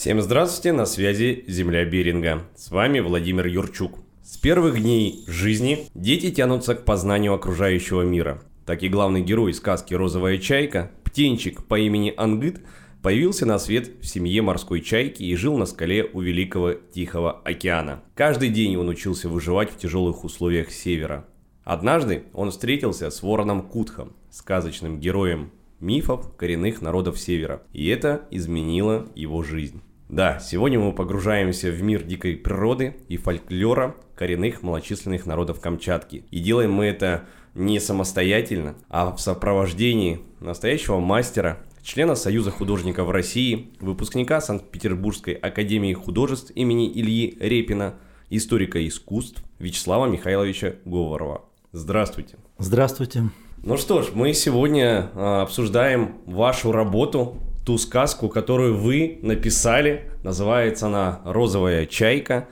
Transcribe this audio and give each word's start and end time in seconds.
Всем 0.00 0.22
здравствуйте, 0.22 0.72
на 0.72 0.86
связи 0.86 1.44
Земля 1.46 1.84
Беринга. 1.84 2.44
С 2.56 2.70
вами 2.70 3.00
Владимир 3.00 3.46
Юрчук. 3.46 3.98
С 4.22 4.38
первых 4.38 4.80
дней 4.80 5.24
жизни 5.26 5.90
дети 5.94 6.30
тянутся 6.30 6.74
к 6.74 6.86
познанию 6.86 7.34
окружающего 7.34 8.00
мира. 8.00 8.42
Так 8.64 8.82
и 8.82 8.88
главный 8.88 9.20
герой 9.20 9.52
сказки 9.52 9.92
«Розовая 9.92 10.38
чайка», 10.38 10.90
птенчик 11.04 11.66
по 11.66 11.78
имени 11.78 12.14
Ангыт, 12.16 12.62
появился 13.02 13.44
на 13.44 13.58
свет 13.58 13.90
в 14.00 14.06
семье 14.06 14.40
морской 14.40 14.80
чайки 14.80 15.22
и 15.22 15.36
жил 15.36 15.58
на 15.58 15.66
скале 15.66 16.08
у 16.10 16.22
Великого 16.22 16.72
Тихого 16.72 17.32
океана. 17.44 18.02
Каждый 18.14 18.48
день 18.48 18.78
он 18.78 18.88
учился 18.88 19.28
выживать 19.28 19.70
в 19.70 19.76
тяжелых 19.76 20.24
условиях 20.24 20.70
севера. 20.70 21.26
Однажды 21.62 22.24
он 22.32 22.52
встретился 22.52 23.10
с 23.10 23.22
вороном 23.22 23.60
Кутхом, 23.60 24.14
сказочным 24.30 24.98
героем 24.98 25.50
мифов 25.78 26.34
коренных 26.36 26.80
народов 26.80 27.18
Севера, 27.18 27.62
и 27.74 27.86
это 27.88 28.22
изменило 28.30 29.06
его 29.14 29.42
жизнь. 29.42 29.82
Да, 30.10 30.40
сегодня 30.40 30.80
мы 30.80 30.92
погружаемся 30.92 31.70
в 31.70 31.80
мир 31.82 32.02
дикой 32.02 32.36
природы 32.36 32.96
и 33.06 33.16
фольклора 33.16 33.94
коренных 34.16 34.60
малочисленных 34.60 35.24
народов 35.24 35.60
Камчатки. 35.60 36.24
И 36.32 36.40
делаем 36.40 36.72
мы 36.72 36.86
это 36.86 37.26
не 37.54 37.78
самостоятельно, 37.78 38.74
а 38.88 39.14
в 39.14 39.20
сопровождении 39.20 40.20
настоящего 40.40 40.98
мастера, 40.98 41.60
члена 41.84 42.16
Союза 42.16 42.50
художников 42.50 43.08
России, 43.08 43.70
выпускника 43.78 44.40
Санкт-Петербургской 44.40 45.34
академии 45.34 45.92
художеств 45.92 46.50
имени 46.56 46.90
Ильи 46.92 47.38
Репина, 47.38 47.94
историка 48.30 48.84
искусств 48.84 49.44
Вячеслава 49.60 50.06
Михайловича 50.06 50.74
Говорова. 50.84 51.44
Здравствуйте. 51.70 52.34
Здравствуйте. 52.58 53.30
Ну 53.62 53.76
что 53.76 54.02
ж, 54.02 54.08
мы 54.12 54.32
сегодня 54.32 55.10
а, 55.14 55.42
обсуждаем 55.42 56.16
вашу 56.26 56.72
работу, 56.72 57.36
ту 57.70 57.78
сказку, 57.78 58.28
которую 58.28 58.76
вы 58.76 59.20
написали. 59.22 60.10
Называется 60.24 60.88
она 60.88 61.20
«Розовая 61.24 61.86
чайка». 61.86 62.48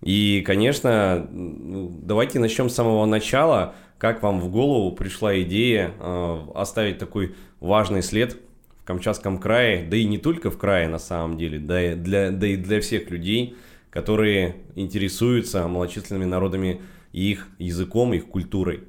И, 0.00 0.44
конечно, 0.46 1.26
ну, 1.32 1.90
давайте 2.04 2.38
начнем 2.38 2.70
с 2.70 2.74
самого 2.76 3.04
начала. 3.04 3.74
Как 3.98 4.22
вам 4.22 4.38
в 4.38 4.48
голову 4.48 4.92
пришла 4.92 5.36
идея 5.42 5.90
э, 5.98 6.38
оставить 6.54 6.98
такой 6.98 7.34
важный 7.58 8.00
след 8.00 8.36
в 8.80 8.84
Камчатском 8.84 9.38
крае, 9.38 9.84
да 9.90 9.96
и 9.96 10.04
не 10.04 10.18
только 10.18 10.52
в 10.52 10.56
крае 10.56 10.86
на 10.86 11.00
самом 11.00 11.36
деле, 11.36 11.58
да 11.58 11.92
и 11.92 11.94
для, 11.96 12.30
да 12.30 12.46
и 12.46 12.54
для 12.54 12.80
всех 12.80 13.10
людей, 13.10 13.56
которые 13.90 14.54
интересуются 14.76 15.66
малочисленными 15.66 16.26
народами 16.26 16.80
и 17.12 17.32
их 17.32 17.48
языком, 17.58 18.14
их 18.14 18.28
культурой? 18.28 18.84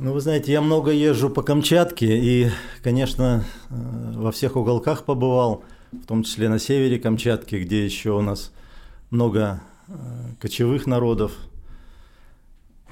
Ну, 0.00 0.12
вы 0.12 0.20
знаете, 0.20 0.52
я 0.52 0.60
много 0.60 0.92
езжу 0.92 1.28
по 1.28 1.42
Камчатке 1.42 2.06
и, 2.06 2.50
конечно, 2.84 3.44
э, 3.68 3.74
во 4.14 4.30
всех 4.30 4.54
уголках 4.54 5.04
побывал, 5.04 5.64
в 5.90 6.06
том 6.06 6.22
числе 6.22 6.48
на 6.48 6.60
севере 6.60 7.00
Камчатки, 7.00 7.56
где 7.56 7.84
еще 7.84 8.12
у 8.12 8.20
нас 8.20 8.52
много 9.10 9.60
э, 9.88 9.92
кочевых 10.40 10.86
народов. 10.86 11.32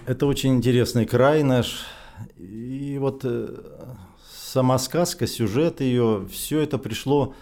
Это 0.05 0.27
очень 0.27 0.57
интересный 0.57 1.07
край 1.07 1.45
наш. 1.45 1.87
И 2.39 2.99
вот 3.01 3.21
э, 3.23 3.55
сама 4.29 4.77
сказка, 4.77 5.29
сюжет 5.29 5.81
ее, 5.81 6.27
все 6.29 6.59
это 6.59 6.77
пришло 6.77 7.35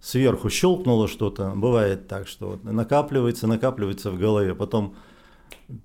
сверху, 0.00 0.50
щелкнуло 0.50 1.08
что-то. 1.08 1.52
Бывает 1.56 2.06
так, 2.06 2.28
что 2.28 2.60
накапливается, 2.62 3.48
накапливается 3.48 4.12
в 4.12 4.18
голове, 4.20 4.54
потом 4.54 4.94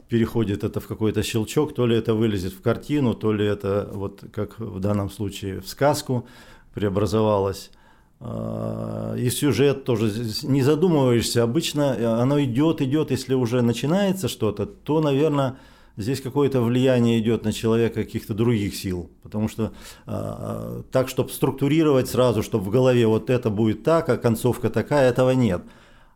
переходит 0.09 0.63
это 0.63 0.79
в 0.79 0.87
какой-то 0.87 1.23
щелчок, 1.23 1.73
то 1.73 1.85
ли 1.85 1.95
это 1.95 2.13
вылезет 2.13 2.53
в 2.53 2.61
картину, 2.61 3.13
то 3.13 3.31
ли 3.31 3.45
это, 3.45 3.89
вот 3.93 4.23
как 4.31 4.59
в 4.59 4.79
данном 4.79 5.09
случае, 5.09 5.61
в 5.61 5.67
сказку 5.67 6.27
преобразовалось. 6.73 7.71
А, 8.19 9.15
и 9.15 9.29
сюжет 9.29 9.83
тоже, 9.83 10.11
не 10.43 10.61
задумываешься, 10.61 11.43
обычно 11.43 11.95
э, 11.97 12.05
оно 12.05 12.41
идет, 12.41 12.81
идет, 12.81 13.11
если 13.11 13.33
уже 13.33 13.61
начинается 13.61 14.27
что-то, 14.27 14.65
то, 14.65 15.01
наверное, 15.01 15.57
здесь 15.97 16.21
какое-то 16.21 16.61
влияние 16.61 17.19
идет 17.19 17.43
на 17.43 17.51
человека 17.51 18.03
каких-то 18.03 18.33
других 18.33 18.75
сил. 18.75 19.09
Потому 19.21 19.47
что 19.49 19.73
а, 20.05 20.83
так, 20.91 21.09
чтобы 21.09 21.29
структурировать 21.29 22.09
сразу, 22.09 22.41
чтобы 22.41 22.65
в 22.65 22.69
голове 22.69 23.05
вот 23.05 23.29
это 23.29 23.49
будет 23.49 23.83
так, 23.83 24.09
а 24.09 24.17
концовка 24.17 24.69
такая, 24.69 25.09
этого 25.09 25.31
нет. 25.31 25.61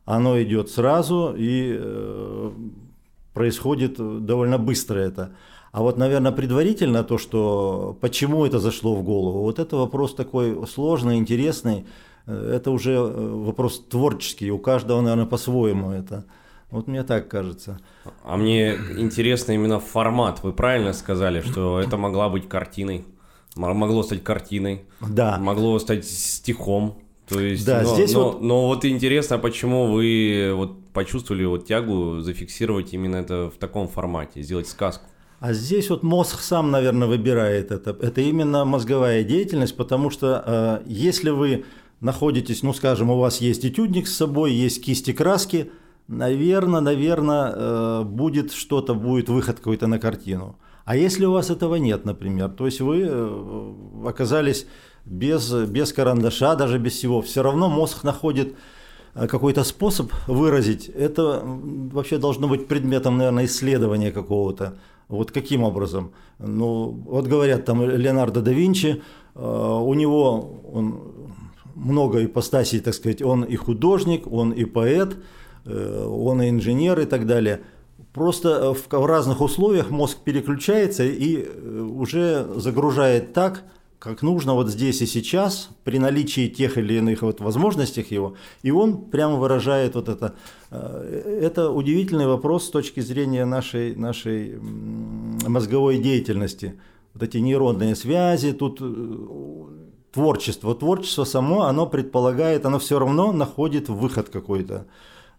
Оно 0.06 0.42
идет 0.42 0.70
сразу, 0.70 1.36
и 1.38 1.76
э, 1.78 2.52
происходит 3.40 3.96
довольно 4.26 4.58
быстро 4.58 5.00
это. 5.00 5.30
А 5.72 5.82
вот, 5.82 5.98
наверное, 5.98 6.34
предварительно 6.34 7.04
то, 7.06 7.18
что 7.18 7.98
почему 8.02 8.46
это 8.46 8.60
зашло 8.60 8.96
в 8.96 9.04
голову, 9.04 9.44
вот 9.44 9.60
это 9.60 9.78
вопрос 9.78 10.14
такой 10.14 10.68
сложный, 10.68 11.16
интересный. 11.16 11.86
Это 12.28 12.72
уже 12.72 12.92
э, 12.92 13.44
вопрос 13.46 13.80
творческий, 13.90 14.52
у 14.52 14.58
каждого, 14.58 15.00
наверное, 15.00 15.26
по-своему 15.26 15.92
это. 15.92 16.26
Вот 16.70 16.88
мне 16.88 17.04
так 17.04 17.30
кажется. 17.30 17.80
А 18.26 18.36
мне 18.36 18.76
интересно 18.98 19.54
именно 19.54 19.80
формат. 19.80 20.44
Вы 20.44 20.52
правильно 20.52 20.92
сказали, 20.92 21.40
что 21.40 21.80
это 21.80 21.96
могла 21.96 22.28
быть 22.28 22.50
картиной. 22.50 23.06
Могло 23.56 24.04
стать 24.04 24.22
картиной. 24.22 24.82
Да. 25.00 25.38
Могло 25.40 25.80
стать 25.80 26.06
стихом. 26.06 27.00
То 27.30 27.40
есть, 27.40 27.66
да, 27.66 27.84
но, 27.84 27.94
здесь 27.94 28.14
но, 28.14 28.24
вот... 28.24 28.42
но 28.42 28.68
вот 28.68 28.86
интересно, 28.86 29.38
почему 29.38 29.94
вы 29.94 30.52
вот 30.54 30.79
почувствовали 30.94 31.46
вот 31.46 31.66
тягу 31.66 32.20
зафиксировать 32.20 32.94
именно 32.94 33.18
это 33.18 33.50
в 33.50 33.58
таком 33.58 33.88
формате, 33.88 34.42
сделать 34.42 34.68
сказку? 34.68 35.06
А 35.40 35.54
здесь 35.54 35.90
вот 35.90 36.04
мозг 36.04 36.42
сам, 36.42 36.70
наверное, 36.70 37.08
выбирает 37.08 37.72
это. 37.72 37.92
Это 38.02 38.22
именно 38.22 38.66
мозговая 38.66 39.24
деятельность, 39.24 39.76
потому 39.78 40.10
что 40.10 40.44
э, 40.46 40.84
если 40.86 41.30
вы 41.30 41.66
находитесь, 42.02 42.62
ну, 42.62 42.74
скажем, 42.74 43.10
у 43.10 43.18
вас 43.18 43.40
есть 43.40 43.66
этюдник 43.66 44.08
с 44.08 44.16
собой, 44.16 44.52
есть 44.52 44.84
кисти 44.84 45.14
краски, 45.14 45.72
наверное, 46.08 46.82
наверное, 46.82 47.54
э, 47.56 48.04
будет 48.04 48.52
что-то, 48.52 48.94
будет 48.94 49.30
выход 49.30 49.58
какой-то 49.58 49.88
на 49.88 49.98
картину. 49.98 50.58
А 50.84 50.98
если 50.98 51.26
у 51.26 51.32
вас 51.32 51.50
этого 51.50 51.76
нет, 51.76 52.04
например, 52.04 52.50
то 52.50 52.66
есть 52.66 52.82
вы 52.82 53.06
э, 53.08 53.74
оказались 54.06 54.66
без, 55.06 55.54
без 55.54 55.94
карандаша, 55.94 56.56
даже 56.56 56.80
без 56.80 56.94
всего, 56.94 57.22
все 57.22 57.44
равно 57.44 57.70
мозг 57.70 58.04
находит 58.04 58.56
какой-то 59.14 59.64
способ 59.64 60.12
выразить. 60.28 60.88
Это 60.90 61.42
вообще 61.44 62.18
должно 62.18 62.48
быть 62.48 62.68
предметом, 62.68 63.18
наверное, 63.18 63.46
исследования 63.46 64.12
какого-то. 64.12 64.78
Вот 65.08 65.32
каким 65.32 65.64
образом? 65.64 66.12
Ну, 66.40 67.04
вот 67.06 67.28
говорят, 67.28 67.66
там 67.66 67.84
Леонардо 67.84 68.42
да 68.42 68.52
Винчи, 68.52 69.02
э, 69.36 69.80
у 69.82 69.94
него 69.94 70.62
он 70.74 71.02
много 71.76 72.24
ипостасей, 72.24 72.80
так 72.80 72.94
сказать, 72.94 73.22
он 73.22 73.44
и 73.44 73.56
художник, 73.56 74.32
он 74.32 74.52
и 74.52 74.66
поэт, 74.66 75.18
он 75.66 76.42
и 76.42 76.50
инженер 76.50 77.00
и 77.00 77.06
так 77.06 77.26
далее– 77.26 77.62
Просто 78.14 78.74
в 78.74 79.06
разных 79.06 79.40
условиях 79.40 79.92
мозг 79.92 80.18
переключается 80.24 81.04
и 81.04 81.48
уже 81.48 82.48
загружает 82.56 83.34
так, 83.34 83.64
как 84.00 84.22
нужно 84.22 84.54
вот 84.54 84.70
здесь 84.70 85.02
и 85.02 85.06
сейчас, 85.06 85.70
при 85.84 86.00
наличии 86.00 86.48
тех 86.48 86.78
или 86.78 86.94
иных 86.96 87.22
вот 87.22 87.42
возможностях 87.42 88.12
его, 88.12 88.36
и 88.64 88.72
он 88.72 89.02
прямо 89.10 89.36
выражает 89.36 89.96
вот 89.96 90.08
это. 90.08 90.36
Э, 90.72 91.40
это 91.44 91.70
удивительный 91.70 92.26
вопрос 92.26 92.66
с 92.66 92.70
точки 92.70 93.02
зрения 93.02 93.46
нашей, 93.46 93.96
нашей 93.96 94.58
мозговой 95.48 95.98
деятельности. 95.98 96.80
Вот 97.14 97.24
эти 97.24 97.38
нейронные 97.38 97.96
связи, 97.96 98.54
тут 98.54 98.80
э, 98.82 98.86
творчество. 100.14 100.74
Творчество 100.76 101.26
само, 101.26 101.64
оно 101.64 101.86
предполагает, 101.86 102.66
оно 102.66 102.80
все 102.80 103.00
равно 103.00 103.34
находит 103.34 103.90
выход 103.90 104.30
какой-то. 104.30 104.86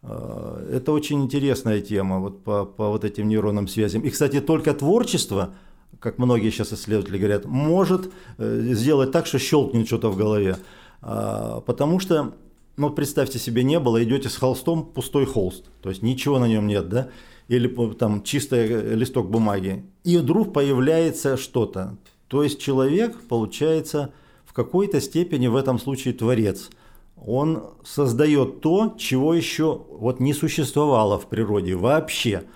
Э, 0.02 0.70
это 0.70 0.92
очень 0.92 1.22
интересная 1.22 1.80
тема 1.80 2.18
вот 2.18 2.44
по, 2.44 2.66
по 2.66 2.90
вот 2.90 3.04
этим 3.04 3.26
нейронным 3.26 3.68
связям. 3.68 4.02
И, 4.02 4.10
кстати, 4.10 4.40
только 4.40 4.74
творчество– 4.74 5.54
как 6.00 6.18
многие 6.18 6.50
сейчас 6.50 6.72
исследователи 6.72 7.18
говорят, 7.18 7.44
может 7.44 8.10
э, 8.38 8.72
сделать 8.72 9.12
так, 9.12 9.26
что 9.26 9.38
щелкнет 9.38 9.86
что-то 9.86 10.10
в 10.10 10.16
голове. 10.16 10.56
А, 11.02 11.60
потому 11.60 12.00
что, 12.00 12.34
ну, 12.76 12.90
представьте 12.90 13.38
себе, 13.38 13.62
не 13.62 13.78
было, 13.78 14.02
идете 14.02 14.28
с 14.30 14.36
холстом, 14.36 14.84
пустой 14.84 15.26
холст, 15.26 15.66
то 15.82 15.90
есть 15.90 16.02
ничего 16.02 16.38
на 16.38 16.48
нем 16.48 16.66
нет, 16.66 16.88
да, 16.88 17.08
или 17.48 17.68
там 17.94 18.22
чистый 18.22 18.66
э, 18.66 18.94
листок 18.94 19.30
бумаги, 19.30 19.84
и 20.02 20.16
вдруг 20.16 20.54
появляется 20.54 21.36
что-то. 21.36 21.96
То 22.28 22.42
есть 22.42 22.60
человек, 22.60 23.16
получается, 23.28 24.12
в 24.46 24.54
какой-то 24.54 25.00
степени 25.00 25.48
в 25.48 25.56
этом 25.56 25.78
случае 25.78 26.14
творец. 26.14 26.70
Он 27.16 27.64
создает 27.84 28.62
то, 28.62 28.94
чего 28.98 29.34
еще 29.34 29.82
вот 29.90 30.20
не 30.20 30.32
существовало 30.32 31.18
в 31.18 31.28
природе 31.28 31.74
вообще– 31.76 32.44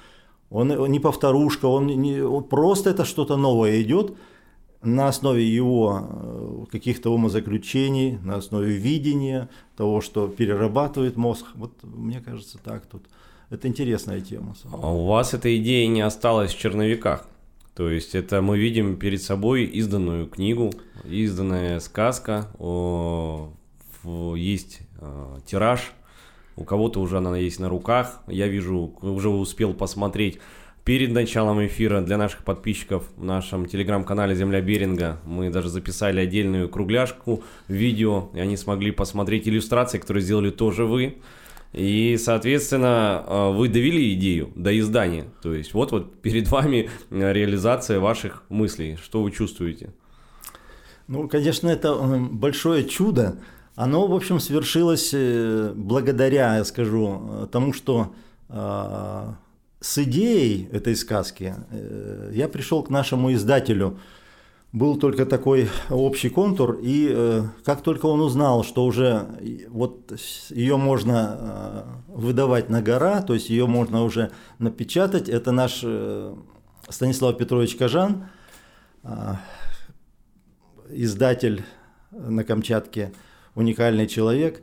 он, 0.55 0.91
не 0.91 1.01
повторушка, 1.01 1.67
он, 1.67 1.87
не, 1.89 2.21
он 2.21 2.45
просто 2.45 2.91
это 2.91 3.05
что-то 3.05 3.37
новое 3.37 3.83
идет 3.83 4.15
на 4.83 5.09
основе 5.09 5.45
его 5.45 6.01
э, 6.01 6.65
каких-то 6.71 7.12
умозаключений, 7.12 8.19
на 8.23 8.37
основе 8.37 8.77
видения 8.77 9.49
того, 9.77 10.01
что 10.01 10.29
перерабатывает 10.29 11.17
мозг. 11.17 11.47
Вот 11.55 11.73
мне 11.83 12.21
кажется, 12.21 12.59
так 12.62 12.87
тут. 12.87 13.03
Это 13.51 13.67
интересная 13.67 14.21
тема. 14.21 14.55
А 14.73 14.93
у 14.93 15.06
вас 15.06 15.35
эта 15.35 15.56
идея 15.56 15.89
не 15.89 16.03
осталась 16.03 16.55
в 16.55 16.59
черновиках? 16.59 17.27
То 17.75 17.91
есть 17.91 18.15
это 18.15 18.41
мы 18.41 18.56
видим 18.56 18.97
перед 18.97 19.21
собой 19.23 19.65
изданную 19.65 20.29
книгу, 20.29 20.73
изданная 21.05 21.81
сказка 21.81 22.49
о 22.59 23.51
есть 24.37 24.81
э, 25.01 25.39
тираж, 25.47 25.93
у 26.56 26.65
кого-то 26.65 27.01
уже 27.01 27.19
она 27.19 27.37
есть 27.37 27.61
на 27.61 27.69
руках. 27.69 28.23
Я 28.27 28.49
вижу, 28.49 28.95
уже 29.01 29.29
успел 29.29 29.75
посмотреть 29.75 30.39
перед 30.85 31.12
началом 31.12 31.65
эфира 31.67 32.03
для 32.03 32.19
наших 32.19 32.45
подписчиков 32.45 33.09
в 33.17 33.25
нашем 33.25 33.67
телеграм-канале 33.67 34.35
«Земля 34.35 34.61
Беринга» 34.61 35.19
мы 35.25 35.51
даже 35.51 35.71
записали 35.71 36.21
отдельную 36.21 36.69
кругляшку 36.69 37.43
видео, 37.69 38.29
и 38.35 38.41
они 38.41 38.56
смогли 38.56 38.91
посмотреть 38.91 39.49
иллюстрации, 39.49 39.99
которые 39.99 40.23
сделали 40.23 40.51
тоже 40.51 40.85
вы. 40.85 41.17
И, 41.73 42.17
соответственно, 42.19 43.25
э, 43.27 43.53
вы 43.53 43.69
довели 43.69 44.15
идею 44.15 44.51
до 44.55 44.79
издания. 44.79 45.25
То 45.43 45.55
есть 45.55 45.75
вот, 45.75 45.91
вот 45.91 46.21
перед 46.21 46.47
вами 46.49 46.89
реализация 47.11 47.99
ваших 47.99 48.45
мыслей. 48.49 48.97
Что 49.03 49.23
вы 49.23 49.33
чувствуете? 49.33 49.93
Ну, 51.09 51.29
конечно, 51.29 51.69
это 51.69 51.95
большое 52.31 52.85
чудо. 52.85 53.39
Оно, 53.75 54.06
в 54.06 54.15
общем, 54.15 54.41
свершилось 54.41 55.11
э, 55.12 55.73
благодаря, 55.75 56.56
я 56.56 56.65
скажу, 56.65 57.49
тому, 57.50 57.73
что 57.73 58.15
э, 58.49 59.32
с 59.81 59.99
идеей 59.99 60.69
этой 60.71 60.97
сказки 60.97 61.55
я 62.32 62.49
пришел 62.49 62.82
к 62.82 62.91
нашему 62.91 63.32
издателю– 63.32 63.99
был 64.75 64.97
только 64.99 65.25
такой 65.25 65.69
общий 65.88 66.29
контур, 66.29 66.81
и 66.82 67.09
э, 67.09 67.44
как 67.65 67.82
только 67.82 68.06
он 68.06 68.21
узнал, 68.21 68.65
что 68.65 68.85
уже 68.85 69.29
вот 69.69 70.12
ее 70.50 70.77
можно 70.77 71.38
э, 71.38 71.82
выдавать 72.09 72.70
на 72.70 72.82
гора, 72.82 73.23
то 73.23 73.35
есть 73.35 73.50
ее 73.50 73.69
можно 73.69 74.03
уже 74.03 74.32
напечатать, 74.59 75.29
это 75.29 75.53
наш 75.53 75.82
э, 75.85 76.35
Станислав 76.88 77.38
Петрович 77.38 77.77
Кажан, 77.77 78.27
э, 79.05 79.35
издатель 80.91 81.62
на 82.11 82.43
Камчатке, 82.43 83.12
уникальный 83.55 84.06
человек, 84.06 84.62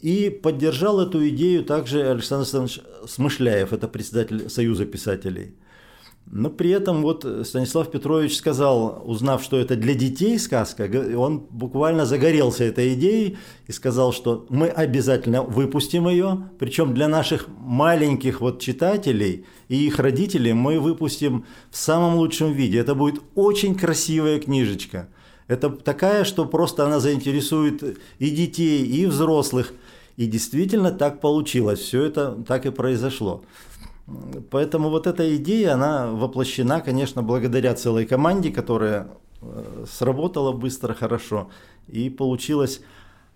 и 0.00 0.30
поддержал 0.30 1.00
эту 1.00 1.28
идею 1.28 1.64
также 1.64 2.08
Александр 2.08 2.42
Александрович 2.42 2.80
Смышляев, 3.06 3.72
это 3.72 3.88
председатель 3.88 4.48
Союза 4.48 4.86
писателей– 4.86 5.54
но 6.32 6.48
при 6.48 6.70
этом 6.70 7.02
вот 7.02 7.26
Станислав 7.42 7.90
Петрович 7.90 8.36
сказал, 8.36 9.02
узнав, 9.04 9.42
что 9.42 9.58
это 9.58 9.74
для 9.74 9.94
детей 9.94 10.38
сказка, 10.38 10.88
он 11.16 11.40
буквально 11.50 12.06
загорелся 12.06 12.62
этой 12.62 12.94
идеей 12.94 13.38
и 13.66 13.72
сказал, 13.72 14.12
что 14.12 14.46
мы 14.48 14.68
обязательно 14.68 15.42
выпустим 15.42 16.08
ее, 16.08 16.50
причем 16.60 16.94
для 16.94 17.08
наших 17.08 17.48
маленьких 17.48 18.40
вот 18.40 18.60
читателей 18.60 19.44
и 19.68 19.86
их 19.86 19.98
родителей 19.98 20.52
мы 20.52 20.78
выпустим 20.78 21.46
в 21.68 21.76
самом 21.76 22.14
лучшем 22.14 22.52
виде. 22.52 22.78
Это 22.78 22.94
будет 22.94 23.20
очень 23.34 23.74
красивая 23.74 24.38
книжечка. 24.38 25.08
Это 25.50 25.68
такая, 25.68 26.22
что 26.22 26.44
просто 26.44 26.86
она 26.86 27.00
заинтересует 27.00 27.98
и 28.20 28.30
детей, 28.30 28.86
и 28.86 29.04
взрослых. 29.06 29.72
И 30.16 30.26
действительно 30.26 30.92
так 30.92 31.20
получилось. 31.20 31.80
Все 31.80 32.04
это 32.04 32.36
так 32.46 32.66
и 32.66 32.70
произошло. 32.70 33.42
Поэтому 34.50 34.90
вот 34.90 35.08
эта 35.08 35.36
идея, 35.36 35.74
она 35.74 36.06
воплощена, 36.06 36.80
конечно, 36.80 37.24
благодаря 37.24 37.74
целой 37.74 38.06
команде, 38.06 38.52
которая 38.52 39.08
э, 39.42 39.86
сработала 39.90 40.52
быстро, 40.52 40.94
хорошо 40.94 41.50
и 41.88 42.10
получилось. 42.10 42.80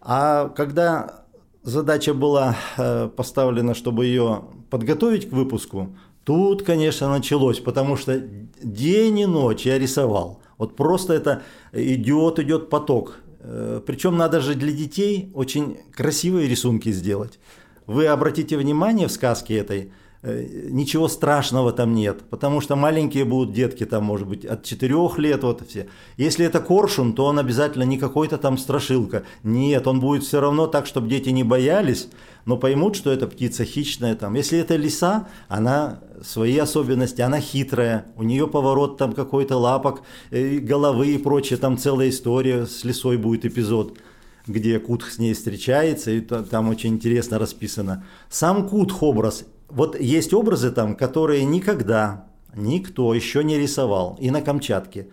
А 0.00 0.50
когда 0.50 1.24
задача 1.64 2.14
была 2.14 2.56
э, 2.76 3.08
поставлена, 3.08 3.74
чтобы 3.74 4.06
ее 4.06 4.44
подготовить 4.70 5.30
к 5.30 5.32
выпуску, 5.32 5.96
тут, 6.22 6.62
конечно, 6.62 7.08
началось, 7.08 7.58
потому 7.58 7.96
что 7.96 8.20
день 8.62 9.18
и 9.18 9.26
ночь 9.26 9.66
я 9.66 9.80
рисовал. 9.80 10.43
Вот 10.58 10.76
просто 10.76 11.14
это 11.14 11.42
идет, 11.72 12.38
идет 12.38 12.70
поток. 12.70 13.18
Э, 13.40 13.80
Причем 13.86 14.16
надо 14.16 14.40
же 14.40 14.54
для 14.54 14.72
детей 14.72 15.30
очень 15.34 15.78
красивые 15.92 16.48
рисунки 16.48 16.92
сделать. 16.92 17.38
Вы 17.86 18.06
обратите 18.06 18.56
внимание 18.56 19.08
в 19.08 19.12
сказке 19.12 19.56
этой– 19.56 19.92
ничего 20.24 21.08
страшного 21.08 21.72
там 21.72 21.94
нет, 21.94 22.22
потому 22.30 22.60
что 22.60 22.76
маленькие 22.76 23.24
будут 23.24 23.52
детки 23.54 23.84
там, 23.84 24.04
может 24.04 24.26
быть, 24.26 24.44
от 24.44 24.64
4 24.64 24.94
лет 25.18 25.42
вот 25.42 25.62
все. 25.68 25.88
Если 26.16 26.46
это 26.46 26.60
коршун, 26.60 27.12
то 27.12 27.26
он 27.26 27.38
обязательно 27.38 27.82
не 27.82 27.98
какой-то 27.98 28.38
там 28.38 28.56
страшилка. 28.56 29.24
Нет, 29.42 29.86
он 29.86 30.00
будет 30.00 30.22
все 30.22 30.40
равно 30.40 30.66
так, 30.66 30.86
чтобы 30.86 31.08
дети 31.08 31.28
не 31.28 31.44
боялись, 31.44 32.08
но 32.46 32.56
поймут, 32.56 32.96
что 32.96 33.10
это 33.10 33.26
птица 33.26 33.64
хищная 33.64 34.14
там. 34.14 34.34
Если 34.34 34.58
это 34.58 34.76
лиса, 34.76 35.28
она 35.48 36.00
свои 36.22 36.56
особенности, 36.56 37.20
она 37.20 37.40
хитрая, 37.40 38.06
у 38.16 38.22
нее 38.22 38.46
поворот 38.46 38.96
там 38.96 39.12
какой-то 39.12 39.58
лапок, 39.58 40.02
э, 40.30 40.56
головы 40.58 41.08
и 41.08 41.18
прочее, 41.18 41.58
там 41.58 41.76
целая 41.76 42.08
история 42.08 42.66
с 42.66 42.84
лисой 42.84 43.18
будет 43.18 43.44
эпизод 43.44 43.98
где 44.46 44.78
Кутх 44.78 45.10
с 45.10 45.18
ней 45.18 45.32
встречается, 45.32 46.10
и 46.10 46.20
там 46.20 46.68
очень 46.68 46.90
интересно 46.90 47.38
расписано. 47.38 48.04
Сам 48.28 48.68
Кутх 48.68 49.02
образ 49.02 49.46
вот 49.74 50.00
есть 50.00 50.32
образы 50.32 50.70
там, 50.70 50.96
которые 50.96 51.44
никогда 51.44 52.26
никто 52.54 53.12
еще 53.12 53.42
не 53.42 53.58
рисовал. 53.58 54.16
И 54.20 54.30
на 54.30 54.40
Камчатке. 54.40 55.08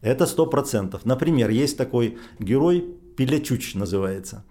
Это 0.00 0.26
сто 0.26 0.46
процентов. 0.46 1.04
Например, 1.04 1.50
есть 1.50 1.76
такой 1.76 2.18
герой 2.38 2.84
Пилячуч 3.16 3.74
называется. 3.74 4.44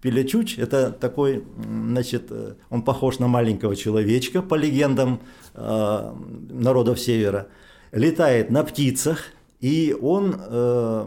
Пилячуч– 0.00 0.58
это 0.58 0.92
такой, 0.92 1.44
значит, 1.56 2.26
э, 2.30 2.54
он 2.70 2.82
похож 2.82 3.18
на 3.18 3.26
маленького 3.26 3.74
человечка, 3.74 4.42
по 4.42 4.54
легендам 4.54 5.20
э, 5.54 6.14
народов 6.50 7.00
Севера. 7.00 7.48
Летает 7.90 8.50
на 8.50 8.62
птицах, 8.62 9.24
и 9.60 9.96
он 10.00 10.36
э, 10.38 11.06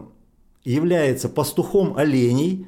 является 0.64 1.28
пастухом 1.30 1.96
оленей 1.96 2.66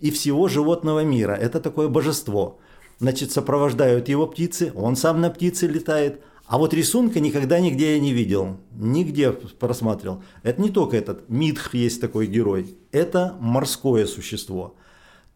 и 0.00 0.10
всего 0.10 0.48
животного 0.48 1.04
мира. 1.04 1.32
Это 1.32 1.60
такое 1.60 1.88
божество 1.88 2.58
значит, 2.98 3.32
сопровождают 3.32 4.08
его 4.08 4.26
птицы, 4.26 4.72
он 4.74 4.96
сам 4.96 5.20
на 5.20 5.30
птице 5.30 5.66
летает. 5.66 6.20
А 6.46 6.58
вот 6.58 6.74
рисунка 6.74 7.20
никогда 7.20 7.58
нигде 7.58 7.94
я 7.94 8.00
не 8.00 8.12
видел, 8.12 8.58
нигде 8.76 9.32
просматривал. 9.32 10.22
Это 10.42 10.60
не 10.60 10.68
только 10.68 10.96
этот, 10.96 11.28
Мидх 11.30 11.74
есть 11.74 12.00
такой 12.00 12.26
герой, 12.26 12.76
это 12.92 13.34
морское 13.40 14.06
существо. 14.06 14.74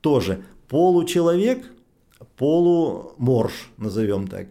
Тоже 0.02 0.44
получеловек, 0.68 1.64
полуморж, 2.36 3.70
назовем 3.78 4.28
так. 4.28 4.48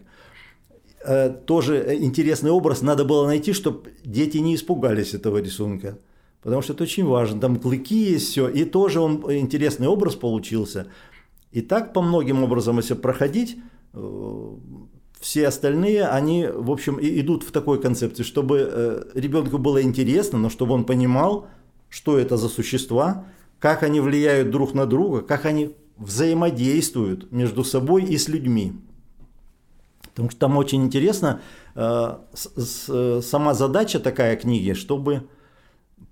Э, 1.04 1.30
тоже 1.30 1.96
интересный 2.00 2.50
образ 2.50 2.82
надо 2.82 3.04
было 3.04 3.26
найти, 3.26 3.52
чтобы 3.52 3.92
дети 4.04 4.38
не 4.38 4.56
испугались 4.56 5.14
этого 5.14 5.38
рисунка. 5.38 5.98
Потому 6.42 6.62
что 6.62 6.72
это 6.72 6.84
очень 6.84 7.04
важно. 7.04 7.40
Там 7.40 7.56
клыки 7.56 8.12
есть, 8.12 8.30
все. 8.30 8.48
И 8.48 8.64
тоже 8.64 9.00
он 9.00 9.24
интересный 9.32 9.88
образ 9.88 10.14
получился. 10.14 10.86
И 11.50 11.62
так 11.62 11.92
по 11.92 12.02
многим 12.02 12.44
образом, 12.44 12.76
если 12.76 12.94
проходить, 12.94 13.58
э, 13.94 14.50
все 15.20 15.48
остальные, 15.48 16.06
они, 16.06 16.46
в 16.46 16.70
общем, 16.70 16.98
идут 17.00 17.42
в 17.42 17.50
такой 17.50 17.80
концепции, 17.80 18.22
чтобы 18.22 18.68
э, 18.70 19.02
ребенку 19.14 19.58
было 19.58 19.82
интересно, 19.82 20.38
но 20.38 20.50
чтобы 20.50 20.74
он 20.74 20.84
понимал, 20.84 21.48
что 21.88 22.18
это 22.18 22.36
за 22.36 22.48
существа, 22.48 23.24
как 23.58 23.82
они 23.82 24.00
влияют 24.00 24.50
друг 24.50 24.74
на 24.74 24.86
друга, 24.86 25.22
как 25.22 25.46
они 25.46 25.74
взаимодействуют 25.96 27.32
между 27.32 27.64
собой 27.64 28.04
и 28.04 28.16
с 28.16 28.28
людьми. 28.28 28.74
Потому 30.02 30.30
что 30.30 30.40
там 30.40 30.56
очень 30.56 30.84
интересно 30.84 31.40
э, 31.74 32.18
сама 33.22 33.54
задача 33.54 33.98
такая 33.98 34.36
книги, 34.36 34.74
чтобы 34.74 35.28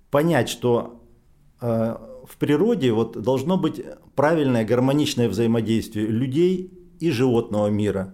понять, 0.09 0.49
что 0.49 1.01
в 2.27 2.37
природе 2.37 2.91
вот 2.91 3.19
должно 3.21 3.57
быть 3.57 3.81
правильное 4.15 4.65
гармоничное 4.65 5.29
взаимодействие 5.29 6.07
людей 6.07 6.71
и 6.99 7.09
животного 7.09 7.67
мира. 7.67 8.13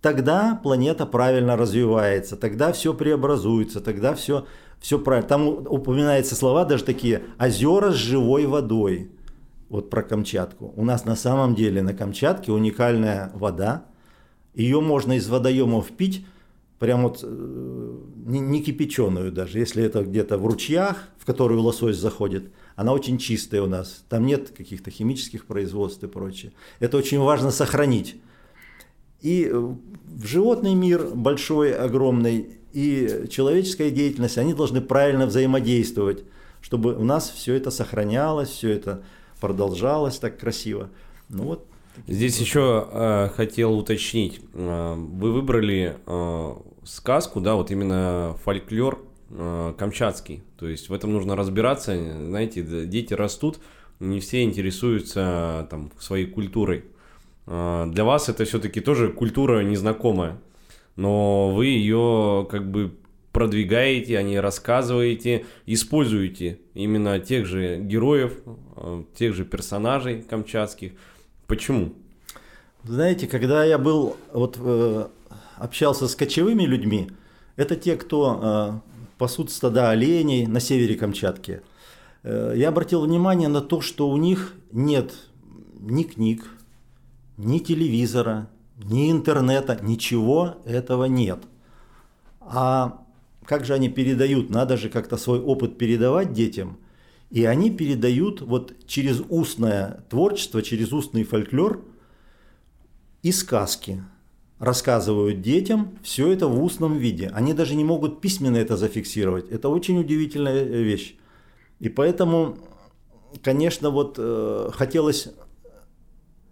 Тогда 0.00 0.60
планета 0.62 1.06
правильно 1.06 1.56
развивается, 1.56 2.36
тогда 2.36 2.72
все 2.72 2.94
преобразуется, 2.94 3.80
тогда 3.80 4.14
все, 4.14 4.46
все 4.78 4.98
правильно. 4.98 5.28
Там 5.28 5.48
упоминаются 5.48 6.34
слова 6.34 6.64
даже 6.64 6.84
такие 6.84 7.22
«озера 7.38 7.90
с 7.90 7.96
живой 7.96 8.46
водой». 8.46 9.10
Вот 9.70 9.90
про 9.90 10.02
Камчатку. 10.02 10.72
У 10.76 10.84
нас 10.84 11.04
на 11.04 11.16
самом 11.16 11.54
деле 11.54 11.82
на 11.82 11.94
Камчатке 11.94 12.52
уникальная 12.52 13.32
вода. 13.34 13.86
Ее 14.54 14.80
можно 14.80 15.14
из 15.14 15.26
водоемов 15.26 15.88
пить, 15.88 16.24
прям 16.78 17.02
вот 17.02 17.20
э, 17.24 17.98
не, 18.26 18.38
не 18.38 18.62
кипяченую 18.62 19.32
даже, 19.32 19.58
если 19.58 19.82
это 19.82 20.04
где-то 20.04 20.38
в 20.38 20.46
ручьях, 20.46 21.08
в 21.18 21.24
которые 21.24 21.58
лосось 21.58 21.96
заходит– 21.96 22.52
она 22.76 22.92
очень 22.92 23.18
чистая 23.18 23.62
у 23.62 23.66
нас. 23.66 24.04
Там 24.08 24.26
нет 24.26 24.50
каких-то 24.50 24.90
химических 24.90 25.46
производств 25.46 26.02
и 26.02 26.08
прочее. 26.08 26.52
Это 26.80 26.96
очень 26.96 27.18
важно 27.18 27.50
сохранить. 27.50 28.16
И 29.20 29.48
э, 29.50 29.56
в 29.56 30.26
животный 30.26 30.74
мир 30.74 31.08
большой, 31.14 31.74
огромный, 31.74 32.58
и 32.72 33.26
человеческая 33.30 33.90
деятельность, 33.90 34.36
они 34.36 34.52
должны 34.52 34.80
правильно 34.80 35.26
взаимодействовать, 35.26 36.24
чтобы 36.60 36.94
у 36.94 37.04
нас 37.04 37.30
все 37.30 37.54
это 37.54 37.70
сохранялось, 37.70 38.48
все 38.48 38.70
это 38.70 39.02
продолжалось 39.40 40.18
так 40.18 40.38
красиво. 40.38 40.90
Ну 41.28 41.44
вот. 41.44 41.66
Здесь 42.08 42.40
еще 42.40 42.88
э, 42.90 43.28
хотел 43.36 43.78
уточнить. 43.78 44.40
Э, 44.52 44.94
вы 44.94 45.32
выбрали 45.32 45.96
э, 46.04 46.54
сказку, 46.84 47.40
да, 47.40 47.54
вот 47.54 47.70
именно 47.70 48.36
фольклор 48.44 49.00
камчатский. 49.28 50.42
То 50.58 50.68
есть 50.68 50.88
в 50.88 50.92
этом 50.92 51.12
нужно 51.12 51.36
разбираться. 51.36 51.94
Знаете, 51.94 52.62
дети 52.86 53.14
растут, 53.14 53.58
не 54.00 54.20
все 54.20 54.42
интересуются 54.42 55.66
там 55.70 55.90
своей 55.98 56.26
культурой. 56.26 56.84
А, 57.46 57.86
для 57.86 58.04
вас 58.04 58.28
это 58.28 58.44
все-таки 58.44 58.80
тоже 58.80 59.10
культура 59.12 59.62
незнакомая, 59.62 60.38
но 60.96 61.50
вы 61.50 61.66
ее 61.66 62.46
как 62.50 62.70
бы 62.70 62.94
продвигаете, 63.32 64.16
о 64.16 64.22
ней 64.22 64.38
рассказываете, 64.38 65.44
используете 65.66 66.60
именно 66.74 67.18
тех 67.18 67.46
же 67.46 67.78
героев, 67.80 68.38
а, 68.76 69.04
тех 69.14 69.34
же 69.34 69.44
персонажей 69.44 70.22
камчатских. 70.22 70.92
Почему? 71.46 71.94
Знаете, 72.84 73.26
когда 73.26 73.64
я 73.64 73.78
был, 73.78 74.16
вот 74.32 74.58
э, 74.60 75.06
общался 75.56 76.06
с 76.06 76.14
кочевыми 76.14 76.64
людьми, 76.64 77.10
это 77.56 77.76
те, 77.76 77.96
кто 77.96 78.82
э, 78.84 78.93
пасут 79.18 79.50
стада 79.50 79.90
оленей 79.90 80.46
на 80.46 80.60
севере 80.60 80.96
Камчатки. 80.96 81.62
Э, 82.22 82.54
я 82.56 82.68
обратил 82.68 83.02
внимание 83.02 83.48
на 83.48 83.60
то, 83.60 83.80
что 83.80 84.08
у 84.08 84.16
них 84.16 84.54
нет 84.72 85.14
ни 85.80 86.02
книг, 86.02 86.44
ни 87.36 87.58
телевизора, 87.58 88.48
ни 88.76 89.10
интернета, 89.10 89.78
ничего 89.82 90.56
этого 90.64 91.04
нет. 91.04 91.44
А 92.40 93.04
как 93.44 93.64
же 93.64 93.74
они 93.74 93.88
передают? 93.88 94.50
Надо 94.50 94.76
же 94.76 94.88
как-то 94.88 95.16
свой 95.16 95.40
опыт 95.40 95.78
передавать 95.78 96.32
детям. 96.32 96.78
И 97.30 97.44
они 97.44 97.70
передают 97.70 98.40
вот 98.40 98.74
через 98.86 99.20
устное 99.28 100.04
творчество, 100.08 100.62
через 100.62 100.92
устный 100.92 101.24
фольклор 101.24 101.84
и 103.22 103.32
сказки. 103.32 104.04
Рассказывают 104.58 105.40
детям 105.40 105.98
все 106.02 106.32
это 106.32 106.46
в 106.46 106.62
устном 106.62 106.96
виде. 106.96 107.30
Они 107.34 107.52
даже 107.52 107.74
не 107.74 107.84
могут 107.84 108.20
письменно 108.20 108.56
это 108.56 108.76
зафиксировать. 108.76 109.50
Это 109.50 109.68
очень 109.68 109.98
удивительная 109.98 110.64
вещь. 110.64 111.16
И 111.80 111.88
поэтому, 111.88 112.56
конечно, 113.42 113.90
вот 113.90 114.14
э, 114.18 114.70
хотелось 114.72 115.28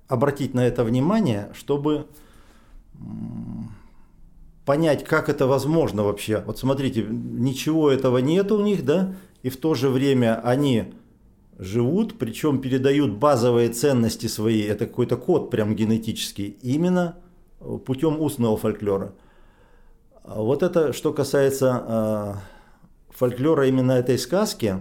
обратить 0.09 0.53
на 0.53 0.67
это 0.67 0.85
внимание, 0.85 1.51
чтобы 1.55 2.07
понять, 4.65 5.05
как 5.05 5.29
это 5.29 5.47
возможно 5.47 6.03
вообще. 6.03 6.43
Вот 6.47 6.59
смотрите, 6.59 7.03
ничего 7.09 7.91
этого 7.91 8.19
нет 8.19 8.53
у 8.53 8.61
них, 8.61 8.85
да, 8.85 9.15
и 9.43 9.49
в 9.49 9.57
то 9.57 9.75
же 9.75 9.89
время 9.89 10.41
они 10.45 10.93
живут, 11.59 12.19
причем 12.19 12.61
передают 12.61 13.13
базовые 13.13 13.71
ценности 13.71 14.27
свои, 14.27 14.63
это 14.63 14.87
какой-то 14.87 15.17
код 15.17 15.51
прям 15.51 15.75
генетический, 15.75 16.57
именно 16.63 17.17
путем 17.87 18.21
устного 18.21 18.57
фольклора. 18.57 19.13
Вот 20.25 20.63
это, 20.63 20.93
что 20.93 21.13
касается 21.13 21.85
э, 21.87 22.35
фольклора 23.11 23.67
именно 23.67 23.93
этой 23.93 24.19
сказки, 24.19 24.77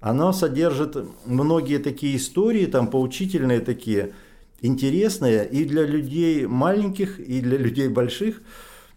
оно 0.00 0.32
содержит 0.32 0.96
многие 1.26 1.78
такие 1.78 2.16
истории, 2.16 2.66
там 2.66 2.88
поучительные 2.88 3.60
такие, 3.60 4.12
интересные 4.60 5.48
и 5.48 5.64
для 5.64 5.82
людей 5.82 6.46
маленьких, 6.46 7.20
и 7.20 7.40
для 7.40 7.58
людей 7.58 7.88
больших. 7.88 8.42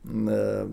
Э, 0.05 0.67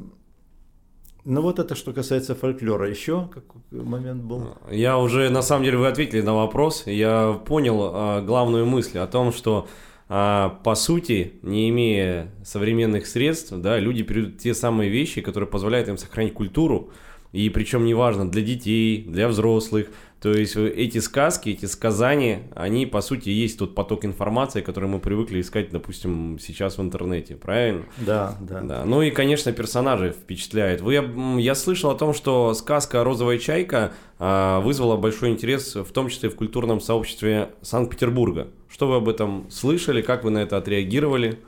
ну 1.25 1.43
вот 1.43 1.59
это 1.59 1.75
что 1.75 1.93
касается 1.93 2.35
фольклора. 2.35 2.89
Еще 2.89 3.29
какой 3.33 3.61
момент 3.73 4.23
был? 4.23 4.57
Я 4.71 4.99
уже, 4.99 5.29
на 5.29 5.43
самом 5.43 5.65
деле, 5.65 5.77
вы 5.77 5.89
ответили 5.89 6.23
на 6.23 6.35
вопрос. 6.35 6.85
Я 6.87 7.39
понял 7.47 7.91
а, 7.93 8.21
главную 8.23 8.65
мысль 8.65 8.99
о 8.99 9.07
том, 9.07 9.33
что 9.33 9.69
а, 10.13 10.59
по 10.65 10.75
сути, 10.75 11.35
не 11.43 11.71
имея 11.71 12.33
современных 12.45 13.07
средств, 13.07 13.53
да, 13.53 13.79
люди 13.79 14.03
передают 14.03 14.39
те 14.39 14.55
самые 14.55 14.91
вещи, 14.91 15.21
которые 15.21 15.49
позволяют 15.49 15.89
им 15.89 15.97
сохранить 15.97 16.35
культуру, 16.35 16.91
и 17.33 17.49
причем 17.49 17.85
неважно 17.85 18.29
для 18.29 18.43
детей, 18.43 19.05
для 19.07 19.29
взрослых, 19.29 19.89
то 20.21 20.33
есть 20.33 20.55
эти 20.55 20.99
сказки, 20.99 21.49
эти 21.49 21.65
сказания, 21.65 22.43
они 22.55 22.85
по 22.85 23.01
сути 23.01 23.31
есть 23.31 23.59
тот 23.59 23.75
поток 23.75 24.05
информации, 24.05 24.61
который 24.61 24.87
мы 24.89 24.99
привыкли 24.99 25.41
искать, 25.41 25.71
допустим, 25.71 26.39
сейчас 26.39 26.77
в 26.77 26.83
интернете, 26.83 27.37
правильно? 27.37 27.85
Да, 27.97 28.37
да. 28.41 28.61
да. 28.61 28.85
Ну 28.85 29.01
и, 29.01 29.11
конечно, 29.11 29.51
персонажи 29.53 30.11
впечатляют. 30.11 30.83
Вы, 30.83 31.03
я 31.41 31.55
слышал 31.55 31.91
о 31.91 31.95
том, 31.95 32.13
что 32.13 32.53
сказка 32.53 33.03
«Розовая 33.03 33.39
чайка» 33.39 33.93
а, 34.19 34.61
вызвала 34.61 34.99
большой 34.99 35.31
интерес, 35.31 35.75
в 35.75 35.91
том 35.91 36.11
числе 36.11 36.29
в 36.29 36.37
культурном 36.37 36.83
сообществе 36.83 37.53
Санкт-Петербурга. 37.63 38.49
Что 38.69 38.89
вы 38.89 38.97
об 38.97 39.09
этом 39.09 39.51
слышали, 39.51 40.03
как 40.03 40.23
вы 40.25 40.31
на 40.31 40.41
это 40.41 40.59
отреагировали? 40.59 41.39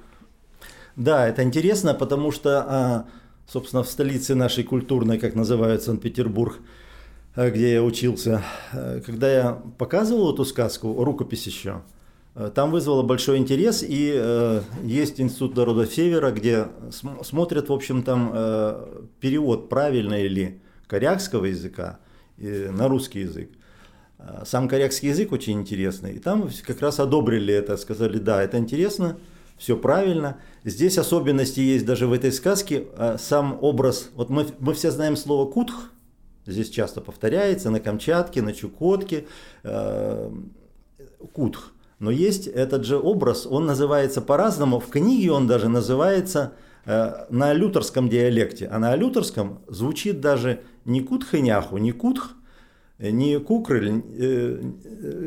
Да, 0.97 1.29
это 1.29 1.43
интересно, 1.43 1.93
потому 1.93 2.31
что, 2.31 2.65
а, 2.67 3.05
собственно, 3.47 3.83
в 3.83 3.89
столице 3.89 4.35
нашей 4.35 4.65
культурной, 4.65 5.19
как 5.19 5.35
называют 5.35 5.83
Санкт-Петербург, 5.83 6.61
Э, 7.35 7.51
где 7.51 7.75
я 7.75 7.83
учился, 7.83 8.43
э, 8.73 9.01
когда 9.05 9.33
я 9.33 9.63
показывал 9.79 10.35
эту 10.35 10.45
сказку, 10.45 11.03
рукопись 11.03 11.47
еще, 11.47 11.83
э, 12.35 12.51
там 12.55 12.71
вызвало 12.71 13.03
большой 13.03 13.39
интерес, 13.39 13.83
и 13.83 14.13
э, 14.15 14.61
есть 14.85 15.21
Институт 15.21 15.57
народов 15.57 15.93
Севера, 15.93 16.31
где 16.31 16.69
см- 16.91 17.25
смотрят, 17.25 17.71
в 17.71 17.73
общем, 17.73 18.03
там 18.03 18.33
э, 18.35 19.05
перевод 19.21 19.71
правильный 19.71 20.29
ли 20.29 20.61
корякского 20.87 21.47
языка 21.47 21.99
э, 22.39 22.71
на 22.71 22.89
русский 22.89 23.21
язык. 23.21 23.51
Сам 24.45 24.69
корякский 24.69 25.09
язык 25.09 25.33
очень 25.33 25.55
интересный, 25.55 26.13
и 26.13 26.19
там 26.21 26.49
как 26.65 26.81
раз 26.81 27.01
одобрили 27.01 27.53
это, 27.53 27.77
сказали, 27.77 28.19
да, 28.19 28.41
это 28.41 28.57
интересно, 28.57 29.17
все 29.63 29.77
правильно. 29.77 30.39
Здесь 30.65 30.99
особенности 30.99 31.61
есть 31.61 31.87
даже 31.87 32.09
в 32.09 32.13
этой 32.13 32.33
сказке, 32.33 32.87
сам 33.17 33.59
образ, 33.61 34.11
вот 34.17 34.29
мы, 34.29 34.47
мы 34.59 34.75
все 34.75 34.91
знаем 34.91 35.17
слово 35.17 35.49
«кутх», 35.49 35.93
Здесь 36.47 36.71
часто 36.71 37.01
повторяется 37.01 37.71
на 37.71 37.79
Камчатке, 37.79 38.43
на 38.43 38.53
Чукотке, 38.53 39.27
э, 39.63 40.31
Кутх. 41.33 41.73
Но 42.01 42.11
есть 42.11 42.49
этот 42.49 42.85
же 42.85 42.99
образ, 42.99 43.47
он 43.47 43.65
называется 43.65 44.21
по-разному. 44.21 44.81
В 44.81 44.89
книге 44.89 45.31
он 45.31 45.47
даже 45.47 45.69
называется 45.69 46.55
э, 46.85 47.27
на 47.31 47.53
лютерском 47.53 48.09
диалекте. 48.09 48.67
А 48.67 48.81
на 48.81 48.97
лютерском 48.97 49.61
звучит 49.69 50.21
даже 50.21 50.63
не 50.85 51.01
кутхыняху, 51.01 51.79
не 51.79 51.93
кутх, 51.93 52.35
не 52.99 53.39
кукрыль, 53.39 54.03
э, 54.19 54.63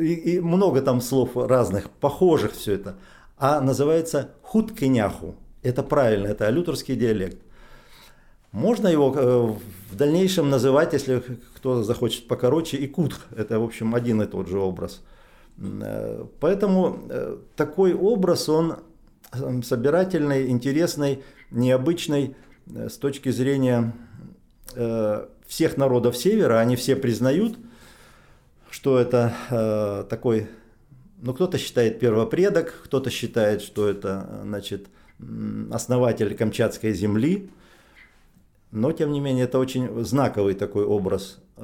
и 0.04 0.42
много 0.42 0.82
там 0.82 1.00
слов 1.00 1.38
разных, 1.38 1.90
похожих 1.90 2.52
все 2.52 2.74
это, 2.74 2.98
а 3.38 3.62
называется 3.62 4.32
хуткиняху. 4.42 5.36
Это 5.62 5.84
правильно, 5.84 6.28
это 6.28 6.50
лютерский 6.50 6.96
диалект. 6.96 7.38
Можно 8.56 8.88
его 8.88 9.14
э, 9.14 9.54
в 9.92 9.96
дальнейшем 9.98 10.50
называть, 10.50 10.94
если 10.94 11.22
кто 11.58 11.84
захочет 11.84 12.30
покороче, 12.30 12.78
и 12.78 12.88
кутх. 12.88 13.26
Это, 13.36 13.60
в 13.60 13.64
общем, 13.66 13.94
один 13.94 14.22
и 14.22 14.28
тот 14.28 14.48
же 14.48 14.60
образ. 14.60 15.02
Э, 15.58 16.26
поэтому 16.40 17.00
э, 17.10 17.38
такой 17.58 17.94
образ, 17.94 18.48
он 18.48 18.78
собирательный, 19.64 20.48
интересный, 20.48 21.22
необычный 21.52 22.38
с 22.66 22.98
точки 22.98 23.30
зрения 23.30 23.94
всех 25.46 25.76
народов 25.76 26.16
Севера. 26.16 26.60
Они 26.60 26.78
все 26.78 26.96
признают, 26.96 27.58
что 28.70 28.98
это 28.98 30.06
такой, 30.10 30.48
ну 31.22 31.34
кто-то 31.34 31.58
считает 31.58 32.00
первопредок, 32.00 32.82
кто-то 32.84 33.10
считает, 33.10 33.62
что 33.62 33.88
это 33.88 34.42
значит, 34.44 34.88
основатель 35.72 36.36
Камчатской 36.36 36.94
земли– 36.94 37.50
но, 38.76 38.92
тем 38.92 39.14
не 39.14 39.22
менее, 39.22 39.46
это 39.46 39.58
очень 39.58 40.04
знаковый 40.04 40.54
такой 40.54 40.84
образ. 40.84 41.40
Э, 41.56 41.62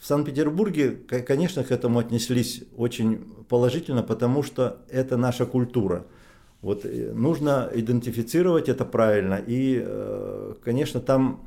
в 0.00 0.06
Санкт-Петербурге, 0.06 0.92
конечно, 0.92 1.64
к 1.64 1.72
этому 1.72 1.98
отнеслись 1.98 2.62
очень 2.76 3.24
положительно, 3.48 4.04
потому 4.04 4.44
что 4.44 4.78
это 4.88 5.16
наша 5.16 5.46
культура. 5.46 6.06
Вот 6.62 6.84
э, 6.84 7.12
нужно 7.12 7.68
идентифицировать 7.74 8.68
это 8.68 8.84
правильно. 8.84 9.42
И, 9.44 9.82
э, 9.84 10.54
конечно, 10.62 11.00
там 11.00 11.44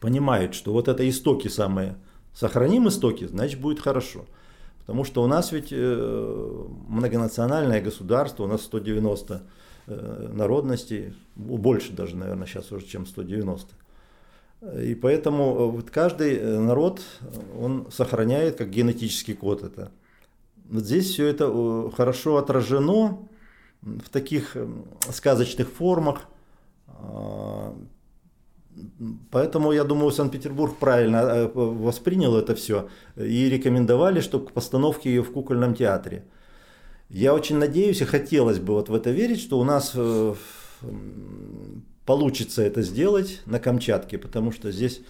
понимают, 0.00 0.54
что 0.54 0.72
вот 0.72 0.88
это 0.88 1.06
истоки 1.06 1.48
самые. 1.48 1.96
Сохраним 2.32 2.88
истоки, 2.88 3.26
значит 3.26 3.60
будет 3.60 3.80
хорошо. 3.80 4.24
Потому 4.80 5.04
что 5.04 5.22
у 5.22 5.26
нас 5.26 5.52
ведь 5.52 5.72
многонациональное 5.72 7.80
государство, 7.80 8.44
у 8.44 8.46
нас 8.46 8.62
190 8.62 9.42
Э, 9.90 10.28
народностей, 10.32 11.14
больше 11.34 11.92
даже, 11.92 12.16
наверное, 12.16 12.46
сейчас 12.46 12.70
уже, 12.70 12.86
чем 12.86 13.06
190. 13.06 13.74
И 14.82 14.94
поэтому 14.94 15.44
э, 15.44 15.70
вот 15.70 15.90
каждый 15.90 16.36
э, 16.36 16.60
народ, 16.60 17.02
он 17.58 17.88
сохраняет 17.90 18.56
как 18.56 18.70
генетический 18.70 19.34
код 19.34 19.64
это. 19.64 19.90
Вот 20.68 20.84
здесь 20.84 21.10
все 21.10 21.26
это 21.26 21.90
хорошо 21.96 22.36
отражено 22.36 23.18
в 23.82 24.08
таких 24.10 24.56
сказочных 25.08 25.68
формах. 25.68 26.20
Поэтому, 29.30 29.72
я 29.72 29.84
думаю, 29.84 30.10
Санкт-Петербург 30.10 30.76
правильно 30.76 31.50
воспринял 31.54 32.36
это 32.36 32.54
все 32.54 32.88
и 33.16 33.48
рекомендовали, 33.48 34.20
чтобы 34.20 34.46
к 34.46 34.52
постановке 34.52 35.10
ее 35.10 35.22
в 35.22 35.32
кукольном 35.32 35.74
театре. 35.74 36.24
Я 37.08 37.34
очень 37.34 37.56
надеюсь 37.56 38.00
и 38.00 38.04
хотелось 38.04 38.58
бы 38.58 38.74
вот 38.74 38.88
в 38.88 38.94
это 38.94 39.10
верить, 39.10 39.40
что 39.40 39.58
у 39.58 39.64
нас 39.64 39.92
э, 39.96 40.34
получится 42.06 42.62
это 42.62 42.82
сделать 42.82 43.42
на 43.46 43.58
Камчатке, 43.58 44.16
потому 44.16 44.52
что 44.52 44.70
здесь 44.70 45.02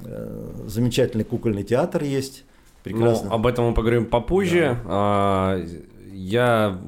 э, 0.00 0.64
замечательный 0.66 1.24
кукольный 1.24 1.62
театр 1.62 2.02
есть, 2.02 2.44
Прекрасно. 2.82 3.28
Но 3.28 3.34
об 3.34 3.46
этом 3.46 3.66
мы 3.66 3.74
поговорим 3.74 4.06
попозже. 4.06 4.78
А, 4.86 5.60
я 6.12 6.80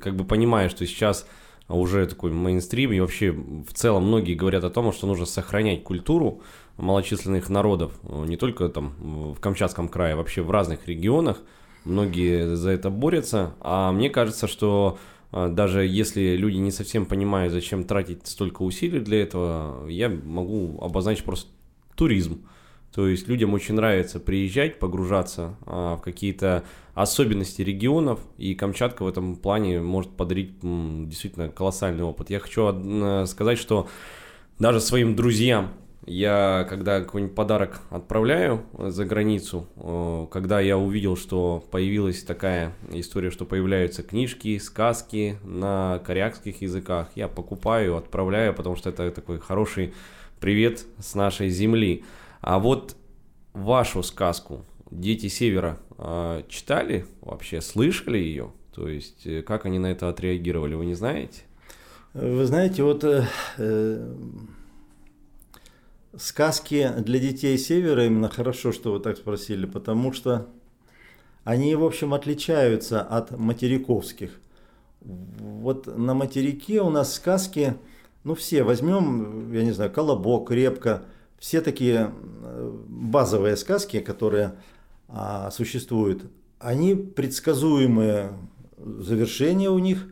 как 0.00 0.16
бы 0.16 0.24
понимаю, 0.24 0.70
что 0.70 0.86
сейчас 0.86 1.26
уже 1.74 2.06
такой 2.06 2.32
мейнстрим, 2.32 2.92
и 2.92 3.00
вообще 3.00 3.30
в 3.30 3.72
целом 3.74 4.06
многие 4.06 4.34
говорят 4.34 4.64
о 4.64 4.70
том, 4.70 4.92
что 4.92 5.06
нужно 5.06 5.26
сохранять 5.26 5.84
культуру 5.84 6.42
малочисленных 6.78 7.50
народов, 7.50 7.92
не 8.02 8.36
только 8.36 8.68
там 8.68 8.94
в 9.34 9.40
Камчатском 9.40 9.88
крае, 9.88 10.14
а 10.14 10.16
вообще 10.16 10.42
в 10.42 10.50
разных 10.50 10.86
регионах. 10.88 11.40
Многие 11.84 12.54
за 12.56 12.70
это 12.70 12.90
борются, 12.90 13.54
а 13.60 13.92
мне 13.92 14.10
кажется, 14.10 14.46
что 14.46 14.98
а, 15.30 15.48
даже 15.48 15.86
если 15.86 16.36
люди 16.36 16.56
не 16.56 16.70
совсем 16.70 17.06
понимают, 17.06 17.52
зачем 17.52 17.84
тратить 17.84 18.26
столько 18.26 18.62
усилий 18.62 19.00
для 19.00 19.22
этого, 19.22 19.88
я 19.88 20.08
могу 20.08 20.78
обозначить 20.80 21.24
просто 21.24 21.48
туризм. 21.94 22.46
То 22.94 23.06
есть 23.06 23.28
людям 23.28 23.54
очень 23.54 23.74
нравится 23.74 24.18
приезжать, 24.18 24.78
погружаться 24.78 25.56
а, 25.66 25.96
в 25.96 26.00
какие-то 26.00 26.64
особенности 26.94 27.62
регионов, 27.62 28.20
и 28.38 28.54
Камчатка 28.54 29.04
в 29.04 29.08
этом 29.08 29.36
плане 29.36 29.80
может 29.80 30.10
подарить 30.16 30.58
действительно 30.62 31.48
колоссальный 31.48 32.02
опыт. 32.02 32.30
Я 32.30 32.40
хочу 32.40 32.72
э, 32.72 33.26
сказать, 33.26 33.58
что 33.58 33.88
даже 34.58 34.80
своим 34.80 35.14
друзьям 35.14 35.70
я, 36.08 36.66
когда 36.68 37.00
какой-нибудь 37.00 37.36
подарок 37.36 37.82
отправляю 37.90 38.64
за 38.76 39.04
границу, 39.04 39.66
э, 39.76 40.26
когда 40.30 40.58
я 40.58 40.78
увидел, 40.78 41.16
что 41.16 41.62
появилась 41.70 42.22
такая 42.24 42.72
история, 42.90 43.30
что 43.30 43.44
появляются 43.44 44.02
книжки, 44.02 44.58
сказки 44.58 45.38
на 45.44 46.00
корякских 46.04 46.62
языках, 46.62 47.10
я 47.14 47.28
покупаю, 47.28 47.96
отправляю, 47.96 48.54
потому 48.54 48.74
что 48.74 48.90
это 48.90 49.10
такой 49.10 49.38
хороший 49.38 49.92
привет 50.40 50.86
с 50.98 51.14
нашей 51.14 51.50
земли. 51.50 52.04
А 52.40 52.58
вот 52.58 52.96
вашу 53.52 54.02
сказку 54.02 54.64
«Дети 54.90 55.28
Севера» 55.28 55.78
э, 55.98 56.42
читали 56.48 57.06
вообще, 57.20 57.60
слышали 57.60 58.18
ее? 58.18 58.52
То 58.74 58.88
есть, 58.88 59.26
э, 59.26 59.42
как 59.42 59.66
они 59.66 59.78
на 59.78 59.86
это 59.86 60.08
отреагировали, 60.08 60.74
вы 60.74 60.86
не 60.86 60.94
знаете? 60.94 61.42
Вы 62.14 62.46
знаете, 62.46 62.82
вот 62.82 63.04
э, 63.04 64.14
сказки 66.16 66.90
для 66.98 67.18
детей 67.18 67.58
Севера 67.58 68.06
именно 68.06 68.28
хорошо, 68.28 68.72
что 68.72 68.92
вы 68.92 69.00
так 69.00 69.16
спросили, 69.16 69.66
потому 69.66 70.12
что 70.12 70.46
они, 71.44 71.74
в 71.74 71.84
общем, 71.84 72.14
отличаются 72.14 73.02
от 73.02 73.30
материковских. 73.30 74.40
Вот 75.00 75.86
на 75.86 76.14
материке 76.14 76.80
у 76.82 76.90
нас 76.90 77.14
сказки, 77.14 77.74
ну 78.24 78.34
все, 78.34 78.62
возьмем, 78.62 79.52
я 79.52 79.62
не 79.62 79.72
знаю, 79.72 79.90
«Колобок», 79.90 80.50
«Репка», 80.50 81.04
все 81.38 81.60
такие 81.60 82.12
базовые 82.88 83.56
сказки, 83.56 84.00
которые 84.00 84.54
а, 85.08 85.50
существуют, 85.50 86.24
они 86.58 86.94
предсказуемые, 86.94 88.32
завершения 88.76 89.70
у 89.70 89.78
них, 89.78 90.06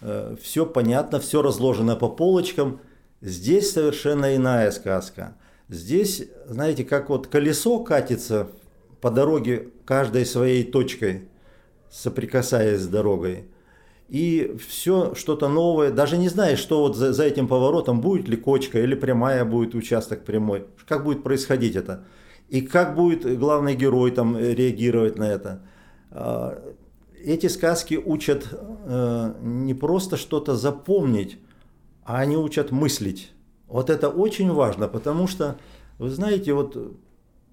э, 0.00 0.36
все 0.40 0.66
понятно, 0.66 1.20
все 1.20 1.42
разложено 1.42 1.96
по 1.96 2.08
полочкам. 2.08 2.80
Здесь 3.20 3.72
совершенно 3.72 4.36
иная 4.36 4.70
сказка. 4.70 5.36
Здесь, 5.68 6.24
знаете, 6.46 6.84
как 6.84 7.08
вот 7.08 7.26
колесо 7.26 7.82
катится 7.82 8.48
по 9.00 9.10
дороге 9.10 9.70
каждой 9.84 10.26
своей 10.26 10.64
точкой, 10.64 11.28
соприкасаясь 11.90 12.80
с 12.80 12.86
дорогой– 12.86 13.48
и 14.08 14.56
все 14.68 15.14
что-то 15.14 15.48
новое, 15.48 15.90
даже 15.90 16.16
не 16.16 16.28
знаешь, 16.28 16.60
что 16.60 16.80
вот 16.80 16.96
за, 16.96 17.12
за 17.12 17.24
этим 17.24 17.48
поворотом 17.48 18.00
будет 18.00 18.28
ли 18.28 18.36
кочка 18.36 18.80
или 18.80 18.94
прямая 18.94 19.44
будет 19.44 19.74
участок 19.74 20.24
прямой, 20.24 20.66
как 20.86 21.04
будет 21.04 21.24
происходить 21.24 21.74
это, 21.74 22.04
и 22.48 22.60
как 22.60 22.94
будет 22.94 23.38
главный 23.38 23.74
герой 23.74 24.12
там 24.12 24.36
э, 24.36 24.54
реагировать 24.54 25.18
на 25.18 25.24
это. 25.24 25.62
А, 26.12 26.62
эти 27.20 27.48
сказки 27.48 27.94
учат 27.94 28.48
э, 28.52 29.34
не 29.42 29.74
просто 29.74 30.16
что-то 30.16 30.54
запомнить, 30.54 31.38
а 32.04 32.18
они 32.18 32.36
учат 32.36 32.70
мыслить. 32.70 33.32
Вот 33.66 33.90
это 33.90 34.08
очень 34.08 34.52
важно, 34.52 34.86
потому 34.86 35.26
что, 35.26 35.58
вы 35.98 36.10
знаете, 36.10 36.52
вот, 36.52 36.76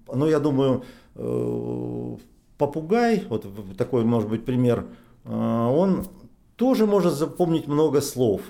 ну 0.06 0.28
я 0.28 0.38
думаю, 0.38 0.84
э, 1.16 2.16
попугай, 2.58 3.24
вот 3.28 3.44
такой 3.76 4.04
может 4.04 4.28
быть 4.28 4.44
пример, 4.44 4.86
он 5.24 6.06
тоже 6.56 6.86
может 6.86 7.14
запомнить 7.14 7.66
много 7.66 8.00
слов. 8.00 8.42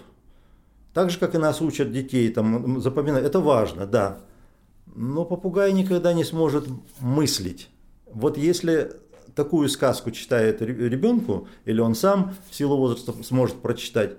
Так 0.92 1.10
же, 1.10 1.18
как 1.18 1.34
и 1.34 1.38
нас 1.38 1.60
учат 1.60 1.92
детей 1.92 2.28
там, 2.30 2.80
запоминать. 2.80 3.24
Это 3.24 3.40
важно, 3.40 3.86
да. 3.86 4.18
Но 4.94 5.24
попугай 5.24 5.72
никогда 5.72 6.12
не 6.12 6.24
сможет 6.24 6.68
мыслить. 7.00 7.68
Вот 8.06 8.38
если 8.38 8.92
такую 9.34 9.68
сказку 9.68 10.12
читает 10.12 10.62
ребенку, 10.62 11.48
или 11.64 11.80
он 11.80 11.94
сам 11.94 12.34
в 12.48 12.54
силу 12.54 12.76
возраста 12.76 13.12
сможет 13.24 13.60
прочитать, 13.60 14.12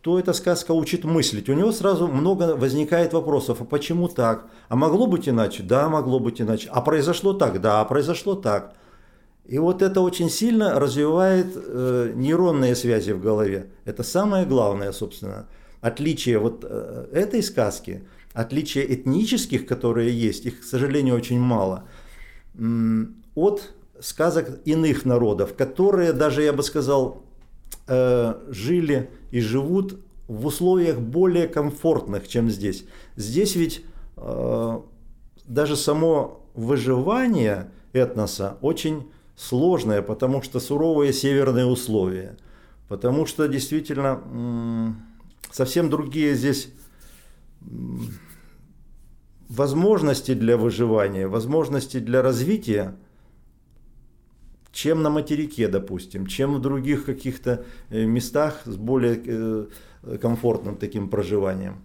то 0.00 0.18
эта 0.18 0.32
сказка 0.32 0.72
учит 0.72 1.04
мыслить. 1.04 1.48
У 1.48 1.54
него 1.54 1.70
сразу 1.70 2.08
много 2.08 2.56
возникает 2.56 3.12
вопросов. 3.12 3.60
А 3.60 3.64
почему 3.64 4.08
так? 4.08 4.48
А 4.68 4.76
могло 4.76 5.06
быть 5.06 5.28
иначе? 5.28 5.62
Да, 5.62 5.88
могло 5.88 6.18
быть 6.18 6.40
иначе. 6.40 6.68
А 6.72 6.80
произошло 6.80 7.32
так? 7.32 7.60
Да, 7.60 7.84
произошло 7.84 8.34
так. 8.34 8.74
И 9.48 9.58
вот 9.58 9.80
это 9.80 10.02
очень 10.02 10.28
сильно 10.28 10.78
развивает 10.78 11.46
э, 11.56 12.12
нейронные 12.14 12.76
связи 12.76 13.12
в 13.12 13.20
голове. 13.20 13.70
Это 13.86 14.02
самое 14.02 14.44
главное, 14.44 14.92
собственно. 14.92 15.48
Отличие 15.80 16.38
вот 16.38 16.66
э, 16.68 17.08
этой 17.12 17.42
сказки, 17.42 18.04
отличие 18.34 18.94
этнических, 18.94 19.66
которые 19.66 20.12
есть, 20.12 20.44
их, 20.44 20.60
к 20.60 20.64
сожалению, 20.64 21.16
очень 21.16 21.40
мало, 21.40 21.84
от 23.34 23.72
сказок 24.00 24.60
иных 24.66 25.06
народов, 25.06 25.54
которые 25.54 26.12
даже, 26.12 26.42
я 26.42 26.52
бы 26.52 26.62
сказал, 26.62 27.22
э, 27.86 28.34
жили 28.48 29.08
и 29.30 29.40
живут 29.40 29.98
в 30.26 30.44
условиях 30.44 30.98
более 30.98 31.48
комфортных, 31.48 32.28
чем 32.28 32.50
здесь. 32.50 32.84
Здесь 33.16 33.56
ведь 33.56 33.82
э, 34.18 34.80
даже 35.46 35.74
само 35.74 36.46
выживание 36.52 37.70
этноса 37.94 38.58
очень 38.60 39.10
сложная, 39.38 40.02
потому 40.02 40.42
что 40.42 40.58
суровые 40.58 41.12
северные 41.12 41.64
условия, 41.64 42.36
потому 42.88 43.24
что 43.24 43.46
действительно 43.46 44.94
совсем 45.52 45.88
другие 45.88 46.34
здесь 46.34 46.72
возможности 49.48 50.34
для 50.34 50.56
выживания, 50.56 51.28
возможности 51.28 52.00
для 52.00 52.20
развития, 52.20 52.96
чем 54.72 55.02
на 55.02 55.10
материке, 55.10 55.68
допустим, 55.68 56.26
чем 56.26 56.54
в 56.54 56.60
других 56.60 57.04
каких-то 57.04 57.64
э, 57.90 58.04
местах 58.04 58.62
с 58.64 58.76
более 58.76 59.22
э, 59.24 60.18
комфортным 60.20 60.76
таким 60.76 61.08
проживанием. 61.08 61.84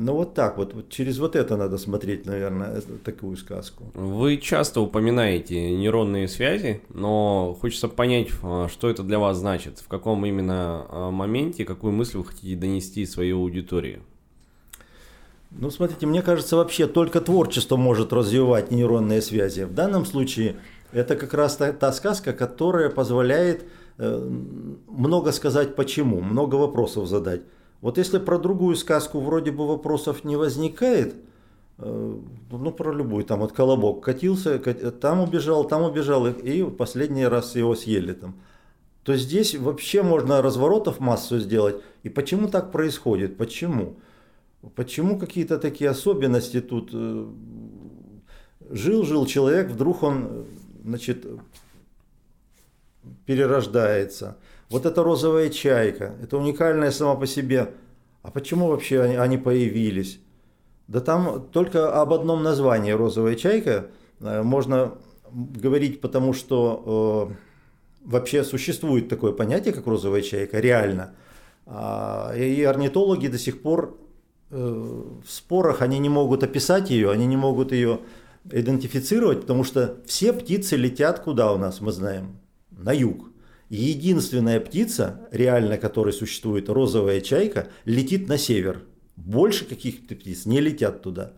Ну 0.00 0.12
вот 0.12 0.34
так 0.34 0.58
вот, 0.58 0.74
вот 0.74 0.90
через 0.90 1.18
вот 1.18 1.34
это 1.34 1.56
надо 1.56 1.76
смотреть, 1.76 2.24
наверное, 2.24 2.80
такую 3.04 3.36
сказку. 3.36 3.90
Вы 3.94 4.36
часто 4.36 4.80
упоминаете 4.80 5.72
нейронные 5.72 6.28
связи, 6.28 6.82
но 6.88 7.56
хочется 7.60 7.88
понять, 7.88 8.28
а, 8.44 8.68
что 8.68 8.88
это 8.88 9.02
для 9.02 9.18
вас 9.18 9.38
значит, 9.38 9.80
в 9.80 9.88
каком 9.88 10.24
именно 10.24 10.86
а, 10.88 11.10
моменте, 11.10 11.64
какую 11.64 11.92
мысль 11.92 12.18
вы 12.18 12.26
хотите 12.26 12.54
донести 12.54 13.06
своей 13.06 13.32
аудитории. 13.32 14.00
Ну, 15.50 15.70
смотрите, 15.70 16.06
мне 16.06 16.22
кажется, 16.22 16.56
вообще 16.56 16.86
только 16.86 17.20
творчество 17.20 17.76
может 17.76 18.12
развивать 18.12 18.70
нейронные 18.70 19.20
связи. 19.20 19.62
В 19.62 19.74
данном 19.74 20.04
случае 20.04 20.56
это 20.92 21.16
как 21.16 21.34
раз 21.34 21.56
та, 21.56 21.72
та 21.72 21.92
сказка, 21.92 22.32
которая 22.32 22.90
позволяет 22.90 23.64
э, 23.96 24.30
много 24.86 25.32
сказать 25.32 25.74
почему, 25.74 26.20
много 26.20 26.54
вопросов 26.54 27.08
задать. 27.08 27.42
Вот 27.80 27.98
если 27.98 28.18
про 28.18 28.38
другую 28.38 28.76
сказку 28.76 29.20
вроде 29.20 29.52
бы 29.52 29.66
вопросов 29.66 30.24
не 30.24 30.36
возникает, 30.36 31.14
э, 31.78 32.16
ну 32.50 32.72
про 32.72 32.92
любую, 32.92 33.24
там 33.24 33.40
вот 33.40 33.52
колобок 33.52 34.04
катился, 34.04 34.58
там 34.58 35.20
убежал, 35.20 35.64
там 35.66 35.82
убежал, 35.82 36.26
и 36.26 36.64
последний 36.70 37.26
раз 37.26 37.54
его 37.54 37.74
съели 37.74 38.12
там. 38.12 38.34
То 39.04 39.16
здесь 39.16 39.54
вообще 39.54 40.02
можно 40.02 40.42
разворотов 40.42 41.00
массу 41.00 41.38
сделать. 41.38 41.76
И 42.02 42.08
почему 42.08 42.48
так 42.48 42.72
происходит? 42.72 43.36
Почему? 43.36 43.96
Почему 44.74 45.18
какие-то 45.18 45.58
такие 45.58 45.88
особенности 45.90 46.60
тут? 46.60 46.90
Э, 46.92 47.26
жил-жил 48.70 49.26
человек, 49.26 49.70
вдруг 49.70 50.02
он, 50.02 50.46
значит, 50.84 51.26
перерождается. 53.24 54.36
Вот 54.70 54.84
эта 54.84 55.02
розовая 55.02 55.48
чайка, 55.48 56.14
это 56.22 56.36
уникальная 56.36 56.90
сама 56.90 57.14
по 57.14 57.26
себе. 57.26 57.70
А 58.22 58.30
почему 58.30 58.68
вообще 58.68 59.02
они, 59.02 59.38
появились? 59.38 60.20
Да 60.88 61.00
там 61.00 61.48
только 61.52 62.00
об 62.00 62.12
одном 62.12 62.42
названии 62.42 62.92
розовая 62.92 63.34
чайка 63.34 63.86
э, 64.20 64.42
можно 64.42 64.94
говорить, 65.30 66.00
потому 66.00 66.32
что 66.32 67.30
э, 67.30 67.34
вообще 68.04 68.44
существует 68.44 69.08
такое 69.08 69.32
понятие, 69.32 69.72
как 69.72 69.86
розовая 69.86 70.22
чайка, 70.22 70.60
реально. 70.60 71.14
А, 71.66 72.34
и 72.34 72.62
орнитологи 72.62 73.28
до 73.28 73.38
сих 73.38 73.62
пор 73.62 73.98
э, 74.50 74.56
в 74.56 75.30
спорах, 75.30 75.82
они 75.82 75.98
не 75.98 76.08
могут 76.08 76.42
описать 76.42 76.90
ее, 76.90 77.10
они 77.10 77.26
не 77.26 77.36
могут 77.36 77.72
ее 77.72 78.00
идентифицировать, 78.50 79.42
потому 79.42 79.64
что 79.64 79.98
все 80.06 80.32
птицы 80.32 80.76
летят 80.76 81.20
куда 81.20 81.52
у 81.52 81.58
нас, 81.58 81.80
мы 81.80 81.92
знаем, 81.92 82.38
на 82.70 82.92
юг. 82.92 83.28
Единственная 83.68 84.60
птица, 84.60 85.28
реально 85.30 85.76
которая 85.76 86.12
существует, 86.12 86.68
розовая 86.68 87.20
чайка, 87.20 87.68
летит 87.84 88.28
на 88.28 88.38
север. 88.38 88.82
Больше 89.16 89.64
каких-то 89.66 90.14
птиц 90.14 90.46
не 90.46 90.60
летят 90.60 91.02
туда. 91.02 91.32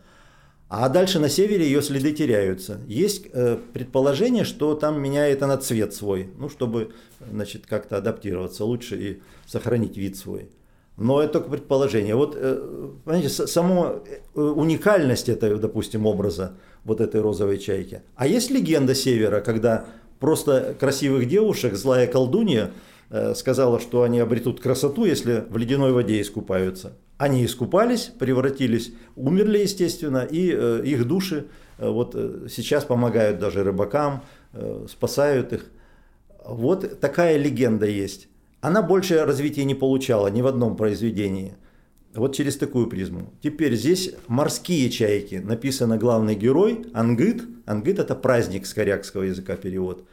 А 0.69 0.89
дальше 0.89 1.19
на 1.19 1.29
севере 1.29 1.65
ее 1.65 1.83
следы 1.83 2.13
теряются. 2.13 2.81
Есть 2.87 3.27
э, 3.33 3.59
предположение, 3.73 4.45
что 4.45 4.75
там 4.75 5.03
меняет 5.03 5.43
она 5.43 5.57
цвет 5.57 5.93
свой, 5.93 6.31
ну, 6.39 6.49
чтобы 6.49 6.93
значит, 7.29 7.67
как-то 7.67 7.97
адаптироваться 7.97 8.65
лучше 8.65 8.97
и 8.97 9.23
сохранить 9.47 9.97
вид 9.97 10.17
свой. 10.17 10.49
Но 10.97 11.21
это 11.21 11.33
только 11.33 11.49
предположение. 11.49 12.15
Вот, 12.15 12.37
э, 12.39 12.91
понимаете, 13.05 13.31
само 13.31 14.05
э, 14.37 14.41
уникальность 14.41 15.29
этой, 15.29 15.59
допустим, 15.59 16.07
образа 16.07 16.55
вот 16.85 17.01
этой 17.01 17.21
розовой 17.21 17.59
чайки. 17.59 18.03
А 18.15 18.29
есть 18.29 18.53
легенда 18.53 18.95
Севера, 18.95 19.41
когда 19.41 19.87
просто 20.21 20.77
красивых 20.79 21.27
девушек 21.27 21.75
злая 21.75 22.07
колдунья 22.07 22.71
э, 23.11 23.35
сказала, 23.35 23.81
что 23.81 24.03
они 24.03 24.21
обретут 24.21 24.61
красоту, 24.61 25.05
если 25.05 25.45
в 25.49 25.57
ледяной 25.57 25.93
воде 25.93 26.21
искупаются. 26.21 26.93
Они 27.19 27.45
искупались, 27.45 28.13
превратились, 28.19 28.93
умерли, 29.17 29.59
естественно, 29.59 30.25
и 30.25 30.47
их 30.89 31.07
души 31.07 31.49
вот 31.77 32.15
сейчас 32.49 32.85
помогают 32.85 33.39
даже 33.39 33.63
рыбакам, 33.63 34.23
спасают 34.89 35.53
их. 35.53 35.67
Вот 36.47 36.99
такая 37.01 37.37
легенда 37.37 37.85
есть 37.85 38.31
она 38.61 38.83
больше 38.83 39.25
развития 39.25 39.65
не 39.65 39.75
получала 39.75 40.29
ни 40.29 40.43
в 40.43 40.47
одном 40.47 40.77
произведении. 40.77 41.55
Вот 42.15 42.35
через 42.35 42.57
такую 42.57 42.89
призму. 42.89 43.33
Теперь 43.41 43.77
здесь 43.77 44.13
морские 44.27 44.91
чайки. 44.91 45.37
Написано 45.37 45.97
главный 45.97 46.35
герой 46.35 46.85
Ангыт. 46.93 47.43
Ангыт 47.67 47.99
это 48.01 48.17
праздник 48.17 48.67
с 48.67 48.75
корякского 48.75 49.23
языка 49.23 49.55
перевод. 49.57 50.05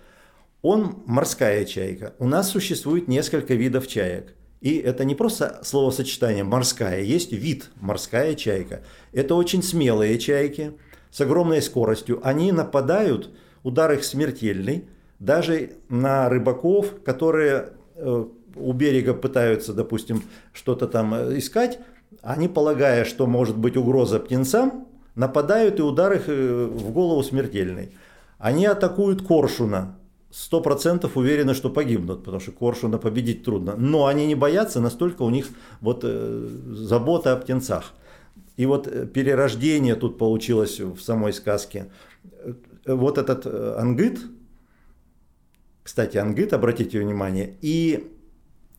Он 0.62 1.04
морская 1.06 1.66
чайка. 1.66 2.14
У 2.20 2.28
нас 2.28 2.52
существует 2.52 3.08
несколько 3.08 3.56
видов 3.56 3.88
чаек. 3.88 4.36
И 4.62 4.78
это 4.78 5.06
не 5.06 5.16
просто 5.16 5.60
словосочетание 5.64 6.44
«морская», 6.44 7.02
есть 7.02 7.32
вид 7.32 7.70
«морская 7.76 8.34
чайка». 8.34 8.82
Это 9.12 9.36
очень 9.36 9.62
смелые 9.62 10.18
чайки 10.18 10.74
с 11.12 11.22
огромной 11.22 11.62
скоростью. 11.62 12.20
Они 12.24 12.52
нападают, 12.52 13.30
удар 13.62 13.92
их 13.92 14.04
смертельный, 14.04 14.86
даже 15.20 15.74
на 15.90 16.28
рыбаков, 16.28 17.02
которые 17.04 17.74
э, 17.96 18.26
у 18.60 18.74
берега 18.74 19.14
пытаются, 19.14 19.74
допустим, 19.74 20.24
что-то 20.54 20.88
там 20.88 21.14
э, 21.14 21.38
искать, 21.38 21.80
они, 22.22 22.48
полагая, 22.48 23.06
что 23.06 23.28
может 23.28 23.58
быть 23.58 23.78
угроза 23.78 24.20
птенцам, 24.20 24.88
нападают 25.16 25.80
и 25.80 25.84
удар 25.84 26.14
их 26.14 26.24
э, 26.28 26.66
в 26.66 26.92
голову 26.92 27.24
смертельный. 27.24 27.92
Они 28.38 28.66
атакуют 28.66 29.22
коршуна, 29.22 29.98
сто 30.32 30.62
процентов 30.62 31.18
уверены, 31.18 31.54
что 31.54 31.70
погибнут, 31.70 32.24
потому 32.24 32.40
что 32.40 32.52
коршуна 32.52 32.98
победить 32.98 33.44
трудно. 33.44 33.76
Но 33.78 34.06
они 34.06 34.28
не 34.28 34.36
боятся, 34.36 34.80
настолько 34.80 35.24
у 35.24 35.30
них 35.30 35.48
вот 35.82 36.02
э, 36.04 36.48
забота 36.70 37.34
о 37.34 37.38
птенцах. 37.38 37.94
И 38.56 38.66
вот 38.66 39.14
перерождение 39.14 39.96
тут 39.96 40.18
получилось 40.18 40.80
в 40.80 41.00
самой 41.00 41.32
сказке. 41.34 41.92
Вот 42.86 43.18
этот 43.18 43.46
ангыт, 43.46 44.20
кстати, 45.84 46.18
ангыт, 46.18 46.54
обратите 46.54 47.00
внимание, 47.00 47.56
и 47.62 48.12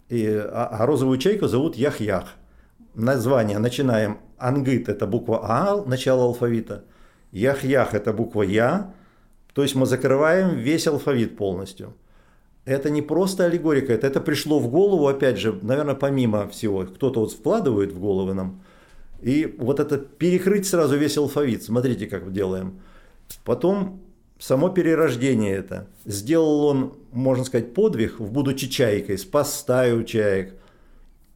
и, 0.09 0.27
а, 0.27 0.69
а 0.71 0.87
розовую 0.87 1.19
чайку 1.19 1.49
зовут 1.49 1.77
Ях-Ях. 1.77 2.35
Название 2.95 3.59
начинаем. 3.59 4.19
Ангыт– 4.39 4.89
это 4.89 5.07
буква 5.07 5.41
А, 5.43 5.85
начало 5.85 6.25
алфавита. 6.25 6.85
Ях-Ях– 7.33 7.89
это 7.95 8.13
буква 8.13 8.43
Я. 8.43 8.95
То 9.53 9.63
есть 9.63 9.75
мы 9.75 9.87
закрываем 9.87 10.57
весь 10.57 10.87
алфавит 10.87 11.37
полностью. 11.37 11.95
Это 12.65 12.91
не 12.91 13.03
просто 13.03 13.47
аллегорика, 13.47 13.93
это, 13.93 14.07
это 14.07 14.21
пришло 14.21 14.61
в 14.61 14.69
голову, 14.69 15.09
опять 15.09 15.39
же, 15.39 15.59
наверное, 15.63 15.95
помимо 15.95 16.49
всего. 16.49 16.85
Кто-то 16.85 17.21
вот 17.21 17.33
вкладывает 17.33 17.93
в 17.93 18.01
головы 18.01 18.35
нам. 18.35 18.63
И 19.23 19.57
вот 19.59 19.81
это 19.81 19.99
перекрыть 19.99 20.67
сразу 20.67 20.97
весь 20.97 21.17
алфавит. 21.17 21.63
Смотрите, 21.65 22.07
как 22.07 22.31
делаем. 22.33 22.81
Потом 23.45 24.01
само 24.39 24.69
перерождение 24.69 25.55
это. 25.55 25.89
Сделал 26.05 26.65
он, 26.65 26.95
можно 27.13 27.45
сказать, 27.45 27.75
подвиг, 27.75 28.21
в 28.21 28.31
будучи 28.31 28.69
чайкой, 28.69 29.19
спас 29.19 29.59
стаю 29.59 30.05
чаек. 30.05 30.55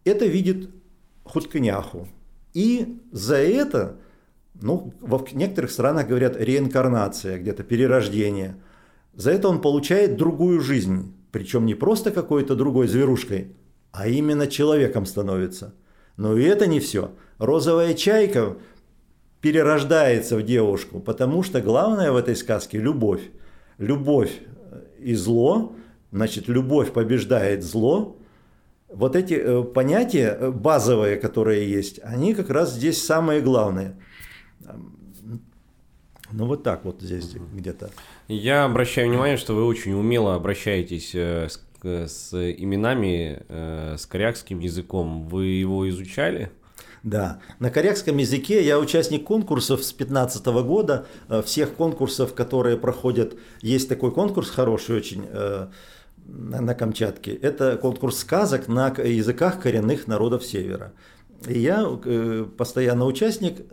Это 0.04 0.26
видит 0.26 0.70
Хутканяху. 1.24 2.08
И 2.54 3.00
за 3.12 3.36
это, 3.36 3.96
ну, 4.60 4.92
в 5.00 5.34
некоторых 5.34 5.70
странах 5.70 6.08
говорят 6.08 6.36
реинкарнация, 6.36 7.38
где-то 7.38 7.62
перерождение. 7.62 8.56
За 9.14 9.30
это 9.30 9.48
он 9.48 9.60
получает 9.60 10.16
другую 10.16 10.60
жизнь. 10.60 11.14
Причем 11.30 11.64
не 11.64 11.74
просто 11.74 12.10
какой-то 12.10 12.54
другой 12.54 12.88
зверушкой, 12.88 13.52
а 13.90 14.06
именно 14.06 14.46
человеком 14.46 15.06
становится. 15.06 15.74
Но 16.16 16.36
и 16.36 16.44
это 16.44 16.66
не 16.66 16.78
все. 16.78 17.12
Розовая 17.38 17.94
чайка 17.94 18.56
перерождается 19.42 20.37
в 20.37 20.42
девушку, 20.42 21.00
потому 21.00 21.42
что 21.42 21.61
главное 21.61 22.12
в 22.12 22.16
этой 22.16 22.37
сказке– 22.37 22.78
любовь. 22.81 23.22
Любовь 23.76 24.31
и 25.00 25.14
зло, 25.14 25.74
значит, 26.12 26.48
любовь 26.48 26.92
побеждает 26.92 27.64
зло. 27.64 28.16
Вот 28.88 29.16
эти 29.16 29.35
э, 29.35 29.62
понятия 29.64 30.37
э, 30.38 30.50
базовые, 30.50 31.16
которые 31.16 31.68
есть, 31.68 31.98
они 32.05 32.35
как 32.35 32.50
раз 32.50 32.72
здесь 32.72 33.05
самые 33.05 33.40
главные. 33.40 33.96
Ну 36.31 36.46
вот 36.46 36.62
так 36.62 36.85
вот 36.85 37.02
здесь 37.02 37.35
где-то. 37.52 37.90
Я 38.28 38.64
обращаю 38.64 39.09
внимание, 39.09 39.37
что 39.37 39.55
вы 39.55 39.66
очень 39.66 39.92
умело 39.92 40.35
обращаетесь 40.37 41.14
э, 41.14 41.48
с, 41.48 41.61
с 41.83 42.33
именами, 42.33 43.42
с 43.48 44.07
корякским 44.07 44.61
языком. 44.61 45.26
Вы 45.28 45.46
его 45.46 45.88
изучали? 45.88 46.52
Да, 47.02 47.40
на 47.58 47.70
корякском 47.70 48.16
языке 48.18 48.64
я 48.64 48.78
участник 48.78 49.24
конкурсов 49.24 49.82
с 49.82 49.92
2015 49.92 50.46
года, 50.62 51.06
э, 51.28 51.42
всех 51.42 51.74
конкурсов, 51.74 52.32
которые 52.32 52.76
проходят. 52.76 53.34
Есть 53.60 53.88
такой 53.88 54.12
конкурс 54.12 54.50
хороший 54.50 54.96
очень 54.96 55.24
э, 55.28 55.66
на 56.26 56.74
Камчатке. 56.74 57.32
Это 57.34 57.76
конкурс 57.76 58.18
сказок 58.18 58.68
на 58.68 58.88
языках 58.88 59.60
коренных 59.60 60.06
народов 60.06 60.44
Севера. 60.44 60.92
И 61.48 61.58
я 61.58 61.84
э, 62.04 62.46
постоянно 62.56 63.04
участник, 63.06 63.66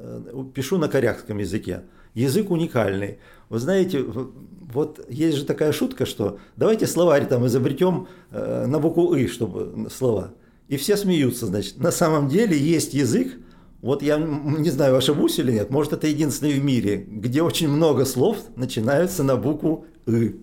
пишу 0.56 0.80
на 0.80 0.88
корякском 0.88 1.38
языке. 1.38 1.84
Язык 2.16 2.50
уникальный. 2.50 3.20
Вы 3.50 3.60
знаете, 3.60 4.04
вот 4.04 5.06
есть 5.08 5.38
же 5.38 5.46
такая 5.46 5.72
шутка, 5.72 6.08
что 6.08 6.40
давайте 6.56 6.88
словарь 6.88 7.28
там 7.28 7.46
изобретем 7.46 8.08
на 8.32 8.80
букву 8.80 9.14
«и», 9.14 9.28
чтобы 9.28 9.88
слова. 9.92 10.32
И 10.70 10.78
все 10.78 10.96
смеются, 10.96 11.48
значит. 11.48 11.80
На 11.80 11.92
самом 11.92 12.30
деле 12.30 12.56
есть 12.56 12.94
язык, 12.94 13.34
вот 13.82 14.04
я 14.04 14.18
не 14.18 14.70
знаю, 14.70 14.96
ошибусь 14.96 15.40
или 15.40 15.52
нет, 15.52 15.72
может 15.72 15.94
это 15.94 16.06
единственный 16.06 16.54
в 16.54 16.64
мире, 16.64 16.98
где 17.08 17.42
очень 17.42 17.68
много 17.68 18.06
слов 18.06 18.38
начинаются 18.56 19.24
на 19.24 19.36
букву 19.36 19.86
«ы». 20.06 20.36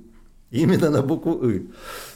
Именно 0.50 0.90
на 0.90 1.02
букву 1.02 1.38
«ы». 1.44 1.68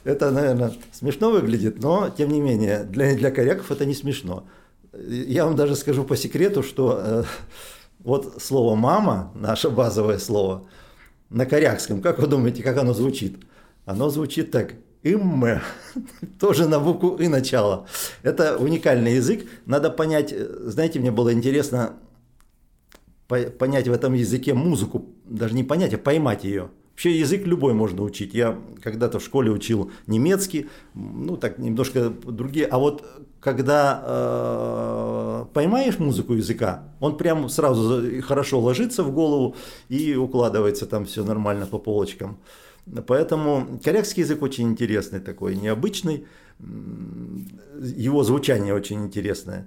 Это, 0.02 0.32
наверное, 0.32 0.72
смешно 0.92 1.30
выглядит, 1.30 1.80
но, 1.80 2.10
тем 2.10 2.32
не 2.32 2.40
менее, 2.40 2.82
для, 2.82 3.14
для 3.14 3.30
коряков 3.30 3.70
это 3.70 3.86
не 3.86 3.94
смешно. 3.94 4.44
Я 4.92 5.44
вам 5.44 5.54
даже 5.54 5.76
скажу 5.76 6.02
по 6.02 6.16
секрету, 6.16 6.64
что 6.64 7.00
э, 7.00 7.24
вот 8.00 8.42
слово 8.42 8.74
«мама», 8.74 9.32
наше 9.36 9.70
базовое 9.70 10.18
слово, 10.18 10.66
на 11.28 11.46
корякском, 11.46 12.00
как 12.02 12.18
вы 12.18 12.26
думаете, 12.26 12.64
как 12.64 12.76
оно 12.76 12.92
звучит? 12.92 13.36
Оно 13.84 14.10
звучит 14.10 14.50
так– 14.50 14.72
им, 15.02 15.44
тоже 16.40 16.68
на 16.68 16.78
букву 16.80 17.16
и 17.16 17.28
начало. 17.28 17.86
Это 18.22 18.58
уникальный 18.58 19.14
язык. 19.14 19.46
Надо 19.66 19.90
понять, 19.90 20.32
э, 20.32 20.46
знаете, 20.66 21.00
мне 21.00 21.10
было 21.10 21.32
интересно 21.32 21.94
понять 23.58 23.86
в 23.86 23.92
этом 23.92 24.14
языке 24.14 24.54
музыку, 24.54 25.06
даже 25.24 25.54
не 25.54 25.62
понять, 25.62 25.94
а 25.94 25.98
поймать 25.98 26.44
ее. 26.44 26.70
Вообще 26.90 27.18
язык 27.18 27.46
любой 27.46 27.72
можно 27.72 28.02
учить. 28.02 28.34
Я 28.34 28.58
когда-то 28.82 29.20
в 29.20 29.24
школе 29.24 29.50
учил 29.50 29.90
немецкий, 30.06 30.68
ну 30.94 31.36
так 31.36 31.58
немножко 31.58 32.10
другие. 32.10 32.66
А 32.66 32.78
вот 32.78 33.06
когда 33.40 34.02
э, 34.04 35.44
поймаешь 35.54 35.98
музыку 35.98 36.34
языка, 36.34 36.84
он 37.00 37.16
прям 37.16 37.48
сразу 37.48 38.20
хорошо 38.20 38.60
ложится 38.60 39.02
в 39.02 39.12
голову 39.12 39.56
и 39.88 40.14
укладывается 40.14 40.84
там 40.84 41.06
все 41.06 41.24
нормально 41.24 41.64
по 41.64 41.78
полочкам. 41.78 42.38
Поэтому 43.06 43.80
корякский 43.84 44.22
язык 44.22 44.42
очень 44.42 44.68
интересный 44.68 45.20
такой, 45.20 45.56
необычный, 45.56 46.26
его 47.80 48.22
звучание 48.24 48.74
очень 48.74 49.04
интересное. 49.04 49.66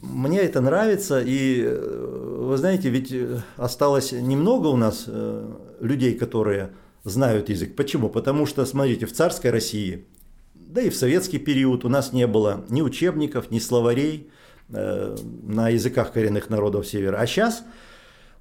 Мне 0.00 0.40
это 0.40 0.60
нравится, 0.60 1.20
и 1.24 1.62
вы 1.66 2.56
знаете, 2.56 2.88
ведь 2.88 3.12
осталось 3.56 4.12
немного 4.12 4.68
у 4.68 4.76
нас 4.76 5.04
э, 5.08 5.52
людей, 5.80 6.14
которые 6.14 6.70
знают 7.02 7.48
язык. 7.48 7.74
Почему? 7.74 8.08
Потому 8.08 8.46
что, 8.46 8.64
смотрите, 8.64 9.06
в 9.06 9.12
царской 9.12 9.50
России, 9.50 10.06
да 10.54 10.82
и 10.82 10.90
в 10.90 10.96
советский 10.96 11.38
период 11.38 11.84
у 11.84 11.88
нас 11.88 12.12
не 12.12 12.26
было 12.26 12.64
ни 12.68 12.80
учебников, 12.82 13.50
ни 13.50 13.58
словарей 13.58 14.30
э, 14.68 15.16
на 15.42 15.70
языках 15.70 16.12
коренных 16.12 16.48
народов 16.50 16.86
Севера. 16.86 17.16
А 17.16 17.26
сейчас 17.26 17.64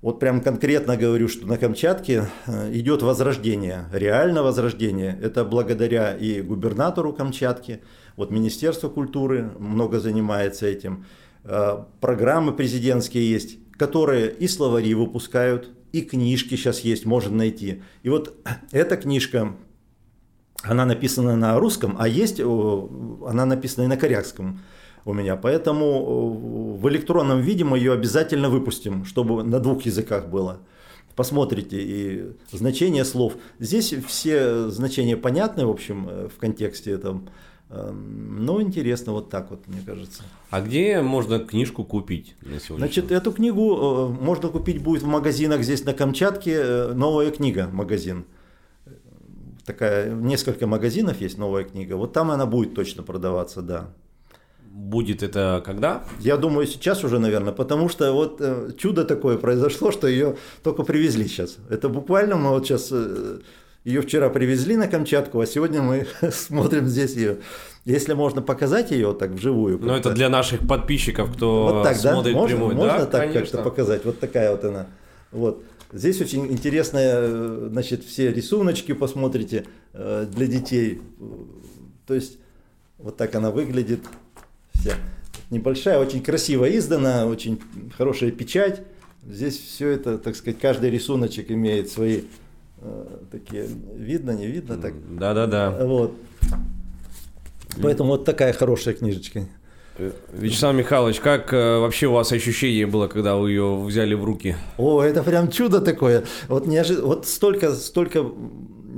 вот 0.02 0.20
прям 0.20 0.42
конкретно 0.42 0.96
говорю, 0.96 1.28
что 1.28 1.48
на 1.48 1.58
Камчатке 1.58 2.28
э, 2.46 2.72
идет 2.74 3.02
возрождение, 3.02 3.86
реально 3.92 4.44
возрождение. 4.44 5.18
Это 5.22 5.44
благодаря 5.44 6.16
и 6.16 6.42
губернатору 6.42 7.14
Камчатки, 7.14 7.82
вот 8.16 8.32
Министерство 8.32 8.90
культуры 8.90 9.52
много 9.60 10.00
занимается 10.00 10.68
этим. 10.68 11.06
Э, 11.44 11.84
программы 12.00 12.54
президентские 12.54 13.30
есть, 13.30 13.58
которые 13.78 14.32
и 14.32 14.48
словари 14.48 14.94
выпускают, 14.94 15.72
и 15.92 16.02
книжки 16.02 16.56
сейчас 16.56 16.82
есть, 16.82 17.06
можно 17.06 17.36
найти. 17.36 17.82
И 18.04 18.10
вот 18.10 18.36
эта 18.72 18.98
книжка, 18.98 19.56
она 20.62 20.86
написана 20.86 21.36
на 21.36 21.58
русском, 21.58 21.96
а 21.98 22.08
есть, 22.08 22.40
она 22.40 23.46
написана 23.46 23.86
и 23.86 23.88
на 23.88 23.98
корякском 23.98 24.60
у 25.08 25.14
меня. 25.14 25.36
Поэтому 25.36 26.78
в 26.78 26.88
электронном 26.90 27.42
виде 27.42 27.64
мы 27.64 27.78
ее 27.78 27.94
обязательно 27.94 28.50
выпустим, 28.50 29.06
чтобы 29.06 29.44
на 29.44 29.60
двух 29.60 29.84
языках 29.84 30.28
было. 30.28 30.60
Посмотрите 31.16 31.78
и 31.82 32.26
значение 32.52 33.04
слов. 33.04 33.38
Здесь 33.58 33.94
все 34.08 34.70
значения 34.70 35.18
понятны, 35.18 35.66
в 35.66 35.72
общем, 35.72 36.08
э, 36.08 36.28
в 36.28 36.38
контексте 36.38 36.92
этом. 36.92 37.28
Эм, 37.70 38.46
ну, 38.46 38.62
интересно, 38.62 39.14
вот 39.14 39.32
так 39.32 39.50
вот, 39.50 39.66
мне 39.66 39.82
кажется. 39.84 40.22
А 40.52 40.62
где 40.62 41.02
можно 41.02 41.40
книжку 41.40 41.84
купить 41.84 42.36
на 42.42 42.60
сегодня? 42.60 42.86
Значит, 42.86 43.12
эту 43.12 43.32
книгу 43.32 43.76
э, 43.76 44.08
можно 44.24 44.50
купить 44.50 44.84
будет 44.84 45.02
в 45.02 45.08
магазинах 45.08 45.64
здесь 45.64 45.84
на 45.86 45.94
Камчатке. 45.94 46.54
Э, 46.54 46.94
новая 46.94 47.32
книга, 47.32 47.68
магазин. 47.74 48.26
Такая, 49.66 50.14
несколько 50.14 50.68
магазинов 50.68 51.20
есть 51.20 51.40
новая 51.40 51.64
книга. 51.64 51.96
Вот 51.96 52.14
там 52.14 52.30
она 52.30 52.46
будет 52.46 52.76
точно 52.76 53.02
продаваться, 53.02 53.64
да. 53.64 53.90
Будет 54.78 55.24
это 55.24 55.64
когда? 55.66 56.04
Я 56.20 56.38
думаю, 56.38 56.68
сейчас 56.68 57.04
уже, 57.04 57.18
наверное, 57.18 57.52
потому 57.52 57.90
что 57.90 58.14
вот 58.14 58.38
э, 58.40 58.70
чудо 58.78 59.06
такое 59.06 59.40
произошло, 59.40 59.92
что 59.92 60.06
ее 60.08 60.38
только 60.62 60.84
привезли 60.84 61.28
сейчас. 61.28 61.58
Это 61.72 61.90
буквально 61.90 62.36
мы 62.36 62.52
вот 62.52 62.68
сейчас 62.68 62.90
э, 62.92 63.40
ее 63.84 64.02
вчера 64.02 64.30
привезли 64.30 64.76
на 64.76 64.88
Камчатку, 64.88 65.40
а 65.40 65.48
сегодня 65.48 65.82
мы 65.82 66.06
смотрим 66.32 66.86
здесь 66.86 67.16
ее. 67.16 67.38
Если 67.86 68.14
можно 68.14 68.44
показать 68.44 68.92
ее 68.92 69.16
так 69.16 69.32
вживую. 69.32 69.80
Ну, 69.82 69.96
это 69.96 70.12
для 70.12 70.30
наших 70.30 70.68
подписчиков, 70.68 71.34
кто 71.34 71.74
вот 71.74 71.84
так, 71.84 71.98
смотрит 71.98 72.34
да? 72.34 72.40
можно, 72.40 72.56
прямую. 72.56 72.76
Можно 72.76 73.00
да, 73.00 73.06
так 73.08 73.34
как-то 73.34 73.64
показать? 73.64 74.06
Вот 74.06 74.20
такая 74.20 74.52
вот 74.52 74.64
она. 74.64 74.86
Вот. 75.32 75.64
Здесь 75.92 76.22
очень 76.22 76.52
интересная, 76.52 77.16
э, 77.18 77.68
значит, 77.72 78.04
все 78.04 78.32
рисуночки 78.32 78.92
посмотрите 78.92 79.66
для 79.92 80.46
детей. 80.46 81.02
То 82.06 82.14
есть 82.14 82.38
вот 83.00 83.18
так 83.18 83.34
она 83.34 83.50
выглядит 83.50 84.02
вся. 84.88 84.98
Небольшая, 85.50 86.00
очень 86.00 86.22
красиво 86.22 86.66
издана, 86.78 87.26
очень 87.26 87.60
хорошая 87.98 88.32
печать. 88.32 88.82
Здесь 89.26 89.58
все 89.58 89.90
это, 89.90 90.18
так 90.18 90.36
сказать, 90.36 90.60
каждый 90.60 90.90
рисуночек 90.90 91.52
имеет 91.52 91.90
свои 91.90 92.22
э, 92.82 93.06
такие, 93.32 93.68
видно, 93.96 94.32
не 94.32 94.48
видно 94.48 94.78
так? 94.78 94.94
Да-да-да. 95.18 95.72
Вот. 95.86 96.14
Поэтому 97.82 98.12
вот 98.12 98.26
такая 98.26 98.54
хорошая 98.54 98.94
книжечка. 98.94 99.48
Э, 99.98 100.12
Вячеслав 100.34 100.76
Михайлович, 100.76 101.20
как 101.20 101.54
э, 101.54 101.80
вообще 101.80 102.08
у 102.08 102.14
вас 102.14 102.32
ощущение 102.32 102.86
было, 102.86 103.08
когда 103.08 103.36
вы 103.36 103.52
ее 103.52 103.82
взяли 103.82 104.16
в 104.16 104.24
руки? 104.24 104.56
О, 104.78 105.02
это 105.02 105.24
прям 105.24 105.50
чудо 105.50 105.82
такое. 105.82 106.24
Вот, 106.48 106.68
неожи... 106.68 107.02
вот 107.02 107.26
столько, 107.26 107.74
столько 107.74 108.26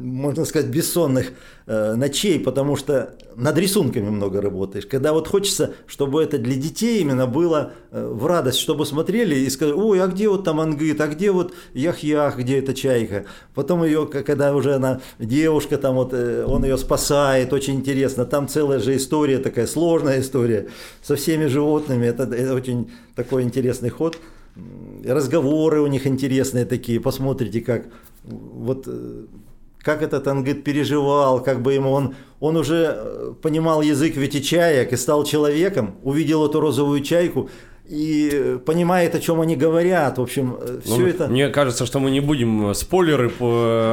можно 0.02 0.46
сказать, 0.46 0.70
бессонных 0.70 1.32
э, 1.68 1.96
ночей, 1.96 2.40
потому 2.40 2.76
что 2.76 3.16
над 3.36 3.58
рисунками 3.58 4.10
много 4.10 4.42
работаешь. 4.42 4.86
Когда 4.86 5.14
вот 5.14 5.28
хочется, 5.28 5.74
чтобы 5.88 6.24
это 6.24 6.38
для 6.38 6.56
детей 6.56 7.02
именно 7.02 7.28
было 7.28 7.74
э, 7.92 8.06
в 8.06 8.26
радость, 8.26 8.60
чтобы 8.60 8.86
смотрели 8.86 9.36
и 9.36 9.50
сказали, 9.50 9.76
ой, 9.76 10.02
а 10.02 10.08
где 10.08 10.30
вот 10.30 10.44
там 10.44 10.60
ангыт, 10.60 11.00
а 11.02 11.08
где 11.08 11.32
вот 11.32 11.54
ях-ях, 11.74 12.38
где 12.38 12.60
эта 12.60 12.74
чайка. 12.74 13.26
Потом 13.54 13.84
ее, 13.84 14.08
когда 14.08 14.56
уже 14.56 14.76
она 14.76 15.02
девушка, 15.20 15.78
там 15.78 15.96
вот 15.96 16.14
э, 16.14 16.44
он 16.46 16.64
ее 16.64 16.78
спасает, 16.78 17.54
очень 17.54 17.76
интересно. 17.76 18.26
Там 18.26 18.48
целая 18.48 18.80
же 18.80 18.96
история, 18.96 19.40
такая 19.40 19.68
сложная 19.68 20.22
история 20.22 20.68
со 21.02 21.16
всеми 21.16 21.46
животными. 21.46 22.06
Это, 22.06 22.24
это 22.24 22.54
очень 22.54 22.92
такой 23.16 23.44
интересный 23.44 23.90
ход 23.90 24.18
разговоры 25.06 25.82
у 25.82 25.88
них 25.88 26.08
интересные 26.08 26.66
такие, 26.66 27.00
посмотрите, 27.00 27.62
как 27.62 27.86
вот 28.24 28.88
как 29.82 30.02
этот 30.02 30.28
ангит 30.28 30.64
переживал, 30.64 31.42
как 31.42 31.62
бы 31.62 31.74
ему 31.74 31.92
он, 31.92 32.16
он 32.40 32.58
уже 32.58 32.94
э, 32.96 33.34
понимал 33.42 33.82
язык 33.82 34.16
ветичаек 34.16 34.92
и 34.92 34.98
стал 34.98 35.24
человеком, 35.24 35.96
увидел 36.04 36.46
эту 36.46 36.60
розовую 36.60 37.02
чайку 37.02 37.50
и 37.90 38.60
понимает, 38.66 39.16
о 39.16 39.20
чем 39.20 39.42
они 39.42 39.56
говорят. 39.56 40.20
В 40.20 40.22
общем, 40.22 40.60
все 40.84 40.98
ну, 40.98 41.08
это. 41.08 41.28
Мне 41.28 41.50
кажется, 41.50 41.88
что 41.88 42.00
мы 42.00 42.12
не 42.12 42.20
будем 42.20 42.76
спойлеры 42.76 43.32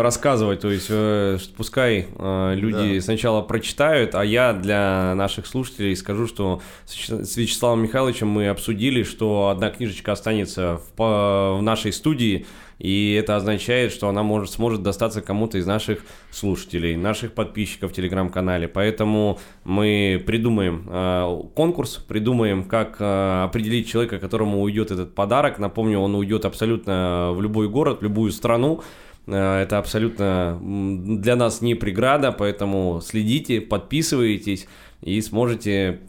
рассказывать, 0.03 0.61
то 0.61 0.71
есть 0.71 0.89
э, 0.91 1.39
пускай 1.57 2.07
э, 2.15 2.55
люди 2.57 2.97
да. 2.97 3.01
сначала 3.01 3.41
прочитают, 3.41 4.15
а 4.15 4.23
я 4.23 4.53
для 4.53 5.15
наших 5.15 5.47
слушателей 5.47 5.97
скажу, 5.97 6.27
что 6.27 6.61
с 6.87 7.37
Вячеславом 7.37 7.83
Михайловичем 7.83 8.29
мы 8.29 8.49
обсудили, 8.49 9.03
что 9.03 9.49
одна 9.49 9.71
книжечка 9.71 10.13
останется 10.13 10.81
в, 10.97 11.59
в 11.59 11.63
нашей 11.63 11.93
студии 11.93 12.45
и 12.79 13.15
это 13.15 13.37
означает, 13.37 13.91
что 13.91 14.09
она 14.09 14.23
может, 14.23 14.51
сможет 14.51 14.83
достаться 14.83 15.23
кому-то 15.23 15.57
из 15.57 15.67
наших 15.67 16.05
слушателей, 16.31 16.97
наших 16.97 17.33
подписчиков 17.33 17.91
в 17.91 17.95
телеграм-канале. 17.95 18.69
Поэтому 18.69 19.39
мы 19.65 20.23
придумаем 20.27 20.87
э, 20.87 21.43
конкурс, 21.55 21.97
придумаем, 21.97 22.65
как 22.65 22.97
э, 23.01 23.45
определить 23.45 23.89
человека, 23.89 24.19
которому 24.19 24.61
уйдет 24.61 24.91
этот 24.91 25.15
подарок. 25.15 25.59
Напомню, 25.59 26.01
он 26.01 26.15
уйдет 26.15 26.45
абсолютно 26.45 27.33
в 27.33 27.41
любой 27.41 27.69
город, 27.71 28.01
в 28.01 28.03
любую 28.03 28.31
страну. 28.31 28.83
Э, 29.27 29.63
это 29.63 29.79
абсолютно 29.79 30.61
для 30.61 31.37
нас 31.37 31.63
не 31.63 31.75
преграда, 31.75 32.31
поэтому 32.31 33.01
следите, 33.03 33.63
подписывайтесь 33.63 34.69
и 35.01 35.21
сможете 35.23 36.01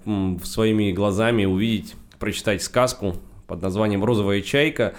своими 0.43 0.91
глазами 0.91 1.45
увидеть, 1.45 1.95
прочитать 2.19 2.62
сказку 2.62 3.15
под 3.47 3.62
названием 3.62 4.03
«Розовая 4.03 4.41
чайка», 4.41 4.95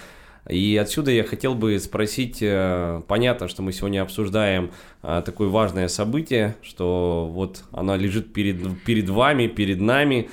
и 0.49 0.79
отсюда 0.79 1.11
я 1.11 1.25
хотел 1.25 1.55
бы 1.55 1.79
спросить, 1.79 2.39
э, 2.41 3.03
понятно, 3.07 3.49
что 3.49 3.63
мы 3.63 3.73
сегодня 3.73 4.01
обсуждаем 4.01 4.71
э, 5.03 5.23
такое 5.25 5.49
важное 5.49 5.89
событие, 5.89 6.57
что 6.63 7.29
вот 7.31 7.65
оно 7.71 7.97
лежит 7.97 8.33
перед, 8.33 8.83
перед 8.85 9.11
вами, 9.11 9.47
перед 9.47 9.81
нами, 9.81 10.31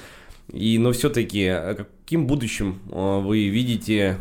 и, 0.53 0.77
но 0.77 0.93
все-таки 0.93 1.43
э, 1.43 1.75
каким 1.75 2.27
будущим 2.27 2.79
вы 2.87 3.47
видите, 3.47 4.17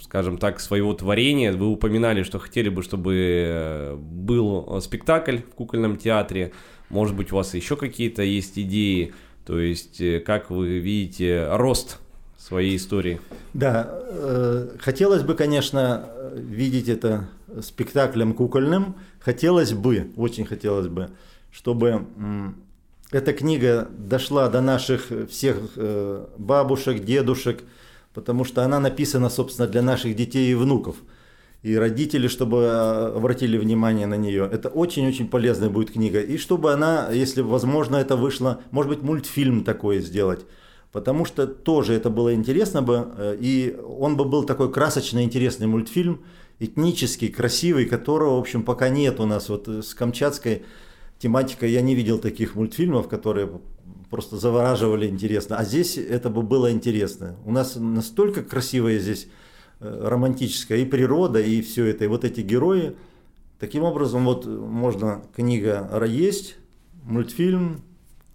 скажем 0.00 0.38
так, 0.38 0.58
своего 0.58 0.94
творения? 0.94 1.52
Вы 1.52 1.66
упоминали, 1.66 2.22
что 2.22 2.38
хотели 2.38 2.70
бы, 2.70 2.82
чтобы 2.82 3.98
был 4.00 4.80
спектакль 4.80 5.38
в 5.38 5.54
кукольном 5.54 5.98
театре, 5.98 6.52
может 6.88 7.14
быть, 7.14 7.30
у 7.30 7.36
вас 7.36 7.52
еще 7.52 7.76
какие-то 7.76 8.22
есть 8.22 8.58
идеи, 8.58 9.12
то 9.44 9.58
есть 9.60 10.00
как 10.24 10.50
вы 10.50 10.78
видите 10.78 11.46
рост 11.50 11.98
своей 12.44 12.76
истории. 12.76 13.20
Да, 13.54 13.88
э, 13.90 14.76
хотелось 14.78 15.22
бы, 15.22 15.34
конечно, 15.34 16.10
видеть 16.34 16.88
это 16.90 17.28
спектаклем 17.62 18.34
кукольным. 18.34 18.96
Хотелось 19.18 19.72
бы, 19.72 20.10
очень 20.16 20.44
хотелось 20.44 20.88
бы, 20.88 21.08
чтобы 21.50 22.04
эта 23.10 23.32
книга 23.32 23.88
дошла 23.96 24.48
до 24.48 24.60
наших 24.60 25.10
всех 25.30 25.56
э, 25.76 26.26
бабушек, 26.36 27.02
дедушек, 27.02 27.62
потому 28.12 28.44
что 28.44 28.62
она 28.62 28.78
написана, 28.78 29.30
собственно, 29.30 29.66
для 29.66 29.80
наших 29.80 30.14
детей 30.14 30.52
и 30.52 30.54
внуков. 30.54 30.96
И 31.62 31.74
родители, 31.76 32.28
чтобы 32.28 32.58
э, 32.58 33.16
обратили 33.16 33.56
внимание 33.56 34.06
на 34.06 34.16
нее. 34.16 34.46
Это 34.52 34.68
очень-очень 34.68 35.28
полезная 35.28 35.70
будет 35.70 35.92
книга. 35.92 36.20
И 36.20 36.36
чтобы 36.36 36.74
она, 36.74 37.08
если 37.10 37.40
возможно, 37.40 37.96
это 37.96 38.16
вышло, 38.16 38.60
может 38.70 38.90
быть, 38.90 39.02
мультфильм 39.02 39.64
такой 39.64 40.00
сделать 40.00 40.44
потому 40.94 41.24
что 41.24 41.48
тоже 41.48 41.92
это 41.94 42.08
было 42.08 42.34
интересно 42.34 42.80
бы, 42.80 43.12
э, 43.16 43.36
и 43.40 43.76
он 43.98 44.16
бы 44.16 44.24
был 44.24 44.44
такой 44.44 44.72
красочный, 44.72 45.24
интересный 45.24 45.66
мультфильм, 45.66 46.20
этнический, 46.60 47.30
красивый, 47.30 47.86
которого, 47.86 48.36
в 48.36 48.38
общем, 48.38 48.62
пока 48.62 48.88
нет 48.88 49.18
у 49.18 49.26
нас. 49.26 49.48
Вот 49.48 49.66
с 49.66 49.92
камчатской 49.92 50.62
тематикой 51.18 51.72
я 51.72 51.80
не 51.82 51.96
видел 51.96 52.20
таких 52.20 52.54
мультфильмов, 52.54 53.08
которые 53.08 53.50
просто 54.08 54.36
завораживали 54.36 55.08
интересно. 55.08 55.56
А 55.56 55.64
здесь 55.64 55.98
это 55.98 56.30
бы 56.30 56.42
было 56.42 56.70
интересно. 56.70 57.34
У 57.44 57.50
нас 57.50 57.74
настолько 57.74 58.44
красивая 58.44 59.00
здесь 59.00 59.26
э, 59.80 60.00
романтическая 60.08 60.78
и 60.78 60.84
природа, 60.84 61.40
и 61.40 61.60
все 61.60 61.86
это, 61.86 62.04
и 62.04 62.06
вот 62.06 62.24
эти 62.24 62.40
герои. 62.40 62.94
Таким 63.58 63.82
образом, 63.82 64.26
вот 64.26 64.46
можно 64.46 65.24
книга 65.34 65.90
есть, 66.06 66.54
мультфильм, 67.02 67.82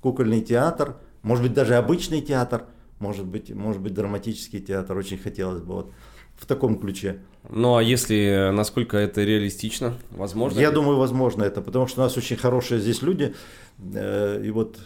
кукольный 0.01 0.41
театр– 0.41 0.97
может 1.21 1.43
быть, 1.43 1.53
даже 1.53 1.75
обычный 1.75 2.21
театр, 2.21 2.65
может 2.99 3.25
быть, 3.25 3.49
может 3.49 3.81
быть, 3.81 3.93
драматический 3.93 4.59
театр. 4.59 4.97
Очень 4.97 5.17
хотелось 5.17 5.61
бы 5.61 5.73
вот 5.73 5.91
в 6.37 6.45
таком 6.45 6.79
ключе. 6.79 7.19
Ну 7.49 7.75
а 7.75 7.83
если 7.83 8.51
насколько 8.53 8.97
это 8.97 9.23
реалистично, 9.23 9.95
возможно? 10.11 10.59
Я 10.59 10.69
ли? 10.69 10.75
думаю, 10.75 10.97
возможно 10.97 11.43
это, 11.43 11.61
потому 11.61 11.87
что 11.87 12.01
у 12.01 12.03
нас 12.03 12.17
очень 12.17 12.37
хорошие 12.37 12.79
здесь 12.79 13.01
люди. 13.01 13.35
Э, 13.93 14.41
и 14.43 14.49
вот 14.51 14.79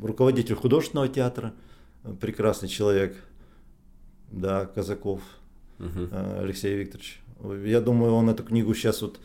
руководитель 0.00 0.56
художественного 0.56 1.08
театра, 1.08 1.52
прекрасный 2.20 2.68
человек, 2.68 3.16
да, 4.30 4.66
Казаков 4.66 5.20
угу. 5.78 6.08
Алексей 6.40 6.76
Викторович. 6.76 7.20
Я 7.64 7.80
думаю, 7.80 8.14
он 8.14 8.30
эту 8.30 8.42
книгу 8.42 8.74
сейчас 8.74 9.02
вот 9.02 9.20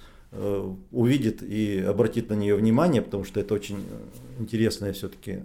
увидит 0.92 1.42
и 1.42 1.80
обратит 1.80 2.30
на 2.30 2.34
нее 2.34 2.56
внимание, 2.56 3.02
потому 3.02 3.24
что 3.24 3.40
это 3.40 3.54
очень 3.54 3.78
интересная 4.40 4.92
все-таки 4.92 5.40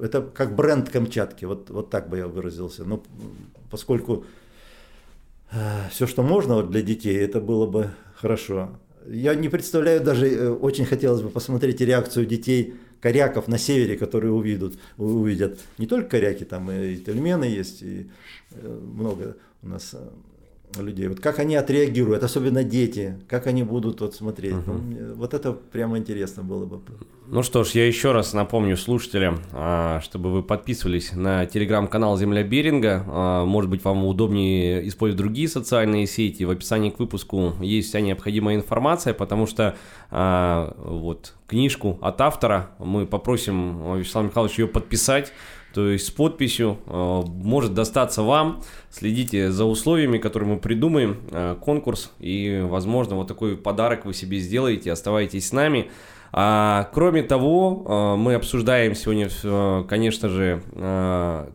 это 0.00 0.22
как 0.22 0.54
бренд 0.54 0.88
Камчатки, 0.90 1.44
вот, 1.44 1.70
вот 1.70 1.90
так 1.90 2.08
бы 2.08 2.18
я 2.18 2.26
выразился. 2.26 2.84
Но 2.84 3.02
поскольку 3.70 4.24
э, 5.50 5.88
все, 5.90 6.06
что 6.06 6.22
можно 6.22 6.56
вот 6.56 6.70
для 6.70 6.82
детей, 6.82 7.16
это 7.18 7.40
было 7.40 7.66
бы 7.66 7.90
хорошо. 8.14 8.70
Я 9.06 9.34
не 9.34 9.48
представляю 9.48 10.02
даже, 10.02 10.28
э, 10.28 10.50
очень 10.50 10.84
хотелось 10.84 11.22
бы 11.22 11.30
посмотреть 11.30 11.80
реакцию 11.80 12.26
детей, 12.26 12.74
коряков 13.00 13.48
на 13.48 13.58
севере, 13.58 13.96
которые 13.96 14.32
увидят, 14.32 14.74
увидят. 14.96 15.60
Не 15.78 15.86
только 15.86 16.10
коряки, 16.10 16.44
там 16.44 16.70
и 16.70 16.96
тельмены 16.96 17.44
есть, 17.44 17.82
и 17.82 18.10
э, 18.50 18.80
много 18.94 19.36
у 19.62 19.68
нас 19.68 19.94
людей. 20.82 21.08
Вот 21.08 21.20
как 21.20 21.38
они 21.38 21.56
отреагируют, 21.56 22.22
особенно 22.22 22.64
дети, 22.64 23.16
как 23.28 23.46
они 23.46 23.62
будут 23.62 24.00
вот 24.00 24.14
смотреть. 24.14 24.54
Угу. 24.54 24.72
Ну, 24.72 25.14
вот 25.14 25.34
это 25.34 25.52
прямо 25.52 25.98
интересно 25.98 26.42
было 26.42 26.66
бы. 26.66 26.80
Ну 27.30 27.42
что 27.42 27.62
ж, 27.62 27.72
я 27.72 27.86
еще 27.86 28.12
раз 28.12 28.32
напомню 28.32 28.78
слушателям, 28.78 29.42
а, 29.52 30.00
чтобы 30.00 30.32
вы 30.32 30.42
подписывались 30.42 31.12
на 31.12 31.44
телеграм-канал 31.44 32.16
Земля 32.16 32.42
Беринга. 32.42 33.04
А, 33.06 33.44
может 33.44 33.68
быть, 33.68 33.84
вам 33.84 34.06
удобнее 34.06 34.88
использовать 34.88 35.18
другие 35.18 35.46
социальные 35.46 36.06
сети. 36.06 36.44
В 36.44 36.50
описании 36.50 36.88
к 36.88 36.98
выпуску 36.98 37.52
есть 37.60 37.90
вся 37.90 38.00
необходимая 38.00 38.56
информация, 38.56 39.12
потому 39.12 39.46
что 39.46 39.76
а, 40.10 40.74
вот 40.78 41.34
книжку 41.46 41.98
от 42.00 42.18
автора 42.22 42.70
мы 42.78 43.06
попросим 43.06 43.98
Вячеслава 43.98 44.26
Михайловича 44.26 44.62
ее 44.62 44.68
подписать 44.68 45.32
то 45.74 45.88
есть 45.88 46.06
с 46.06 46.10
подписью 46.10 46.78
э, 46.86 47.22
может 47.26 47.74
достаться 47.74 48.22
вам. 48.22 48.62
Следите 48.90 49.50
за 49.50 49.64
условиями, 49.64 50.18
которые 50.18 50.54
мы 50.54 50.58
придумаем, 50.58 51.18
э, 51.30 51.56
конкурс, 51.60 52.10
и, 52.18 52.64
возможно, 52.64 53.16
вот 53.16 53.28
такой 53.28 53.56
подарок 53.56 54.06
вы 54.06 54.14
себе 54.14 54.38
сделаете, 54.38 54.90
оставайтесь 54.90 55.48
с 55.48 55.52
нами. 55.52 55.90
А, 56.30 56.90
кроме 56.92 57.22
того, 57.22 57.84
э, 57.86 58.16
мы 58.16 58.34
обсуждаем 58.34 58.94
сегодня, 58.94 59.28
конечно 59.86 60.28
же, 60.28 60.62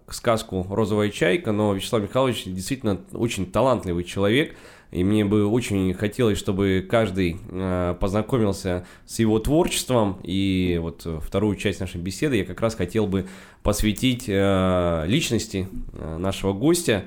сказку 0.07 0.65
«Розовая 0.69 1.09
чайка», 1.09 1.51
но 1.51 1.73
Вячеслав 1.73 2.03
Михайлович 2.03 2.43
действительно 2.45 2.99
очень 3.13 3.45
талантливый 3.45 4.03
человек– 4.03 4.55
и 4.93 5.03
мне 5.03 5.25
бы 5.25 5.47
очень 5.47 5.91
хотелось, 5.95 6.37
чтобы 6.37 6.85
каждый 6.87 7.37
э, 7.49 7.95
познакомился 7.99 8.85
с 9.07 9.17
его 9.17 9.39
творчеством. 9.39 10.19
И 10.21 10.79
вот 10.79 11.07
вторую 11.21 11.55
часть 11.55 11.79
нашей 11.79 11.99
беседы 11.99 12.37
я 12.37 12.45
как 12.45 12.61
раз 12.61 12.75
хотел 12.75 13.07
бы 13.07 13.25
посвятить 13.63 14.25
э, 14.27 15.05
личности 15.07 15.67
э, 15.93 16.17
нашего 16.17 16.53
гостя, 16.53 17.05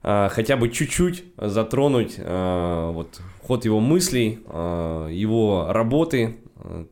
хотя 0.00 0.56
бы 0.56 0.70
чуть-чуть 0.70 1.24
затронуть 1.36 2.18
вот 2.18 3.20
ход 3.42 3.64
его 3.64 3.80
мыслей, 3.80 4.38
его 5.12 5.66
работы, 5.70 6.36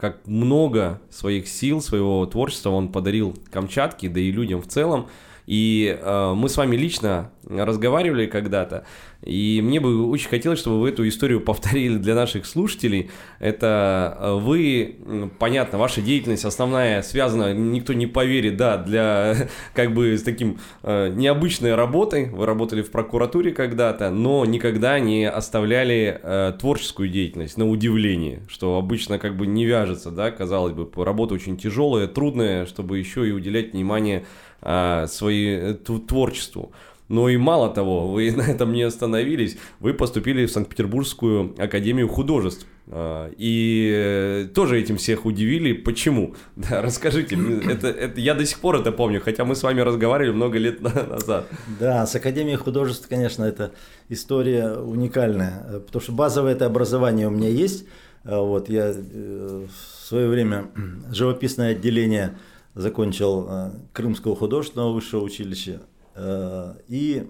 как 0.00 0.26
много 0.26 1.00
своих 1.08 1.46
сил, 1.46 1.80
своего 1.80 2.26
творчества 2.26 2.70
он 2.70 2.90
подарил 2.90 3.36
Камчатке, 3.52 4.08
да 4.08 4.18
и 4.18 4.32
людям 4.32 4.60
в 4.60 4.66
целом. 4.66 5.06
И 5.46 5.96
э, 6.00 6.34
мы 6.34 6.48
с 6.48 6.56
вами 6.56 6.76
лично 6.76 7.30
разговаривали 7.48 8.26
когда-то, 8.26 8.84
и 9.22 9.60
мне 9.62 9.80
бы 9.80 10.08
очень 10.08 10.28
хотелось, 10.28 10.58
чтобы 10.58 10.80
вы 10.80 10.90
эту 10.90 11.06
историю 11.08 11.40
повторили 11.40 11.96
для 11.96 12.14
наших 12.14 12.46
слушателей. 12.46 13.10
Это 13.38 14.16
э, 14.20 14.34
вы, 14.34 14.96
понятно, 15.38 15.78
ваша 15.78 16.02
деятельность 16.02 16.44
основная 16.44 17.02
связана, 17.02 17.54
никто 17.54 17.92
не 17.92 18.06
поверит, 18.06 18.56
да, 18.56 18.76
для 18.76 19.48
как 19.74 19.94
бы 19.94 20.16
с 20.16 20.22
таким 20.22 20.58
э, 20.82 21.08
необычной 21.08 21.74
работой. 21.74 22.28
Вы 22.30 22.46
работали 22.46 22.82
в 22.82 22.90
прокуратуре 22.90 23.52
когда-то, 23.52 24.10
но 24.10 24.44
никогда 24.44 24.98
не 24.98 25.28
оставляли 25.28 26.20
э, 26.22 26.52
творческую 26.58 27.08
деятельность, 27.08 27.56
на 27.56 27.68
удивление, 27.68 28.42
что 28.48 28.76
обычно 28.76 29.18
как 29.18 29.36
бы 29.36 29.46
не 29.46 29.64
вяжется, 29.64 30.10
да, 30.10 30.30
казалось 30.30 30.72
бы, 30.72 30.88
работа 31.04 31.34
очень 31.34 31.56
тяжелая, 31.56 32.06
трудная, 32.06 32.66
чтобы 32.66 32.98
еще 32.98 33.26
и 33.28 33.32
уделять 33.32 33.72
внимание 33.72 34.24
а, 34.68 35.06
свои, 35.06 35.74
творчеству. 35.74 36.72
Но 37.08 37.28
и 37.28 37.36
мало 37.36 37.72
того, 37.72 38.08
вы 38.08 38.32
на 38.36 38.42
этом 38.42 38.72
не 38.72 38.82
остановились, 38.82 39.56
вы 39.78 39.94
поступили 39.94 40.44
в 40.44 40.50
Санкт-Петербургскую 40.50 41.54
академию 41.56 42.08
художеств. 42.08 42.66
А, 42.88 43.30
и 43.36 43.92
э, 43.94 44.48
тоже 44.52 44.80
этим 44.80 44.96
всех 44.96 45.24
удивили. 45.24 45.72
Почему? 45.72 46.34
Да, 46.56 46.82
расскажите. 46.82 47.36
Это, 47.70 47.86
это, 47.88 48.20
я 48.20 48.34
до 48.34 48.44
сих 48.44 48.58
пор 48.58 48.76
это 48.76 48.90
помню, 48.90 49.20
хотя 49.20 49.44
мы 49.44 49.54
с 49.54 49.62
вами 49.62 49.82
разговаривали 49.82 50.34
много 50.34 50.58
лет 50.58 50.80
назад. 51.10 51.46
Да, 51.78 52.04
с 52.04 52.16
Академией 52.16 52.56
художеств, 52.56 53.06
конечно, 53.08 53.44
это 53.44 53.70
история 54.08 54.72
уникальная, 54.72 55.80
потому 55.86 56.02
что 56.02 56.10
базовое 56.10 56.52
это 56.52 56.66
образование 56.66 57.28
у 57.28 57.30
меня 57.30 57.48
есть. 57.48 57.86
А 58.24 58.40
вот 58.40 58.68
я 58.68 58.92
э, 58.96 59.66
в 59.68 60.04
свое 60.04 60.28
время 60.28 60.66
живописное 61.12 61.70
отделение 61.70 62.36
закончил 62.76 63.46
э, 63.48 63.70
Крымского 63.94 64.36
художественного 64.36 64.92
высшего 64.92 65.24
училища. 65.24 65.80
Э, 66.14 66.74
и 66.86 67.28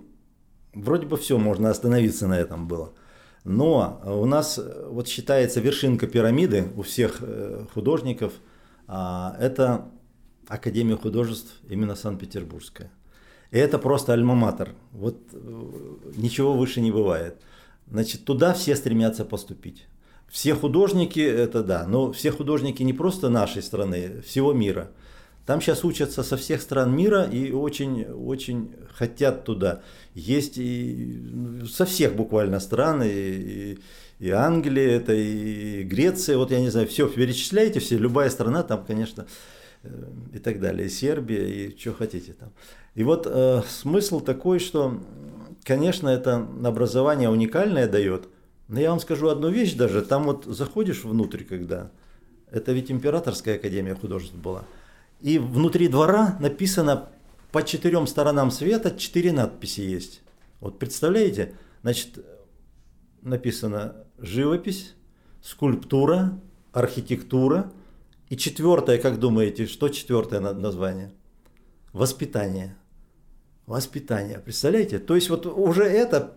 вроде 0.74 1.06
бы 1.06 1.16
все, 1.16 1.38
можно 1.38 1.70
остановиться 1.70 2.26
на 2.26 2.38
этом 2.38 2.66
было. 2.66 2.92
Но 3.44 4.02
у 4.04 4.26
нас 4.26 4.58
э, 4.58 4.88
вот 4.90 5.06
считается 5.06 5.60
вершинка 5.60 6.08
пирамиды 6.08 6.72
у 6.76 6.82
всех 6.82 7.22
художников, 7.72 8.32
а, 8.88 9.36
это 9.40 9.88
Академия 10.48 10.96
художеств 10.96 11.60
именно 11.68 11.94
Санкт-Петербургская. 11.94 12.90
И 13.52 13.58
это 13.58 13.78
просто 13.78 14.12
альма-матер. 14.12 14.70
Вот 14.90 15.16
ничего 16.16 16.54
выше 16.54 16.80
не 16.80 16.90
бывает. 16.90 17.40
Значит, 17.88 18.24
туда 18.24 18.52
все 18.52 18.74
стремятся 18.74 19.24
поступить. 19.24 19.86
Все 20.28 20.54
художники, 20.54 21.20
это 21.20 21.62
да, 21.62 21.86
но 21.86 22.10
все 22.10 22.32
художники 22.32 22.82
не 22.82 22.92
просто 22.92 23.28
нашей 23.28 23.62
страны, 23.62 24.22
всего 24.22 24.52
мира– 24.52 24.90
там 25.46 25.60
сейчас 25.60 25.84
учатся 25.84 26.24
со 26.24 26.36
всех 26.36 26.60
стран 26.60 26.94
мира 26.94 27.22
и 27.22 27.52
очень, 27.52 28.04
очень 28.04 28.74
хотят 28.92 29.44
туда. 29.44 29.82
Есть 30.14 30.58
и 30.58 31.22
со 31.70 31.84
всех 31.86 32.16
буквально 32.16 32.58
стран, 32.58 33.02
и, 33.04 33.08
и, 33.08 33.78
и 34.18 34.30
Англия, 34.30 34.96
это 34.96 35.14
и 35.14 35.84
Греция, 35.84 36.36
вот 36.36 36.50
я 36.50 36.60
не 36.60 36.68
знаю, 36.68 36.88
все 36.88 37.08
перечисляете, 37.08 37.78
все, 37.78 37.96
любая 37.96 38.28
страна 38.28 38.64
там, 38.64 38.84
конечно, 38.84 39.26
э, 39.84 39.88
и 40.34 40.38
так 40.40 40.58
далее, 40.58 40.88
и 40.88 40.90
Сербия, 40.90 41.46
и 41.46 41.78
что 41.78 41.92
хотите 41.92 42.32
там. 42.32 42.50
И 42.96 43.04
вот 43.04 43.28
э, 43.30 43.62
смысл 43.68 44.18
такой, 44.20 44.58
что, 44.58 45.00
конечно, 45.62 46.08
это 46.08 46.44
образование 46.64 47.30
уникальное 47.30 47.88
дает, 47.88 48.28
но 48.66 48.80
я 48.80 48.90
вам 48.90 48.98
скажу 48.98 49.28
одну 49.28 49.50
вещь 49.50 49.74
даже, 49.74 50.02
там 50.02 50.24
вот 50.24 50.44
заходишь 50.44 51.04
внутрь, 51.04 51.44
когда, 51.44 51.92
это 52.50 52.72
ведь 52.72 52.90
императорская 52.90 53.54
академия 53.54 53.94
художеств 53.94 54.34
была– 54.34 54.64
и 55.20 55.38
внутри 55.38 55.88
двора 55.88 56.36
написано 56.40 57.08
по 57.52 57.62
четырем 57.62 58.06
сторонам 58.06 58.50
света 58.50 58.96
четыре 58.96 59.32
надписи 59.32 59.80
есть. 59.80 60.22
Вот 60.60 60.78
представляете? 60.78 61.54
Значит, 61.82 62.24
написано 63.22 63.96
живопись, 64.18 64.94
скульптура, 65.42 66.40
архитектура. 66.72 67.72
И 68.28 68.36
четвертое, 68.36 68.98
как 68.98 69.20
думаете, 69.20 69.66
что 69.66 69.88
четвертое 69.88 70.40
название? 70.40 71.12
Воспитание. 71.92 72.76
Воспитание. 73.66 74.38
Представляете? 74.38 74.98
То 74.98 75.14
есть 75.14 75.30
вот 75.30 75.46
уже 75.46 75.84
это 75.84 76.34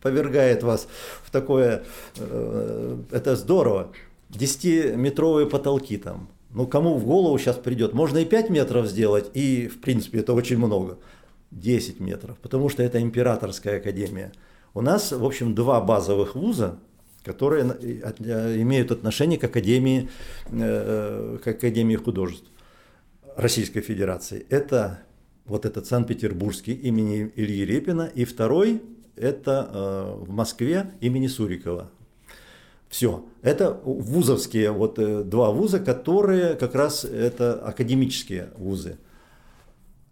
повергает 0.00 0.62
вас 0.62 0.88
в 1.22 1.30
такое, 1.30 1.84
э, 2.16 2.98
это 3.10 3.36
здорово. 3.36 3.92
Десятиметровые 4.30 5.48
потолки 5.48 5.96
там, 5.98 6.28
ну, 6.52 6.66
кому 6.66 6.96
в 6.96 7.04
голову 7.04 7.38
сейчас 7.38 7.56
придет? 7.56 7.94
Можно 7.94 8.18
и 8.18 8.24
5 8.24 8.50
метров 8.50 8.86
сделать, 8.86 9.30
и, 9.34 9.68
в 9.68 9.80
принципе, 9.80 10.20
это 10.20 10.32
очень 10.34 10.58
много. 10.58 10.98
10 11.50 12.00
метров, 12.00 12.38
потому 12.38 12.68
что 12.68 12.82
это 12.82 13.00
императорская 13.00 13.76
академия. 13.78 14.32
У 14.74 14.80
нас, 14.80 15.12
в 15.12 15.24
общем, 15.24 15.54
два 15.54 15.80
базовых 15.80 16.34
вуза, 16.34 16.78
которые 17.24 17.64
имеют 17.64 18.90
отношение 18.90 19.38
к 19.38 19.44
Академии, 19.44 20.08
э, 20.50 21.38
к 21.44 21.46
Академии 21.46 21.96
художеств 21.96 22.46
Российской 23.36 23.80
Федерации. 23.80 24.46
Это 24.48 25.00
вот 25.44 25.66
этот 25.66 25.86
Санкт-Петербургский 25.86 26.72
имени 26.72 27.30
Ильи 27.36 27.64
Репина, 27.64 28.10
и 28.14 28.24
второй 28.24 28.82
это 29.16 29.70
э, 29.72 30.24
в 30.24 30.30
Москве 30.30 30.90
имени 31.00 31.26
Сурикова, 31.26 31.90
все. 32.92 33.24
Это 33.40 33.80
вузовские, 33.84 34.70
вот 34.70 34.98
э, 34.98 35.24
два 35.24 35.50
вуза, 35.50 35.80
которые 35.80 36.56
как 36.56 36.74
раз 36.74 37.06
это 37.06 37.54
академические 37.54 38.50
вузы. 38.58 38.98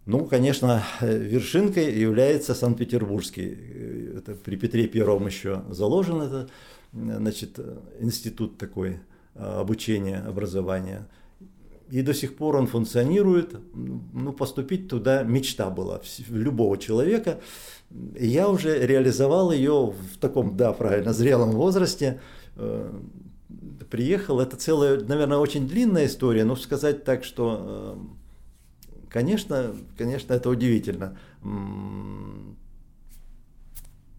Ну, 0.07 0.25
конечно, 0.25 0.83
вершинкой 0.99 1.93
является 1.93 2.55
Санкт-Петербургский. 2.55 3.55
Э, 3.55 4.17
это 4.17 4.33
при 4.33 4.55
Петре 4.55 4.87
Первом 4.87 5.27
еще 5.27 5.61
заложен 5.69 6.23
это, 6.23 6.49
значит, 6.91 7.59
институт 7.99 8.57
такой 8.57 8.99
обучения, 9.35 10.17
образования. 10.17 11.07
И 11.91 12.01
до 12.01 12.13
сих 12.13 12.37
пор 12.37 12.55
он 12.55 12.67
функционирует. 12.67 13.55
Ну, 13.73 14.31
поступить 14.31 14.87
туда 14.87 15.23
мечта 15.23 15.69
была 15.69 16.01
любого 16.29 16.77
человека. 16.77 17.41
Я 18.17 18.47
уже 18.47 18.85
реализовал 18.87 19.51
ее 19.51 19.93
в 20.13 20.17
таком, 20.17 20.55
да, 20.55 20.71
правильно, 20.71 21.11
зрелом 21.11 21.51
возрасте. 21.51 22.21
Э, 22.55 22.89
приехал, 23.89 24.39
это 24.39 24.55
целая, 24.55 25.01
наверное, 25.01 25.37
очень 25.37 25.67
длинная 25.67 26.05
история, 26.05 26.45
но 26.45 26.55
сказать 26.55 27.03
так, 27.03 27.25
что, 27.25 27.97
э, 28.87 28.99
конечно, 29.09 29.75
конечно, 29.97 30.33
это 30.33 30.49
удивительно. 30.49 31.17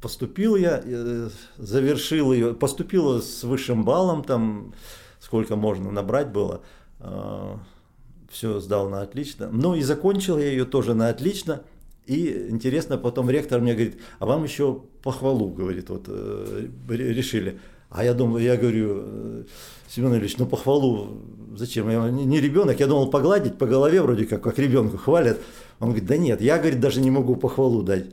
Поступил 0.02 0.56
я, 0.56 0.82
э, 0.84 1.30
завершил 1.56 2.34
ее, 2.34 2.52
поступил 2.52 3.22
с 3.22 3.44
высшим 3.44 3.84
баллом, 3.84 4.24
там 4.24 4.74
сколько 5.20 5.56
можно 5.56 5.90
набрать 5.90 6.32
было, 6.32 6.62
все 8.30 8.60
сдал 8.60 8.88
на 8.88 9.02
отлично. 9.02 9.48
Ну 9.52 9.74
и 9.74 9.82
закончил 9.82 10.38
я 10.38 10.46
ее 10.46 10.64
тоже 10.64 10.94
на 10.94 11.08
отлично. 11.08 11.62
И 12.06 12.48
интересно, 12.48 12.98
потом 12.98 13.30
ректор 13.30 13.60
мне 13.60 13.74
говорит, 13.74 14.00
а 14.18 14.26
вам 14.26 14.42
еще 14.42 14.82
похвалу, 15.02 15.50
говорит, 15.50 15.88
вот 15.88 16.04
э, 16.08 16.66
решили. 16.88 17.60
А 17.90 18.04
я 18.04 18.14
думаю, 18.14 18.42
я 18.42 18.56
говорю, 18.56 19.02
э, 19.04 19.44
Семен 19.88 20.14
Ильич, 20.14 20.36
ну 20.38 20.46
похвалу 20.46 21.22
зачем? 21.56 21.88
Я 21.90 22.10
не, 22.10 22.24
не 22.24 22.40
ребенок, 22.40 22.80
я 22.80 22.86
думал 22.86 23.10
погладить 23.10 23.58
по 23.58 23.66
голове 23.66 24.02
вроде 24.02 24.24
как, 24.24 24.42
как 24.42 24.58
ребенку 24.58 24.96
хвалят. 24.96 25.38
Он 25.78 25.88
говорит, 25.90 26.06
да 26.06 26.16
нет, 26.16 26.40
я, 26.40 26.58
говорит, 26.58 26.80
даже 26.80 27.00
не 27.00 27.10
могу 27.10 27.36
похвалу 27.36 27.82
дать. 27.82 28.06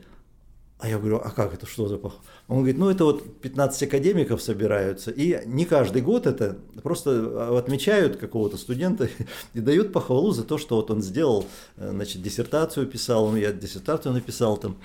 А 0.80 0.88
я 0.88 0.98
говорю, 0.98 1.20
а 1.22 1.30
как 1.30 1.52
это, 1.52 1.66
что 1.66 1.88
за 1.88 1.98
похвала? 1.98 2.24
Он 2.48 2.58
говорит, 2.58 2.78
ну 2.78 2.88
это 2.88 3.04
вот 3.04 3.40
15 3.40 3.82
академиков 3.82 4.40
собираются, 4.40 5.10
и 5.10 5.46
не 5.46 5.66
каждый 5.66 6.00
год 6.00 6.26
это, 6.26 6.56
просто 6.82 7.10
а, 7.10 7.58
отмечают 7.58 8.16
какого-то 8.16 8.56
студента 8.56 9.10
и 9.54 9.60
дают 9.60 9.92
похвалу 9.92 10.32
за 10.32 10.42
то, 10.42 10.56
что 10.56 10.76
вот 10.76 10.90
он 10.90 11.02
сделал, 11.02 11.44
э, 11.76 11.90
значит, 11.90 12.22
диссертацию 12.22 12.86
писал, 12.86 13.36
я 13.36 13.52
диссертацию 13.52 14.14
написал 14.14 14.56
там 14.56 14.78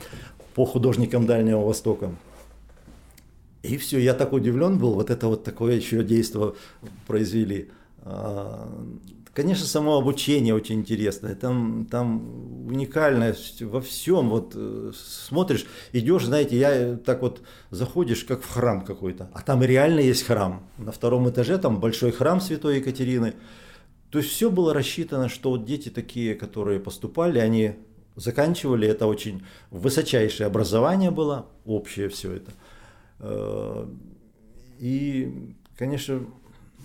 по 0.53 0.65
художникам 0.65 1.25
Дальнего 1.25 1.61
Востока. 1.61 2.13
И 3.63 3.77
все, 3.77 3.97
я 3.97 4.13
так 4.13 4.33
удивлен 4.33 4.77
был, 4.77 4.95
вот 4.95 5.09
это 5.09 5.27
вот 5.27 5.45
такое 5.45 5.75
еще 5.75 6.03
действие 6.03 6.53
произвели. 7.07 7.69
Конечно, 9.35 9.65
само 9.65 9.97
обучение 9.97 10.55
очень 10.55 10.75
интересное, 10.75 11.35
там, 11.35 11.87
там 11.91 12.67
уникальность 12.67 13.61
во 13.61 13.81
всем. 13.81 14.29
Вот 14.29 14.53
э, 14.55 14.93
смотришь, 14.95 15.65
идешь, 15.91 16.23
знаете, 16.23 16.57
я 16.57 16.95
так 16.95 17.21
вот 17.21 17.41
заходишь, 17.69 18.23
как 18.23 18.43
в 18.43 18.49
храм 18.49 18.85
какой-то, 18.85 19.29
а 19.33 19.41
там 19.41 19.61
реально 19.61 19.99
есть 19.99 20.23
храм. 20.23 20.65
На 20.77 20.93
втором 20.93 21.29
этаже 21.29 21.57
там 21.57 21.81
большой 21.81 22.13
храм 22.13 22.39
Святой 22.39 22.77
Екатерины. 22.77 23.33
То 24.09 24.19
есть 24.19 24.31
все 24.31 24.49
было 24.49 24.73
рассчитано, 24.73 25.27
что 25.27 25.49
вот 25.49 25.65
дети 25.65 25.89
такие, 25.89 26.33
которые 26.35 26.79
поступали, 26.79 27.39
они 27.39 27.75
заканчивали, 28.15 28.87
это 28.87 29.05
очень 29.05 29.43
высочайшее 29.69 30.47
образование 30.47 31.11
было, 31.11 31.47
общее 31.65 32.07
все 32.07 32.35
это. 32.35 32.53
Э, 33.19 33.85
и, 34.79 35.53
конечно, 35.77 36.25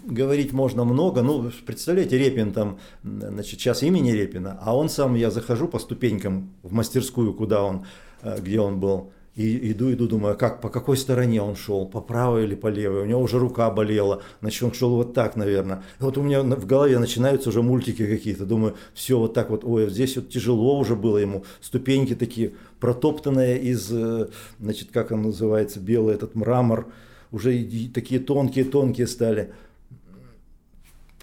говорить 0.05 0.53
можно 0.53 0.85
много. 0.85 1.23
Ну, 1.23 1.51
представляете, 1.67 2.19
Репин 2.19 2.53
там, 2.53 2.79
значит, 3.03 3.61
сейчас 3.61 3.83
имени 3.83 4.11
Репина, 4.13 4.59
а 4.63 4.77
он 4.77 4.89
сам, 4.89 5.15
я 5.15 5.31
захожу 5.31 5.69
по 5.69 5.79
ступенькам 5.79 6.53
в 6.63 6.73
мастерскую, 6.73 7.35
куда 7.35 7.63
он, 7.63 7.85
э, 8.23 8.39
где 8.41 8.61
он 8.61 8.81
был, 8.81 9.13
и 9.37 9.71
иду, 9.73 9.93
иду, 9.93 10.09
думаю, 10.09 10.37
как, 10.37 10.61
по 10.61 10.69
какой 10.69 10.97
стороне 10.97 11.41
он 11.41 11.55
шел, 11.55 11.87
по 11.87 12.01
правой 12.01 12.45
или 12.45 12.55
по 12.55 12.67
левой, 12.67 13.03
у 13.03 13.05
него 13.07 13.21
уже 13.23 13.39
рука 13.39 13.71
болела, 13.71 14.23
значит, 14.41 14.63
он 14.63 14.73
шел 14.73 14.97
вот 14.97 15.15
так, 15.15 15.37
наверное. 15.37 15.83
И 16.01 16.03
вот 16.03 16.19
у 16.19 16.23
меня 16.23 16.43
в 16.43 16.67
голове 16.67 16.99
начинаются 16.99 17.49
уже 17.49 17.63
мультики 17.63 18.07
какие-то, 18.07 18.45
думаю, 18.45 18.75
все 18.93 19.19
вот 19.19 19.33
так 19.33 19.51
вот, 19.51 19.65
ой, 19.65 19.89
здесь 19.89 20.17
вот 20.17 20.29
тяжело 20.29 20.79
уже 20.79 20.97
было 20.97 21.19
ему, 21.19 21.45
ступеньки 21.61 22.15
такие 22.15 22.53
протоптанные 22.81 23.59
из, 23.61 23.91
э, 23.93 24.29
значит, 24.59 24.89
как 24.93 25.13
он 25.13 25.23
называется, 25.23 25.79
белый 25.79 26.15
этот 26.15 26.35
мрамор, 26.35 26.89
уже 27.33 27.53
такие 27.95 28.21
тонкие-тонкие 28.21 29.07
стали. 29.07 29.53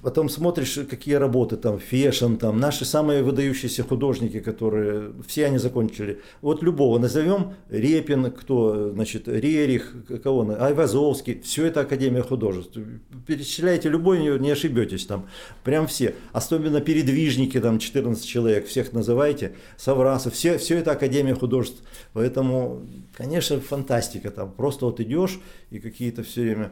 Потом 0.03 0.29
смотришь, 0.29 0.79
какие 0.87 1.15
работы 1.15 1.57
там, 1.57 1.79
Фешен, 1.79 2.37
там, 2.37 2.59
наши 2.59 2.85
самые 2.85 3.23
выдающиеся 3.23 3.83
художники, 3.83 4.39
которые, 4.39 5.11
все 5.27 5.47
они 5.47 5.57
закончили. 5.57 6.21
Вот 6.41 6.61
любого 6.61 6.99
назовем, 6.99 7.55
Репин, 7.69 8.31
кто, 8.31 8.91
значит, 8.91 9.27
Рерих, 9.27 9.95
кого, 10.23 10.55
Айвазовский, 10.59 11.41
все 11.41 11.65
это 11.65 11.81
Академия 11.81 12.21
художеств. 12.21 12.77
Перечисляйте 13.25 13.89
любой, 13.89 14.19
не 14.39 14.51
ошибетесь 14.51 15.07
там, 15.07 15.27
прям 15.63 15.87
все. 15.87 16.13
Особенно 16.31 16.79
передвижники, 16.79 17.59
там 17.59 17.79
14 17.79 18.23
человек, 18.23 18.67
всех 18.67 18.93
называйте, 18.93 19.55
Саврасов, 19.77 20.35
все, 20.35 20.59
все 20.59 20.77
это 20.77 20.91
Академия 20.91 21.33
художеств. 21.33 21.81
Поэтому, 22.13 22.83
конечно, 23.15 23.59
фантастика 23.59 24.29
там, 24.29 24.51
просто 24.51 24.85
вот 24.85 24.99
идешь 24.99 25.39
и 25.71 25.79
какие-то 25.79 26.21
все 26.21 26.41
время 26.41 26.71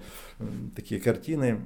такие 0.76 1.02
картины, 1.02 1.62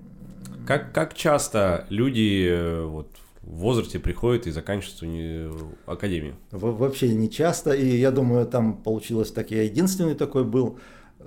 как, 0.66 0.94
как 0.94 1.14
часто 1.14 1.86
люди 1.90 2.48
э, 2.48 2.84
вот, 2.84 3.08
в 3.42 3.58
возрасте 3.58 4.00
приходят 4.00 4.48
и 4.48 4.52
заканчивают 4.52 5.74
академию? 5.86 6.36
Вообще 6.52 7.10
не 7.10 7.30
часто, 7.30 7.72
и 7.72 7.98
я 7.98 8.12
думаю, 8.12 8.46
там 8.46 8.78
получилось 8.78 9.32
так, 9.32 9.52
я 9.52 9.64
единственный 9.64 10.16
такой 10.16 10.44
был. 10.44 10.80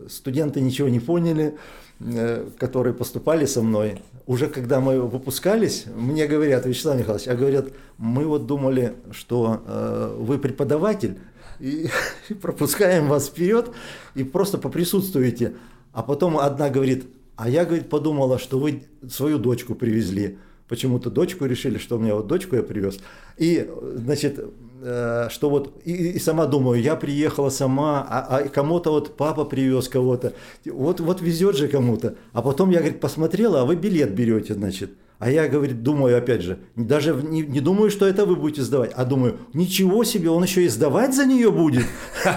Студенты 0.08 0.60
ничего 0.60 0.88
не 0.88 1.00
поняли, 1.00 1.58
э, 2.00 2.48
которые 2.58 2.94
поступали 2.94 3.46
со 3.46 3.62
мной. 3.62 4.00
Уже 4.26 4.48
когда 4.48 4.80
мы 4.80 5.00
выпускались, 5.00 5.86
мне 5.94 6.26
говорят, 6.26 6.64
Вячеслав 6.64 6.98
Михайлович, 6.98 7.28
а 7.28 7.34
говорят, 7.34 7.66
мы 7.98 8.24
вот 8.26 8.46
думали, 8.46 8.94
что 9.10 9.62
э, 9.66 10.16
вы 10.18 10.38
преподаватель, 10.38 11.18
и 11.58 11.88
пропускаем 12.40 13.08
вас 13.08 13.26
вперед, 13.26 13.70
и 14.14 14.24
просто 14.24 14.58
поприсутствуете. 14.58 15.54
А 15.92 16.02
потом 16.02 16.38
одна 16.38 16.70
говорит, 16.70 17.04
а 17.42 17.48
я, 17.48 17.64
говорит, 17.64 17.88
подумала, 17.88 18.38
что 18.38 18.56
вы 18.60 18.84
свою 19.10 19.36
дочку 19.36 19.74
привезли. 19.74 20.38
Почему-то 20.68 21.10
дочку 21.10 21.44
решили, 21.44 21.76
что 21.76 21.96
у 21.96 21.98
меня 21.98 22.14
вот 22.14 22.28
дочку 22.28 22.54
я 22.54 22.62
привез. 22.62 23.00
И, 23.36 23.68
значит, 23.96 24.38
э, 24.80 25.26
что 25.28 25.50
вот, 25.50 25.82
и, 25.84 25.92
и 25.92 26.18
сама 26.20 26.46
думаю, 26.46 26.80
я 26.80 26.94
приехала 26.94 27.50
сама, 27.50 28.06
а, 28.08 28.36
а 28.36 28.48
кому-то 28.48 28.92
вот 28.92 29.16
папа 29.16 29.44
привез 29.44 29.88
кого-то. 29.88 30.34
Вот, 30.66 31.00
вот 31.00 31.20
везет 31.20 31.56
же 31.56 31.66
кому-то. 31.66 32.14
А 32.32 32.42
потом 32.42 32.70
я, 32.70 32.78
говорит, 32.78 33.00
посмотрела, 33.00 33.62
а 33.62 33.64
вы 33.64 33.74
билет 33.74 34.14
берете, 34.14 34.54
значит. 34.54 34.92
А 35.18 35.28
я, 35.28 35.48
говорит, 35.48 35.82
думаю, 35.82 36.18
опять 36.18 36.42
же, 36.42 36.60
даже 36.76 37.12
не, 37.12 37.42
не 37.42 37.60
думаю, 37.60 37.90
что 37.90 38.06
это 38.06 38.24
вы 38.24 38.36
будете 38.36 38.62
сдавать, 38.62 38.92
а 38.94 39.04
думаю, 39.04 39.38
ничего 39.52 40.04
себе, 40.04 40.30
он 40.30 40.44
еще 40.44 40.62
и 40.62 40.68
сдавать 40.68 41.12
за 41.12 41.26
нее 41.26 41.50
будет. 41.50 41.86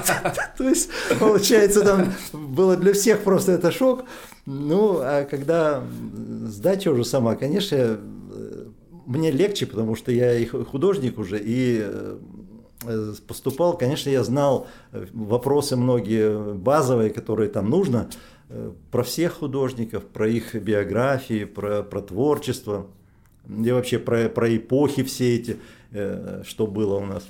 То 0.57 0.63
есть, 0.67 0.89
получается, 1.19 1.81
там 1.81 2.13
было 2.33 2.75
для 2.75 2.93
всех 2.93 3.21
просто 3.21 3.51
это 3.51 3.71
шок. 3.71 4.05
Ну, 4.45 4.99
а 5.01 5.25
когда 5.25 5.83
сдача 6.45 6.91
уже 6.91 7.03
сама, 7.03 7.35
конечно, 7.35 7.75
э, 7.75 8.65
мне 9.07 9.31
легче, 9.31 9.65
потому 9.65 9.95
что 9.95 10.11
я 10.11 10.37
и 10.37 10.45
художник 10.45 11.17
уже, 11.17 11.39
и 11.43 11.81
э, 11.81 13.13
поступал, 13.27 13.75
конечно, 13.75 14.09
я 14.09 14.23
знал 14.23 14.67
э, 14.91 15.07
вопросы 15.13 15.75
многие 15.75 16.53
базовые, 16.53 17.09
которые 17.09 17.49
там 17.49 17.69
нужно, 17.69 18.09
про 18.91 19.03
всех 19.03 19.39
художников, 19.39 20.05
про 20.05 20.29
их 20.29 20.53
биографии, 20.53 21.45
про, 21.45 21.81
про 21.81 22.01
творчество, 22.01 22.85
и 23.49 23.71
вообще 23.71 23.97
про, 23.97 24.29
про 24.29 24.55
эпохи 24.55 25.01
все 25.01 25.35
эти, 25.35 25.57
что 26.45 26.67
было 26.67 26.97
у 26.97 27.05
нас. 27.05 27.23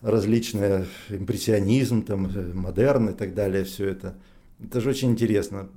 Различные, 0.00 0.86
импрессионизм, 1.10 2.02
там, 2.02 2.30
модерн 2.54 3.10
и 3.10 3.12
так 3.12 3.34
далее, 3.34 3.64
все 3.64 3.90
это– 3.90 4.14
это 4.62 4.80
же 4.80 4.90
очень 4.90 5.10
интересно. 5.10 5.68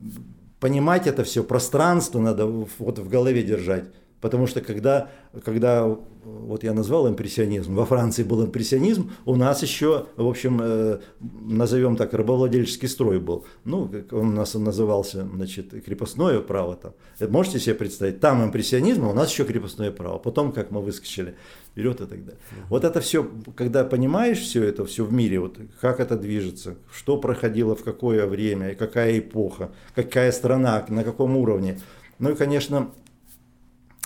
Понимать 0.60 1.08
это 1.08 1.24
все, 1.24 1.44
пространство 1.44 2.20
надо 2.20 2.46
вот 2.46 3.00
в 3.00 3.10
голове 3.10 3.44
держать. 3.44 3.86
Потому 4.22 4.48
что 4.48 4.60
когда, 4.60 5.10
когда 5.46 5.98
вот 6.24 6.64
я 6.64 6.74
назвал 6.74 7.08
импрессионизм, 7.08 7.74
во 7.74 7.86
Франции 7.86 8.24
был 8.24 8.44
импрессионизм, 8.46 9.12
у 9.26 9.36
нас 9.36 9.62
еще, 9.62 10.08
в 10.18 10.28
общем, 10.28 10.60
э, 10.62 11.00
назовем 11.20 11.96
так, 11.96 12.14
рабовладельческий 12.14 12.90
строй 12.90 13.20
был. 13.20 13.46
Ну, 13.64 13.90
он 14.12 14.30
у 14.30 14.32
нас 14.32 14.54
назывался, 14.56 15.28
значит, 15.34 15.70
крепостное 15.86 16.40
право 16.42 16.76
там. 16.76 16.94
Можете 17.30 17.60
себе 17.60 17.76
представить, 17.76 18.20
там 18.20 18.44
импрессионизм, 18.44 19.06
а 19.06 19.10
у 19.10 19.14
нас 19.14 19.32
еще 19.32 19.46
крепостное 19.46 19.92
право. 19.92 20.18
Потом, 20.18 20.52
как 20.52 20.72
мы 20.72 20.82
выскочили 20.82 21.36
вперед 21.80 22.02
и 22.02 22.06
так 22.06 22.26
далее. 22.26 22.40
Вот 22.70 22.84
это 22.84 23.00
все, 23.00 23.30
когда 23.56 23.84
понимаешь 23.84 24.40
все 24.40 24.64
это, 24.64 24.86
все 24.86 25.06
в 25.06 25.14
мире, 25.14 25.40
вот 25.40 25.58
как 25.80 26.00
это 26.00 26.18
движется, 26.18 26.76
что 26.94 27.18
проходило 27.18 27.76
в 27.76 27.84
какое 27.84 28.26
время, 28.28 28.76
какая 28.76 29.20
эпоха, 29.20 29.70
какая 29.96 30.32
страна, 30.32 30.86
на 30.90 31.04
каком 31.04 31.38
уровне. 31.38 31.80
Ну 32.20 32.32
и, 32.32 32.36
конечно, 32.36 32.90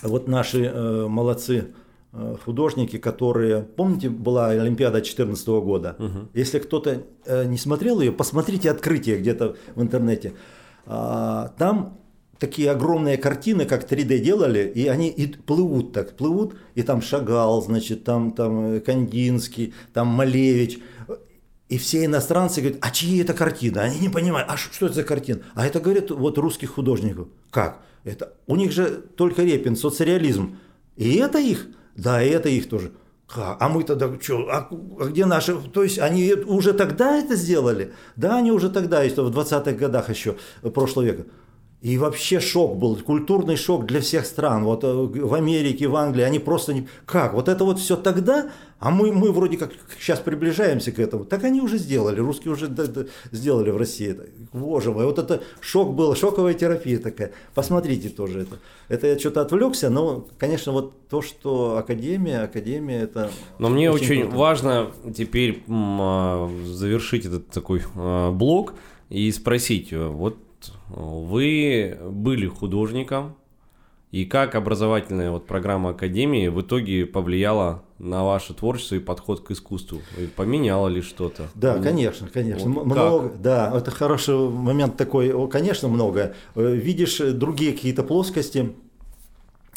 вот 0.03 0.27
наши 0.27 0.65
э, 0.65 1.07
молодцы 1.07 1.73
э, 2.11 2.35
художники, 2.45 2.97
которые... 2.97 3.63
Помните, 3.63 4.09
была 4.09 4.49
Олимпиада 4.49 4.97
2014 4.97 5.47
года? 5.47 5.95
Угу. 5.97 6.19
Если 6.35 6.59
кто-то 6.59 7.03
э, 7.25 7.45
не 7.45 7.57
смотрел 7.57 8.01
ее, 8.01 8.11
посмотрите 8.11 8.69
открытие 8.69 9.17
где-то 9.17 9.55
в 9.75 9.81
интернете. 9.81 10.33
А, 10.85 11.53
там 11.57 11.97
такие 12.43 12.71
огромные 12.71 13.15
картины, 13.15 13.63
как 13.65 13.89
3D 13.89 14.19
делали, 14.19 14.69
и 14.75 14.87
они 14.87 15.07
и 15.07 15.27
плывут 15.27 15.93
так, 15.93 16.17
плывут, 16.17 16.57
и 16.75 16.83
там 16.83 17.01
Шагал, 17.01 17.61
значит, 17.61 18.03
там, 18.03 18.33
там 18.33 18.81
Кандинский, 18.81 19.73
там 19.93 20.07
Малевич. 20.07 20.79
И 21.69 21.77
все 21.77 22.03
иностранцы 22.03 22.59
говорят, 22.59 22.79
а 22.81 22.91
чьи 22.91 23.21
это 23.21 23.33
картины? 23.33 23.77
Они 23.77 23.97
не 23.97 24.09
понимают, 24.09 24.49
а 24.51 24.57
что 24.57 24.87
это 24.87 24.95
за 24.95 25.03
картина? 25.05 25.39
А 25.55 25.65
это, 25.65 25.79
говорят, 25.79 26.11
вот 26.11 26.37
русских 26.37 26.71
художников. 26.71 27.29
Как? 27.49 27.79
Это, 28.03 28.33
у 28.45 28.57
них 28.57 28.73
же 28.73 29.01
только 29.15 29.43
Репин, 29.43 29.77
соцреализм. 29.77 30.57
И 30.97 31.15
это 31.15 31.39
их? 31.39 31.67
Да, 31.95 32.21
и 32.21 32.29
это 32.29 32.49
их 32.49 32.67
тоже. 32.67 32.91
А 33.35 33.69
мы 33.69 33.83
тогда 33.85 34.11
что, 34.21 34.49
а, 34.49 34.69
а 34.99 35.05
где 35.05 35.25
наши? 35.25 35.55
То 35.55 35.83
есть 35.83 35.97
они 35.97 36.33
уже 36.33 36.73
тогда 36.73 37.17
это 37.17 37.35
сделали? 37.35 37.93
Да, 38.17 38.37
они 38.37 38.51
уже 38.51 38.69
тогда, 38.69 39.01
если 39.01 39.21
в 39.21 39.29
20-х 39.29 39.71
годах 39.71 40.09
еще 40.09 40.35
прошлого 40.61 41.05
века. 41.05 41.25
И 41.83 41.97
вообще 41.97 42.39
шок 42.39 42.77
был, 42.77 42.95
культурный 42.95 43.57
шок 43.57 43.85
для 43.85 43.99
всех 43.99 44.25
стран. 44.25 44.63
Вот 44.63 44.85
э, 44.85 44.93
в 44.93 45.33
Америке, 45.33 45.89
в 45.89 45.97
Англии, 45.97 46.23
они 46.23 46.39
просто 46.39 46.73
не... 46.73 46.87
Как? 47.05 47.33
Вот 47.33 47.49
это 47.49 47.65
вот 47.65 47.77
все 47.77 47.97
тогда, 47.97 48.49
а 48.79 48.89
мы, 48.89 49.11
мы 49.11 49.33
вроде 49.33 49.57
как 49.57 49.71
сейчас 49.99 50.19
приближаемся 50.19 50.93
к 50.93 50.99
этому. 50.99 51.25
Так 51.25 51.43
они 51.43 51.59
уже 51.59 51.77
сделали, 51.77 52.21
русские 52.21 52.53
уже 52.53 52.73
сделали 53.31 53.69
в 53.69 53.75
России. 53.75 54.17
Боже 54.53 54.93
мой, 54.93 55.03
вот 55.03 55.19
это 55.19 55.43
шок 55.59 55.93
был, 55.93 56.15
шоковая 56.15 56.53
терапия 56.53 56.99
такая. 56.99 57.33
Посмотрите 57.53 58.07
тоже 58.07 58.43
это. 58.43 58.59
Это 58.87 59.07
я 59.07 59.19
что-то 59.19 59.41
отвлекся, 59.41 59.89
но, 59.89 60.25
конечно, 60.37 60.71
вот 60.71 60.93
то, 61.09 61.21
что 61.21 61.75
Академия, 61.75 62.43
Академия 62.43 63.01
это... 63.01 63.29
Но 63.59 63.67
мне 63.67 63.91
очень, 63.91 64.23
очень 64.23 64.29
важно 64.29 64.91
теперь 65.13 65.61
а, 65.67 66.49
завершить 66.63 67.25
этот 67.25 67.49
такой 67.49 67.81
а, 67.97 68.31
блок 68.31 68.73
и 69.09 69.29
спросить, 69.33 69.91
вот 69.91 70.37
вы 70.95 71.97
были 72.09 72.47
художником, 72.47 73.35
и 74.13 74.25
как 74.25 74.53
образовательная 74.53 75.31
вот 75.31 75.47
программа 75.47 75.89
Академии 75.89 76.47
в 76.47 76.61
итоге 76.61 77.07
повлияла 77.07 77.81
на 77.97 78.23
ваше 78.23 78.53
творчество 78.53 78.93
и 78.93 78.99
подход 78.99 79.43
к 79.43 79.49
искусству? 79.49 80.01
И 80.19 80.27
поменяла 80.27 80.87
ли 80.87 81.01
что-то? 81.01 81.47
Да, 81.55 81.79
конечно, 81.79 82.27
конечно. 82.31 82.69
Вот 82.69 82.85
много, 82.85 83.29
как? 83.29 83.41
да, 83.41 83.73
это 83.75 83.89
хороший 83.89 84.37
момент 84.37 84.97
такой, 84.97 85.49
конечно, 85.49 85.87
много. 85.87 86.35
Э, 86.53 86.75
видишь 86.75 87.17
другие 87.17 87.73
какие-то 87.73 88.03
плоскости. 88.03 88.75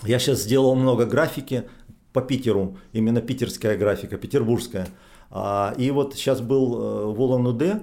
Я 0.03 0.19
сейчас 0.19 0.43
сделал 0.43 0.75
много 0.75 1.07
графики 1.07 1.65
по 2.13 2.21
Питеру, 2.21 2.77
именно 2.93 3.23
питерская 3.23 3.79
графика, 3.79 4.19
петербургская. 4.19 4.89
А, 5.31 5.75
и 5.79 5.91
вот 5.91 6.15
сейчас 6.15 6.43
был 6.43 6.75
э, 6.75 7.07
в 7.07 7.21
Улан-Удэ, 7.23 7.81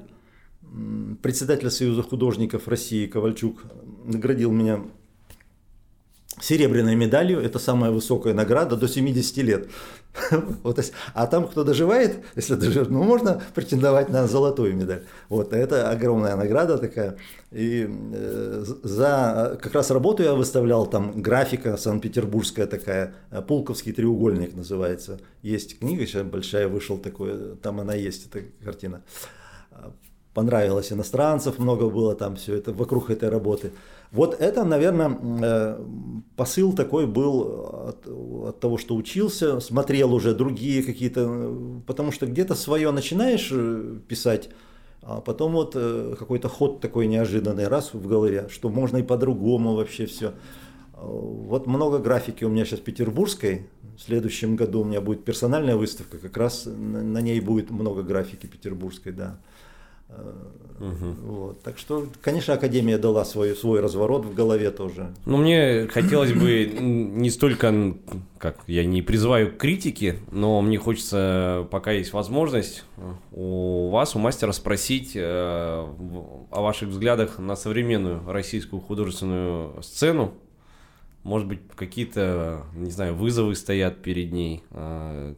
председатель 1.21 1.69
Союза 1.69 2.03
художников 2.03 2.67
России 2.67 3.05
Ковальчук 3.07 3.63
наградил 4.05 4.51
меня 4.51 4.81
серебряной 6.41 6.95
медалью, 6.95 7.39
это 7.39 7.59
самая 7.59 7.91
высокая 7.91 8.33
награда 8.33 8.75
до 8.75 8.87
70 8.87 9.37
лет. 9.37 9.69
вот, 10.63 10.79
а 11.13 11.27
там, 11.27 11.47
кто 11.47 11.63
доживает, 11.63 12.23
если 12.35 12.55
доживет, 12.55 12.89
ну, 12.89 13.03
можно 13.03 13.41
претендовать 13.53 14.09
на 14.09 14.27
золотую 14.27 14.75
медаль. 14.75 15.03
Вот, 15.29 15.53
это 15.53 15.89
огромная 15.89 16.35
награда 16.35 16.77
такая. 16.77 17.17
И 17.51 17.87
э, 17.87 18.65
за 18.83 19.59
как 19.61 19.73
раз 19.73 19.91
работу 19.91 20.23
я 20.23 20.33
выставлял, 20.33 20.85
там 20.87 21.21
графика 21.21 21.77
санкт-петербургская 21.77 22.67
такая, 22.67 23.13
Пулковский 23.47 23.93
треугольник 23.93 24.55
называется. 24.55 25.19
Есть 25.43 25.79
книга 25.79 26.05
сейчас 26.05 26.23
большая, 26.23 26.67
вышел 26.67 26.97
такой, 26.97 27.55
там 27.57 27.79
она 27.79 27.93
есть, 27.93 28.27
эта 28.27 28.45
картина 28.63 29.03
понравилось 30.33 30.91
иностранцев, 30.91 31.59
много 31.59 31.89
было 31.89 32.15
там 32.15 32.35
все 32.35 32.55
это 32.55 32.73
вокруг 32.73 33.09
этой 33.09 33.29
работы. 33.29 33.71
Вот 34.11 34.39
это, 34.39 34.63
наверное, 34.63 35.17
э, 35.41 35.79
посыл 36.35 36.73
такой 36.73 37.07
был 37.07 37.41
от, 37.89 38.07
от 38.07 38.59
того, 38.59 38.77
что 38.77 38.95
учился, 38.95 39.59
смотрел 39.59 40.13
уже 40.13 40.35
другие 40.35 40.83
какие-то, 40.83 41.81
потому 41.87 42.11
что 42.11 42.25
где-то 42.25 42.55
свое 42.55 42.91
начинаешь 42.91 43.49
э, 43.51 43.97
писать, 44.07 44.49
а 45.01 45.19
потом 45.19 45.53
вот 45.53 45.73
э, 45.75 46.15
какой-то 46.17 46.47
ход 46.47 46.79
такой 46.79 47.07
неожиданный 47.07 47.67
раз 47.67 47.93
в 47.93 48.07
голове, 48.07 48.47
что 48.49 48.69
можно 48.69 48.97
и 48.97 49.03
по-другому 49.03 49.75
вообще 49.75 50.05
все. 50.05 50.33
Вот 50.95 51.67
много 51.67 51.97
графики 51.99 52.43
у 52.43 52.49
меня 52.49 52.65
сейчас 52.65 52.79
петербургской. 52.79 53.67
В 53.97 54.01
следующем 54.01 54.55
году 54.55 54.81
у 54.81 54.85
меня 54.85 55.01
будет 55.01 55.25
персональная 55.25 55.75
выставка, 55.75 56.17
как 56.17 56.37
раз 56.37 56.65
на 56.65 57.19
ней 57.19 57.39
будет 57.41 57.69
много 57.69 58.01
графики 58.01 58.47
петербургской, 58.47 59.11
да. 59.11 59.39
Угу. 60.09 61.31
Вот. 61.31 61.61
Так 61.61 61.77
что, 61.77 62.07
конечно, 62.21 62.53
Академия 62.53 62.97
дала 62.97 63.23
свой, 63.25 63.55
свой 63.55 63.79
разворот 63.79 64.25
в 64.25 64.33
голове 64.33 64.71
тоже. 64.71 65.13
Ну, 65.25 65.37
мне 65.37 65.87
хотелось 65.87 66.33
бы 66.33 66.65
не 66.65 67.29
столько, 67.29 67.95
как 68.37 68.57
я 68.67 68.83
не 68.83 69.01
призываю 69.01 69.51
к 69.51 69.57
критике, 69.57 70.17
но 70.31 70.61
мне 70.61 70.77
хочется, 70.77 71.67
пока 71.71 71.91
есть 71.91 72.11
возможность, 72.13 72.83
у 73.31 73.89
вас, 73.89 74.15
у 74.15 74.19
мастера 74.19 74.51
спросить 74.51 75.13
э, 75.15 75.21
о 75.21 76.61
ваших 76.61 76.89
взглядах 76.89 77.39
на 77.39 77.55
современную 77.55 78.21
российскую 78.29 78.81
художественную 78.81 79.81
сцену. 79.83 80.33
Может 81.23 81.47
быть, 81.47 81.59
какие-то, 81.75 82.65
не 82.75 82.91
знаю, 82.91 83.15
вызовы 83.15 83.55
стоят 83.55 84.01
перед 84.01 84.33
ней, 84.33 84.63
э, 84.71 85.35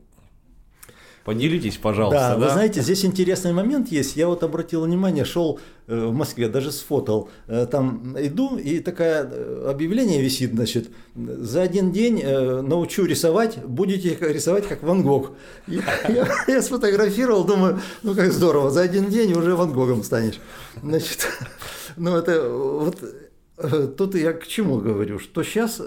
Поделитесь, 1.25 1.77
пожалуйста. 1.77 2.19
Да, 2.19 2.35
да, 2.35 2.45
вы 2.45 2.53
знаете, 2.53 2.81
здесь 2.81 3.03
интересный 3.03 3.51
момент 3.51 3.91
есть. 3.91 4.15
Я 4.15 4.27
вот 4.27 4.43
обратил 4.43 4.83
внимание, 4.83 5.25
шел 5.25 5.59
э, 5.87 6.05
в 6.05 6.13
Москве, 6.13 6.47
даже 6.49 6.71
сфотал. 6.71 7.29
Э, 7.47 7.65
там 7.65 8.15
иду, 8.19 8.57
и 8.57 8.79
такое 8.79 9.27
э, 9.27 9.67
объявление 9.67 10.21
висит, 10.21 10.53
значит, 10.53 10.91
за 11.15 11.63
один 11.63 11.91
день 11.91 12.23
научу 12.23 13.05
рисовать, 13.05 13.57
будете 13.65 14.15
рисовать 14.21 14.67
как 14.67 14.83
Ван 14.83 15.01
Гог. 15.01 15.31
Я, 15.65 15.81
я, 16.09 16.27
я 16.47 16.61
сфотографировал, 16.61 17.43
думаю, 17.43 17.81
ну 18.03 18.13
как 18.13 18.31
здорово, 18.31 18.69
за 18.69 18.81
один 18.81 19.09
день 19.09 19.33
уже 19.33 19.55
Ван 19.55 19.73
Гогом 19.73 20.03
станешь. 20.03 20.39
Значит, 20.83 21.27
ну 21.97 22.15
это 22.15 22.47
вот 22.47 22.97
тут 23.97 24.13
я 24.13 24.33
к 24.33 24.45
чему 24.45 24.77
говорю, 24.77 25.17
что 25.17 25.41
сейчас 25.41 25.81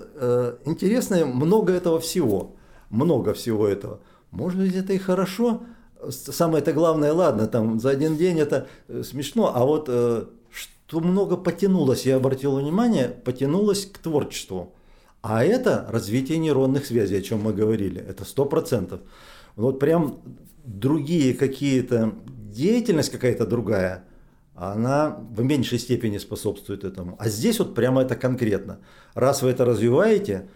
интересно 0.64 1.24
много 1.26 1.74
этого 1.74 2.01
всего, 2.01 2.57
много 2.91 3.34
всего 3.34 3.68
этого. 3.68 4.01
Может 4.31 4.61
быть, 4.61 4.74
это 4.74 4.93
и 4.93 4.99
хорошо. 4.99 5.62
Самое-то 6.11 6.72
главное, 6.72 7.12
ладно, 7.12 7.47
там 7.47 7.81
за 7.81 7.91
один 7.91 8.16
день 8.16 8.39
это 8.39 8.68
э, 8.87 9.03
смешно, 9.03 9.53
а 9.55 9.64
вот 9.64 9.87
э, 9.89 10.26
что 10.51 11.01
много 11.01 11.37
потянулось, 11.37 12.07
я 12.07 12.16
обратил 12.16 12.57
внимание, 12.57 13.09
потянулось 13.09 13.85
к 13.87 13.99
творчеству. 13.99 14.74
А 15.22 15.45
это 15.45 15.87
развитие 15.91 16.39
нейронных 16.39 16.87
связей, 16.87 17.18
о 17.18 17.22
чем 17.22 17.43
мы 17.43 17.53
говорили, 17.53 18.01
это 18.01 18.24
сто 18.24 18.45
процентов. 18.45 19.01
Вот 19.57 19.81
прям 19.81 20.20
другие 20.64 21.35
какие-то, 21.35 22.14
деятельность 22.26 23.11
какая-то 23.11 23.45
другая, 23.45 24.05
она 24.55 25.18
в 25.31 25.43
меньшей 25.43 25.79
степени 25.79 26.18
способствует 26.18 26.85
этому. 26.85 27.16
А 27.18 27.29
здесь 27.29 27.59
вот 27.59 27.74
прямо 27.74 28.03
это 28.03 28.16
конкретно. 28.16 28.79
Раз 29.14 29.43
вы 29.43 29.51
это 29.51 29.64
развиваете, 29.64 30.49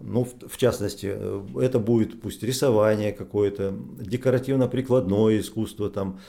ну, 0.00 0.24
в, 0.24 0.56
частности, 0.56 1.12
э, 1.12 1.44
это 1.60 1.78
будет 1.78 2.20
пусть 2.20 2.42
рисование 2.42 3.12
какое-то, 3.12 3.74
декоративно-прикладное 3.98 5.40
искусство 5.40 5.90
там. 5.90 6.20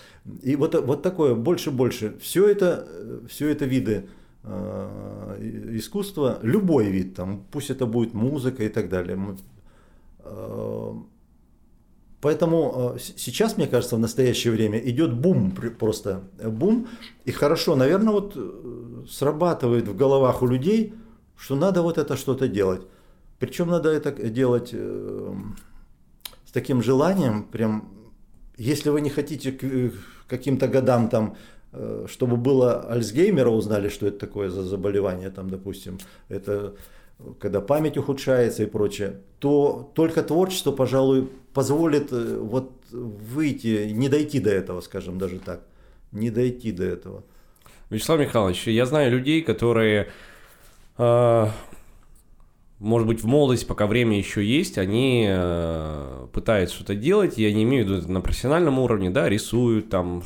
И 0.41 0.55
вот, 0.55 0.76
вот 0.76 1.01
такое, 1.01 1.36
больше-больше. 1.36 2.18
Все 2.20 2.47
это, 2.47 2.88
э, 2.89 3.20
все 3.30 3.49
это 3.49 3.65
виды 3.65 4.07
э, 4.43 5.38
искусства, 5.74 6.39
любой 6.41 6.89
вид, 6.89 7.15
там, 7.15 7.45
пусть 7.51 7.70
это 7.70 7.86
будет 7.86 8.13
музыка 8.13 8.63
и 8.63 8.70
так 8.70 8.89
далее. 8.89 9.38
Э, 10.20 10.93
поэтому 12.22 12.93
э, 12.95 12.99
сейчас, 12.99 13.57
мне 13.57 13.68
кажется, 13.68 13.95
в 13.95 13.99
настоящее 13.99 14.53
время 14.53 14.80
идет 14.80 15.13
бум, 15.13 15.51
просто 15.80 16.24
бум. 16.43 16.88
И 17.26 17.32
хорошо, 17.32 17.76
наверное, 17.76 18.13
вот 18.13 18.38
срабатывает 19.09 19.88
в 19.88 19.95
головах 19.95 20.41
у 20.41 20.47
людей, 20.47 20.93
что 21.38 21.55
надо 21.55 21.82
вот 21.82 21.97
это 21.97 22.18
что-то 22.18 22.47
делать. 22.47 22.82
Причем 23.40 23.70
надо 23.70 23.90
это 23.90 24.12
делать 24.12 24.70
э, 24.74 25.34
с 26.46 26.52
таким 26.52 26.82
желанием, 26.82 27.44
прям, 27.44 27.90
если 28.58 28.90
вы 28.90 29.02
не 29.02 29.10
хотите 29.10 29.52
к 29.52 29.94
каким-то 30.28 30.68
годам 30.68 31.10
там, 31.10 31.36
э, 31.72 32.06
чтобы 32.10 32.38
было 32.38 32.82
Альцгеймера, 32.90 33.50
узнали, 33.50 33.90
что 33.90 34.08
это 34.08 34.18
такое 34.18 34.50
за 34.50 34.64
заболевание, 34.64 35.30
там, 35.30 35.50
допустим, 35.50 36.00
это 36.30 36.76
когда 37.40 37.62
память 37.62 37.98
ухудшается 37.98 38.64
и 38.64 38.66
прочее, 38.68 39.22
то 39.40 39.92
только 39.96 40.24
творчество, 40.24 40.72
пожалуй, 40.72 41.30
позволит 41.54 42.12
э, 42.12 42.38
вот 42.40 42.72
выйти, 42.92 43.92
не 43.92 44.10
дойти 44.10 44.40
до 44.40 44.50
этого, 44.50 44.82
скажем 44.82 45.18
даже 45.18 45.40
так, 45.40 45.62
не 46.12 46.30
дойти 46.30 46.72
до 46.72 46.86
этого. 46.86 47.24
Вячеслав 47.90 48.20
Михайлович, 48.20 48.68
я 48.68 48.86
знаю 48.86 49.12
людей, 49.12 49.42
которые 49.42 50.08
может 52.80 53.08
быть, 53.08 53.24
в 53.24 53.26
молодости, 53.26 53.66
пока 53.66 53.88
время 53.88 54.18
еще 54.18 54.46
есть, 54.46 54.78
они 54.78 55.26
э, 55.28 56.28
пытаются 56.32 56.76
что-то 56.76 56.96
делать, 56.96 57.38
я 57.38 57.52
не 57.52 57.64
имею 57.64 57.86
в 57.86 57.90
виду 57.90 58.12
на 58.12 58.22
профессиональном 58.22 58.78
уровне, 58.78 59.10
да, 59.10 59.28
рисуют 59.28 59.90
там, 59.90 60.22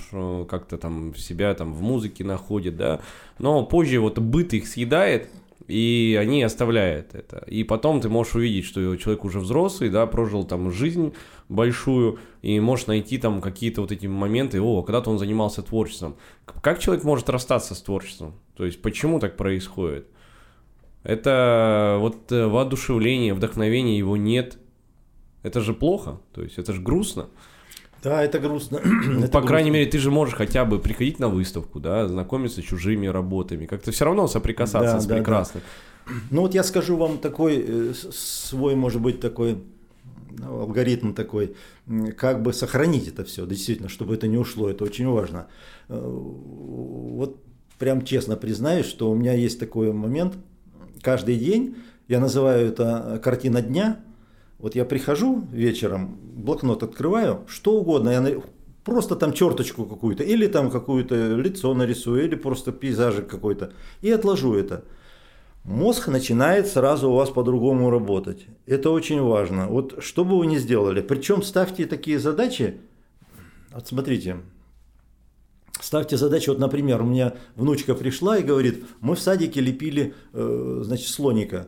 как-то 0.49 0.77
там 0.77 1.15
себя 1.15 1.53
там 1.53 1.73
в 1.73 1.81
музыке 1.81 2.25
находят, 2.25 2.75
да, 2.75 2.99
но 3.39 3.65
позже 3.65 3.99
вот 3.99 4.19
быт 4.19 4.53
их 4.53 4.67
съедает, 4.67 5.29
и 5.67 6.17
они 6.19 6.43
оставляют 6.43 7.15
это. 7.15 7.45
И 7.47 7.63
потом 7.63 8.01
ты 8.01 8.09
можешь 8.09 8.35
увидеть, 8.35 8.65
что 8.65 8.97
человек 8.97 9.23
уже 9.23 9.39
взрослый, 9.39 9.89
да, 9.89 10.05
прожил 10.05 10.43
там 10.43 10.71
жизнь 10.71 11.13
большую, 11.47 12.19
и 12.41 12.59
можешь 12.59 12.87
найти 12.87 13.17
там 13.17 13.39
какие-то 13.39 13.79
вот 13.79 13.93
эти 13.93 14.07
моменты, 14.07 14.59
о, 14.59 14.81
когда-то 14.81 15.09
он 15.09 15.19
занимался 15.19 15.61
творчеством. 15.61 16.17
Как 16.61 16.79
человек 16.79 17.05
может 17.05 17.29
расстаться 17.29 17.75
с 17.75 17.81
творчеством? 17.81 18.33
То 18.57 18.65
есть 18.65 18.81
почему 18.81 19.19
так 19.19 19.37
происходит? 19.37 20.07
Это 21.03 21.97
вот 21.99 22.31
э, 22.31 22.45
воодушевление, 22.47 23.33
вдохновение 23.33 23.97
его 23.97 24.17
нет. 24.17 24.57
Это 25.43 25.59
же 25.61 25.73
плохо, 25.73 26.19
то 26.33 26.43
есть 26.43 26.57
это 26.59 26.73
же 26.73 26.81
грустно. 26.81 27.27
Да, 28.03 28.23
это 28.23 28.39
грустно. 28.39 28.79
Ну, 28.83 29.19
это 29.23 29.31
по 29.31 29.41
крайней 29.41 29.69
грустно. 29.69 29.79
мере, 29.79 29.91
ты 29.91 29.97
же 29.99 30.11
можешь 30.11 30.35
хотя 30.35 30.65
бы 30.65 30.79
приходить 30.79 31.19
на 31.19 31.27
выставку, 31.29 31.79
да, 31.79 32.07
знакомиться 32.07 32.61
с 32.61 32.65
чужими 32.65 33.07
работами, 33.07 33.65
как-то 33.65 33.91
все 33.91 34.05
равно 34.05 34.27
соприкасаться 34.27 34.93
Да, 34.95 34.99
с 34.99 35.05
да, 35.05 35.09
да. 35.15 35.19
прекрасным. 35.19 35.63
Ну 36.29 36.41
вот 36.41 36.53
я 36.53 36.63
скажу 36.63 36.97
вам 36.97 37.17
такой 37.19 37.63
э, 37.67 37.93
свой, 38.11 38.75
может 38.75 39.01
быть, 39.01 39.19
такой 39.19 39.57
ну, 40.37 40.61
алгоритм 40.61 41.13
такой, 41.13 41.55
как 42.17 42.41
бы 42.41 42.53
сохранить 42.53 43.07
это 43.07 43.23
все, 43.23 43.45
действительно, 43.45 43.89
чтобы 43.89 44.13
это 44.15 44.27
не 44.27 44.37
ушло, 44.37 44.69
это 44.69 44.83
очень 44.83 45.07
важно. 45.07 45.47
Э, 45.89 45.99
Вот 45.99 47.37
прям 47.79 48.03
честно 48.03 48.35
признаюсь, 48.35 48.85
что 48.85 49.09
у 49.11 49.15
меня 49.15 49.33
есть 49.33 49.59
такой 49.59 49.91
момент, 49.93 50.35
каждый 51.01 51.37
день, 51.37 51.75
я 52.07 52.19
называю 52.19 52.67
это 52.67 53.19
картина 53.23 53.61
дня, 53.61 53.99
вот 54.59 54.75
я 54.75 54.85
прихожу 54.85 55.47
вечером, 55.51 56.19
блокнот 56.21 56.83
открываю, 56.83 57.43
что 57.47 57.73
угодно, 57.73 58.09
я 58.09 58.41
просто 58.83 59.15
там 59.15 59.33
черточку 59.33 59.85
какую-то, 59.85 60.23
или 60.23 60.47
там 60.47 60.69
какое-то 60.69 61.35
лицо 61.35 61.73
нарисую, 61.73 62.25
или 62.25 62.35
просто 62.35 62.71
пейзажик 62.71 63.27
какой-то, 63.27 63.73
и 64.01 64.11
отложу 64.11 64.53
это. 64.53 64.83
Мозг 65.63 66.07
начинает 66.07 66.67
сразу 66.67 67.11
у 67.11 67.15
вас 67.15 67.29
по-другому 67.29 67.91
работать. 67.91 68.47
Это 68.65 68.89
очень 68.89 69.21
важно. 69.21 69.67
Вот 69.67 70.03
что 70.03 70.25
бы 70.25 70.39
вы 70.39 70.47
ни 70.47 70.57
сделали, 70.57 71.01
причем 71.01 71.43
ставьте 71.43 71.85
такие 71.85 72.17
задачи, 72.17 72.81
вот 73.71 73.87
смотрите, 73.87 74.37
ставьте 75.83 76.17
задачи, 76.17 76.49
вот, 76.49 76.59
например, 76.59 77.01
у 77.01 77.05
меня 77.05 77.33
внучка 77.55 77.95
пришла 77.95 78.37
и 78.37 78.43
говорит, 78.43 78.83
мы 79.01 79.15
в 79.15 79.19
садике 79.19 79.61
лепили, 79.61 80.13
э, 80.33 80.81
значит, 80.83 81.07
слоника. 81.07 81.67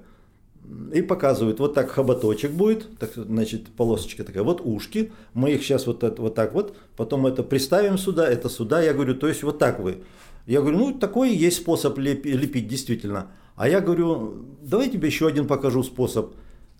И 0.93 1.01
показывают, 1.01 1.59
вот 1.59 1.73
так 1.73 1.89
хоботочек 1.91 2.51
будет, 2.51 2.87
так, 2.97 3.11
значит, 3.15 3.67
полосочка 3.67 4.23
такая, 4.23 4.43
вот 4.43 4.61
ушки, 4.63 5.11
мы 5.33 5.51
их 5.51 5.61
сейчас 5.63 5.87
вот, 5.87 6.03
это- 6.03 6.21
вот 6.21 6.35
так 6.35 6.53
вот, 6.53 6.75
потом 6.95 7.27
это 7.27 7.43
приставим 7.43 7.97
сюда, 7.97 8.29
это 8.29 8.47
сюда, 8.49 8.81
я 8.81 8.93
говорю, 8.93 9.15
то 9.15 9.27
есть 9.27 9.43
вот 9.43 9.59
так 9.59 9.79
вы. 9.79 10.03
Я 10.47 10.61
говорю, 10.61 10.77
ну 10.77 10.93
такой 10.93 11.35
есть 11.35 11.57
способ 11.57 11.97
лепи- 11.97 12.31
лепить, 12.31 12.67
действительно. 12.67 13.27
А 13.55 13.67
я 13.67 13.81
говорю, 13.81 14.45
давай 14.61 14.89
тебе 14.89 15.07
еще 15.07 15.27
один 15.27 15.47
покажу 15.47 15.83
способ. 15.83 16.33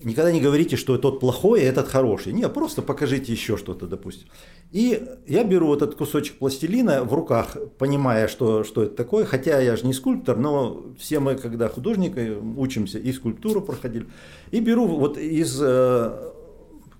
Никогда 0.04 0.32
не 0.32 0.42
говорите, 0.42 0.76
что 0.76 0.98
тот 0.98 1.20
плохой, 1.20 1.62
а 1.62 1.64
этот 1.66 1.88
хороший. 1.88 2.34
Нет, 2.34 2.54
просто 2.54 2.82
покажите 2.82 3.32
еще 3.32 3.58
что-то, 3.58 3.88
допустим. 3.88 4.28
И 4.72 5.04
я 5.28 5.44
беру 5.44 5.68
вот 5.68 5.82
этот 5.82 5.96
кусочек 5.96 6.38
пластилина 6.38 7.04
в 7.04 7.14
руках, 7.14 7.58
понимая, 7.78 8.28
что, 8.28 8.64
что 8.64 8.84
это 8.84 8.96
такое. 8.96 9.26
Хотя 9.26 9.60
я 9.60 9.76
же 9.76 9.86
не 9.86 9.94
скульптор, 9.94 10.38
но 10.38 10.84
все 10.98 11.20
мы, 11.20 11.36
когда 11.36 11.70
художники, 11.70 12.38
учимся 12.58 13.00
и 13.00 13.12
скульптуру 13.14 13.62
проходили. 13.62 14.08
И 14.52 14.60
беру 14.60 14.88
вот 14.88 15.18
из 15.18 15.60
э, 15.62 16.32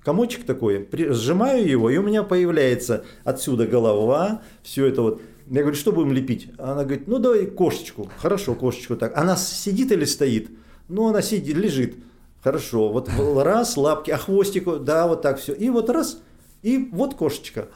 комочек 0.04 0.46
такой, 0.46 0.80
при- 0.80 1.12
сжимаю 1.12 1.68
его, 1.68 1.90
и 1.90 1.98
у 1.98 2.04
меня 2.04 2.24
появляется 2.24 3.06
отсюда 3.24 3.66
голова, 3.68 4.42
все 4.62 4.86
это 4.86 5.02
вот. 5.02 5.22
Я 5.50 5.62
говорю, 5.62 5.76
что 5.76 5.92
будем 5.92 6.14
лепить? 6.14 6.50
Она 6.58 6.84
говорит, 6.84 7.08
ну 7.08 7.20
давай 7.20 7.48
кошечку. 7.48 8.10
Хорошо, 8.18 8.56
кошечку 8.56 8.96
так. 8.96 9.18
Она 9.18 9.36
сидит 9.36 9.92
или 9.92 10.06
стоит? 10.06 10.50
Ну, 10.88 11.08
она 11.08 11.22
сидит, 11.22 11.58
лежит. 11.58 11.96
Хорошо. 12.44 12.90
Вот 12.90 13.10
раз, 13.18 13.78
лапки, 13.78 14.12
а 14.12 14.18
хвостику, 14.18 14.78
да, 14.78 15.08
вот 15.08 15.22
так 15.22 15.40
все. 15.40 15.54
И 15.54 15.70
вот 15.70 15.90
раз, 15.90 16.20
и 16.62 16.90
вот 16.92 17.16
кошечка. 17.16 17.70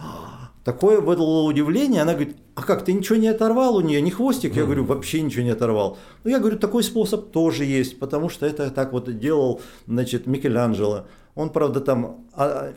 Такое 0.65 0.99
было 0.99 1.43
удивление. 1.43 2.01
Она 2.01 2.13
говорит, 2.13 2.36
а 2.53 2.61
как, 2.63 2.84
ты 2.84 2.91
ничего 2.91 3.15
не 3.15 3.30
оторвал 3.30 3.78
у 3.78 3.82
нее, 3.82 4.01
ни 4.01 4.09
хвостик? 4.09 4.55
Я 4.55 4.65
говорю, 4.65 4.84
вообще 4.84 5.22
ничего 5.22 5.43
не 5.43 5.51
оторвал. 5.51 5.97
Ну, 6.26 6.32
я 6.32 6.39
говорю, 6.39 6.59
такой 6.59 6.84
способ 6.84 7.32
тоже 7.32 7.63
есть, 7.63 7.99
потому 7.99 8.28
что 8.28 8.45
это 8.45 8.70
так 8.70 8.91
вот 8.91 9.18
делал, 9.18 9.61
значит, 9.88 10.28
Микеланджело. 10.28 11.05
Он, 11.36 11.51
правда, 11.51 11.80
там 11.80 12.26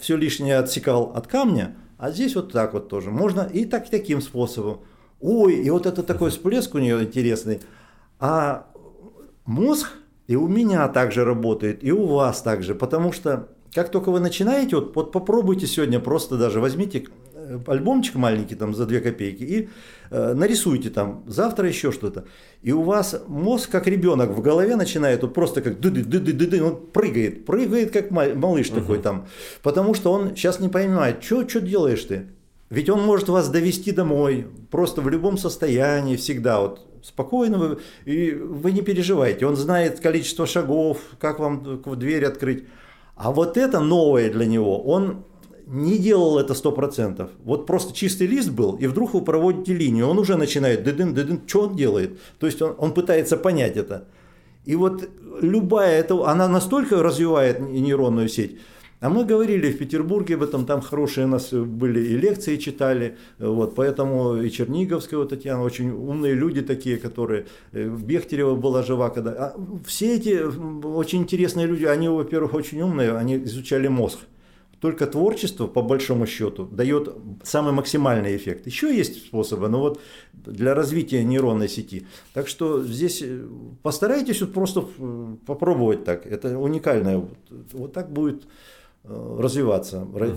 все 0.00 0.16
лишнее 0.16 0.58
отсекал 0.58 1.12
от 1.16 1.26
камня, 1.26 1.76
а 1.98 2.12
здесь 2.12 2.36
вот 2.36 2.52
так 2.52 2.74
вот 2.74 2.88
тоже. 2.88 3.10
Можно 3.10 3.40
и 3.40 3.64
так, 3.64 3.88
и 3.88 3.90
таким 3.90 4.20
способом. 4.20 4.82
Ой, 5.20 5.54
и 5.54 5.70
вот 5.70 5.86
это 5.86 6.04
такой 6.04 6.30
всплеск 6.30 6.74
у 6.76 6.78
нее 6.78 7.02
интересный. 7.02 7.60
А 8.20 8.66
мозг 9.46 9.88
и 10.30 10.36
у 10.36 10.46
меня 10.46 10.86
также 10.86 11.24
работает, 11.24 11.82
и 11.82 11.90
у 11.90 12.06
вас 12.06 12.40
также, 12.40 12.76
потому 12.76 13.10
что 13.10 13.48
как 13.74 13.90
только 13.90 14.12
вы 14.12 14.20
начинаете, 14.20 14.76
вот, 14.76 14.94
вот 14.94 15.10
попробуйте 15.10 15.66
сегодня 15.66 15.98
просто 15.98 16.36
даже 16.36 16.60
возьмите 16.60 17.06
э, 17.34 17.58
альбомчик 17.66 18.14
маленький 18.14 18.54
там 18.54 18.72
за 18.72 18.86
2 18.86 19.00
копейки 19.00 19.42
и 19.42 19.68
э, 20.10 20.34
нарисуйте 20.34 20.88
там 20.90 21.24
завтра 21.26 21.66
еще 21.66 21.90
что-то. 21.90 22.26
И 22.62 22.70
у 22.70 22.82
вас 22.82 23.20
мозг 23.26 23.72
как 23.72 23.88
ребенок 23.88 24.30
в 24.30 24.40
голове 24.40 24.76
начинает 24.76 25.22
вот 25.22 25.34
просто 25.34 25.62
как 25.62 25.80
ды 25.80 25.90
ды 25.90 26.04
ды 26.04 26.20
ды 26.20 26.46
ды 26.46 26.62
он 26.62 26.76
прыгает, 26.76 27.44
прыгает 27.44 27.90
как 27.90 28.12
ма- 28.12 28.32
малыш 28.32 28.68
такой 28.68 29.00
там, 29.00 29.26
потому 29.64 29.94
что 29.94 30.12
он 30.12 30.36
сейчас 30.36 30.60
не 30.60 30.68
понимает, 30.68 31.24
что 31.24 31.42
делаешь 31.42 32.04
ты. 32.04 32.26
Ведь 32.68 32.88
он 32.88 33.02
может 33.02 33.28
вас 33.28 33.48
довести 33.48 33.90
домой, 33.90 34.46
просто 34.70 35.02
в 35.02 35.08
любом 35.08 35.38
состоянии, 35.38 36.14
всегда 36.14 36.60
вот 36.60 36.86
спокойно, 37.02 37.58
вы, 37.58 37.78
и 38.04 38.32
вы 38.32 38.72
не 38.72 38.82
переживайте. 38.82 39.46
Он 39.46 39.56
знает 39.56 40.00
количество 40.00 40.46
шагов, 40.46 40.98
как 41.18 41.38
вам 41.38 41.82
дверь 41.96 42.24
открыть. 42.24 42.64
А 43.16 43.30
вот 43.30 43.56
это 43.56 43.80
новое 43.80 44.30
для 44.30 44.46
него, 44.46 44.82
он 44.82 45.24
не 45.66 45.98
делал 45.98 46.38
это 46.38 46.54
100%. 46.54 47.30
Вот 47.44 47.66
просто 47.66 47.94
чистый 47.94 48.26
лист 48.26 48.50
был, 48.50 48.76
и 48.76 48.86
вдруг 48.86 49.14
вы 49.14 49.22
проводите 49.22 49.72
линию, 49.72 50.08
он 50.08 50.18
уже 50.18 50.36
начинает 50.36 50.82
дыдын, 50.82 51.14
дыдын, 51.14 51.42
что 51.46 51.62
он 51.62 51.76
делает? 51.76 52.18
То 52.38 52.46
есть 52.46 52.60
он, 52.60 52.74
он 52.78 52.92
пытается 52.92 53.36
понять 53.36 53.76
это. 53.76 54.08
И 54.64 54.74
вот 54.74 55.08
любая, 55.40 56.00
это, 56.00 56.26
она 56.28 56.48
настолько 56.48 57.02
развивает 57.02 57.60
нейронную 57.60 58.28
сеть, 58.28 58.58
а 59.00 59.08
мы 59.08 59.24
говорили 59.24 59.70
в 59.72 59.78
Петербурге 59.78 60.34
об 60.34 60.42
этом, 60.42 60.66
там 60.66 60.80
хорошие 60.82 61.26
у 61.26 61.28
нас 61.28 61.52
были 61.52 62.00
и 62.00 62.16
лекции 62.16 62.56
читали, 62.56 63.16
вот, 63.38 63.74
поэтому 63.74 64.36
и 64.36 64.50
Черниговская 64.50 65.18
вот 65.18 65.30
Татьяна, 65.30 65.62
очень 65.62 65.90
умные 65.90 66.34
люди 66.34 66.60
такие, 66.60 66.98
которые, 66.98 67.46
э, 67.72 67.88
Бехтерева 67.88 68.54
была 68.54 68.82
жива, 68.82 69.08
когда... 69.08 69.30
а 69.30 69.54
все 69.86 70.16
эти 70.16 70.38
очень 70.86 71.20
интересные 71.20 71.66
люди, 71.66 71.84
они, 71.84 72.08
во-первых, 72.08 72.54
очень 72.54 72.82
умные, 72.82 73.16
они 73.16 73.36
изучали 73.36 73.88
мозг. 73.88 74.18
Только 74.80 75.06
творчество, 75.06 75.66
по 75.66 75.82
большому 75.82 76.26
счету, 76.26 76.64
дает 76.64 77.14
самый 77.42 77.72
максимальный 77.72 78.34
эффект. 78.34 78.66
Еще 78.66 78.96
есть 78.96 79.26
способы, 79.26 79.68
но 79.68 79.80
вот 79.80 80.00
для 80.32 80.74
развития 80.74 81.22
нейронной 81.22 81.68
сети. 81.68 82.06
Так 82.32 82.48
что 82.48 82.82
здесь 82.82 83.20
э, 83.22 83.46
постарайтесь 83.82 84.40
вот 84.40 84.54
просто 84.54 84.86
э, 84.98 85.36
попробовать 85.44 86.04
так. 86.04 86.26
Это 86.26 86.58
уникальное. 86.58 87.22
Вот, 87.72 87.92
так 87.92 88.10
будет 88.10 88.44
э, 88.44 88.48
развиваться 89.04 90.06
ра- 90.14 90.36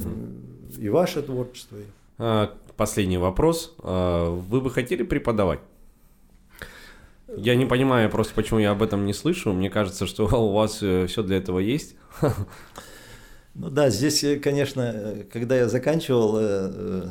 и 0.78 0.89
ваше 0.89 1.22
творчество. 1.22 1.78
А, 2.18 2.53
Последний 2.78 3.18
вопрос. 3.18 3.76
А, 3.80 4.30
Вы 4.30 4.61
бы 4.61 4.70
хотели 4.72 5.03
преподавать? 5.03 5.59
Я 7.36 7.55
не 7.55 7.66
понимаю 7.66 8.09
просто, 8.09 8.34
почему 8.36 8.59
я 8.59 8.72
об 8.72 8.84
этом 8.84 9.05
не 9.05 9.14
слышу. 9.14 9.53
Мне 9.53 9.70
кажется, 9.70 10.05
что 10.05 10.26
у 10.26 10.51
вас 10.53 10.76
все 10.78 11.24
для 11.24 11.38
этого 11.38 11.59
есть. 11.59 11.95
Ну 13.55 13.70
да, 13.70 13.91
здесь, 13.91 14.24
э, 14.24 14.38
конечно, 14.39 14.82
э, 14.82 15.24
когда 15.32 15.55
я 15.55 15.70
заканчивал 15.70 16.38
э, 16.39 16.41
э, 16.74 17.07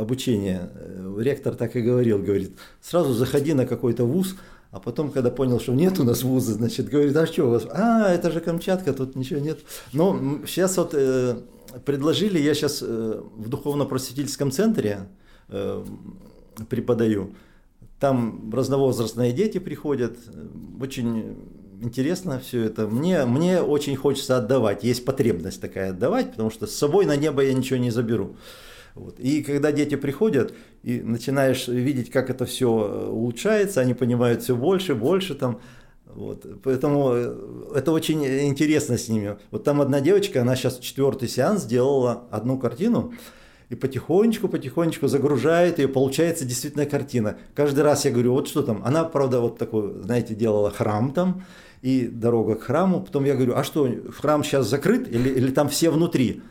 обучение, 0.00 0.70
э, 0.74 1.14
ректор 1.18 1.54
так 1.54 1.76
и 1.76 1.82
говорил, 1.82 2.18
говорит, 2.20 2.56
сразу 2.80 3.12
заходи 3.12 3.52
на 3.52 3.66
какой-то 3.66 4.04
вуз, 4.06 4.34
а 4.72 4.80
потом, 4.80 5.10
когда 5.10 5.30
понял, 5.30 5.60
что 5.60 5.72
нет 5.72 6.00
у 6.00 6.04
нас 6.04 6.22
вуза, 6.22 6.54
значит, 6.54 6.88
говорит, 6.88 7.14
а 7.14 7.26
что 7.26 7.44
у 7.44 7.50
вас? 7.50 7.66
А, 7.70 8.08
это 8.08 8.32
же 8.32 8.40
Камчатка, 8.40 8.94
тут 8.94 9.14
ничего 9.14 9.38
нет. 9.38 9.60
Но 9.92 10.10
м, 10.10 10.44
сейчас 10.46 10.78
вот 10.78 10.94
э, 10.94 11.36
предложили, 11.84 12.38
я 12.38 12.54
сейчас 12.54 12.80
в 12.80 13.48
духовно-просветительском 13.48 14.50
центре 14.50 15.08
э, 15.48 15.84
преподаю, 16.70 17.34
там 18.00 18.50
разновозрастные 18.52 19.32
дети 19.32 19.58
приходят, 19.58 20.16
э, 20.26 20.46
очень 20.80 21.36
интересно 21.82 22.40
все 22.40 22.64
это. 22.64 22.88
Мне, 22.88 23.26
мне 23.26 23.60
очень 23.60 23.94
хочется 23.94 24.38
отдавать, 24.38 24.84
есть 24.84 25.04
потребность 25.04 25.60
такая 25.60 25.90
отдавать, 25.90 26.30
потому 26.30 26.50
что 26.50 26.66
с 26.66 26.74
собой 26.74 27.04
на 27.04 27.16
небо 27.16 27.44
я 27.44 27.52
ничего 27.52 27.78
не 27.78 27.90
заберу. 27.90 28.36
Вот. 28.94 29.20
И 29.20 29.42
когда 29.42 29.70
дети 29.70 29.96
приходят, 29.96 30.54
и 30.82 31.00
начинаешь 31.00 31.68
видеть, 31.68 32.10
как 32.10 32.30
это 32.30 32.44
все 32.44 32.68
улучшается, 32.68 33.80
они 33.80 33.94
понимают 33.94 34.42
все 34.42 34.56
больше, 34.56 34.94
больше 34.94 35.34
там. 35.34 35.60
Вот. 36.06 36.44
Поэтому 36.62 37.12
э, 37.14 37.34
это 37.76 37.92
очень 37.92 38.24
интересно 38.24 38.98
с 38.98 39.08
ними. 39.08 39.38
Вот 39.50 39.64
там 39.64 39.80
одна 39.80 40.00
девочка, 40.00 40.42
она 40.42 40.56
сейчас 40.56 40.78
четвертый 40.78 41.28
сеанс 41.28 41.62
сделала 41.62 42.24
одну 42.30 42.58
картину, 42.58 43.14
и 43.70 43.74
потихонечку, 43.74 44.48
потихонечку 44.48 45.08
загружает 45.08 45.78
ее, 45.78 45.88
получается 45.88 46.44
действительно 46.44 46.84
картина. 46.84 47.38
Каждый 47.54 47.80
раз 47.80 48.04
я 48.04 48.10
говорю, 48.10 48.32
вот 48.32 48.46
что 48.46 48.62
там, 48.62 48.82
она, 48.84 49.04
правда, 49.04 49.40
вот 49.40 49.56
такой, 49.56 50.02
знаете, 50.02 50.34
делала 50.34 50.70
храм 50.70 51.10
там, 51.12 51.44
и 51.80 52.06
дорога 52.06 52.56
к 52.56 52.64
храму, 52.64 53.00
потом 53.00 53.24
я 53.24 53.34
говорю, 53.34 53.54
а 53.56 53.64
что, 53.64 53.88
храм 54.10 54.44
сейчас 54.44 54.68
закрыт 54.68 55.08
или, 55.08 55.30
или 55.30 55.50
там 55.50 55.70
все 55.70 55.88
внутри? 55.88 56.42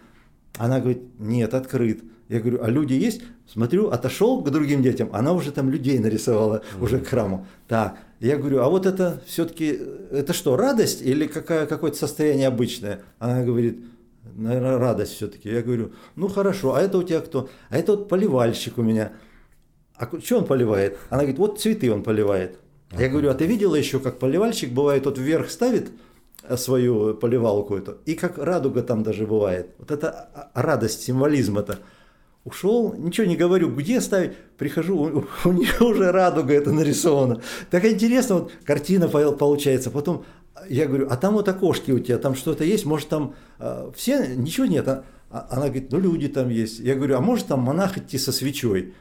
Она 0.57 0.79
говорит, 0.79 1.03
нет, 1.19 1.53
открыт. 1.53 2.01
Я 2.31 2.39
говорю, 2.39 2.63
а 2.63 2.69
люди 2.69 2.93
есть? 2.93 3.23
Смотрю, 3.45 3.89
отошел 3.89 4.41
к 4.41 4.49
другим 4.49 4.81
детям, 4.81 5.09
она 5.11 5.33
уже 5.33 5.51
там 5.51 5.69
людей 5.69 5.99
нарисовала, 5.99 6.61
mm-hmm. 6.61 6.83
уже 6.83 6.99
к 6.99 7.07
храму. 7.07 7.45
Так, 7.67 7.97
я 8.21 8.37
говорю, 8.37 8.61
а 8.61 8.69
вот 8.69 8.85
это 8.85 9.21
все-таки, 9.25 9.77
это 10.11 10.31
что, 10.31 10.55
радость 10.55 11.01
или 11.01 11.27
какая, 11.27 11.65
какое-то 11.65 11.97
состояние 11.97 12.47
обычное? 12.47 13.01
Она 13.19 13.43
говорит, 13.43 13.83
наверное, 14.33 14.77
радость 14.77 15.15
все-таки. 15.15 15.49
Я 15.49 15.61
говорю, 15.61 15.91
ну 16.15 16.29
хорошо, 16.29 16.73
а 16.73 16.81
это 16.81 16.99
у 16.99 17.03
тебя 17.03 17.19
кто? 17.19 17.49
А 17.69 17.77
это 17.77 17.97
вот 17.97 18.07
поливальщик 18.07 18.77
у 18.77 18.81
меня. 18.81 19.11
А 19.95 20.07
что 20.23 20.37
он 20.37 20.45
поливает? 20.45 20.97
Она 21.09 21.23
говорит, 21.23 21.37
вот 21.37 21.59
цветы 21.59 21.91
он 21.91 22.01
поливает. 22.01 22.59
Я 22.97 23.09
говорю, 23.09 23.29
а 23.29 23.33
ты 23.33 23.45
видела 23.45 23.75
еще, 23.75 23.99
как 23.99 24.19
поливальщик 24.19 24.71
бывает, 24.71 25.03
вот 25.03 25.17
вверх 25.17 25.49
ставит 25.49 25.91
э, 26.43 26.55
свою 26.55 27.13
поливалку 27.13 27.75
эту, 27.75 27.97
и 28.05 28.13
как 28.13 28.37
радуга 28.37 28.83
там 28.83 29.03
даже 29.03 29.27
бывает. 29.27 29.71
Вот 29.79 29.91
это 29.91 30.09
а, 30.09 30.49
а, 30.53 30.61
радость, 30.61 31.03
символизм 31.03 31.57
это. 31.57 31.79
Ушел, 32.43 32.95
ничего 32.97 33.27
не 33.27 33.35
говорю, 33.35 33.69
где 33.69 34.01
ставить, 34.01 34.35
прихожу, 34.57 34.97
у, 34.97 35.25
у 35.47 35.51
нее 35.51 35.79
уже 35.79 36.11
радуга 36.11 36.53
это 36.53 36.71
нарисована. 36.71 37.41
Так 37.69 37.85
интересно, 37.85 38.35
вот 38.35 38.51
картина 38.65 39.07
получается. 39.07 39.91
Потом 39.91 40.25
я 40.67 40.87
говорю, 40.87 41.07
а 41.09 41.17
там 41.17 41.33
вот 41.33 41.47
окошки 41.47 41.91
у 41.91 41.99
тебя, 41.99 42.17
там 42.17 42.35
что-то 42.35 42.63
есть, 42.63 42.85
может 42.85 43.09
там 43.09 43.35
э, 43.59 43.91
все, 43.95 44.35
ничего 44.35 44.65
нет. 44.65 44.87
А, 44.87 45.03
она 45.29 45.67
говорит, 45.67 45.91
ну 45.91 45.99
люди 45.99 46.27
там 46.27 46.49
есть. 46.49 46.79
Я 46.79 46.95
говорю, 46.95 47.17
а 47.17 47.21
может 47.21 47.47
там 47.47 47.61
монах 47.61 47.97
идти 47.97 48.17
со 48.17 48.31
свечой? 48.31 48.93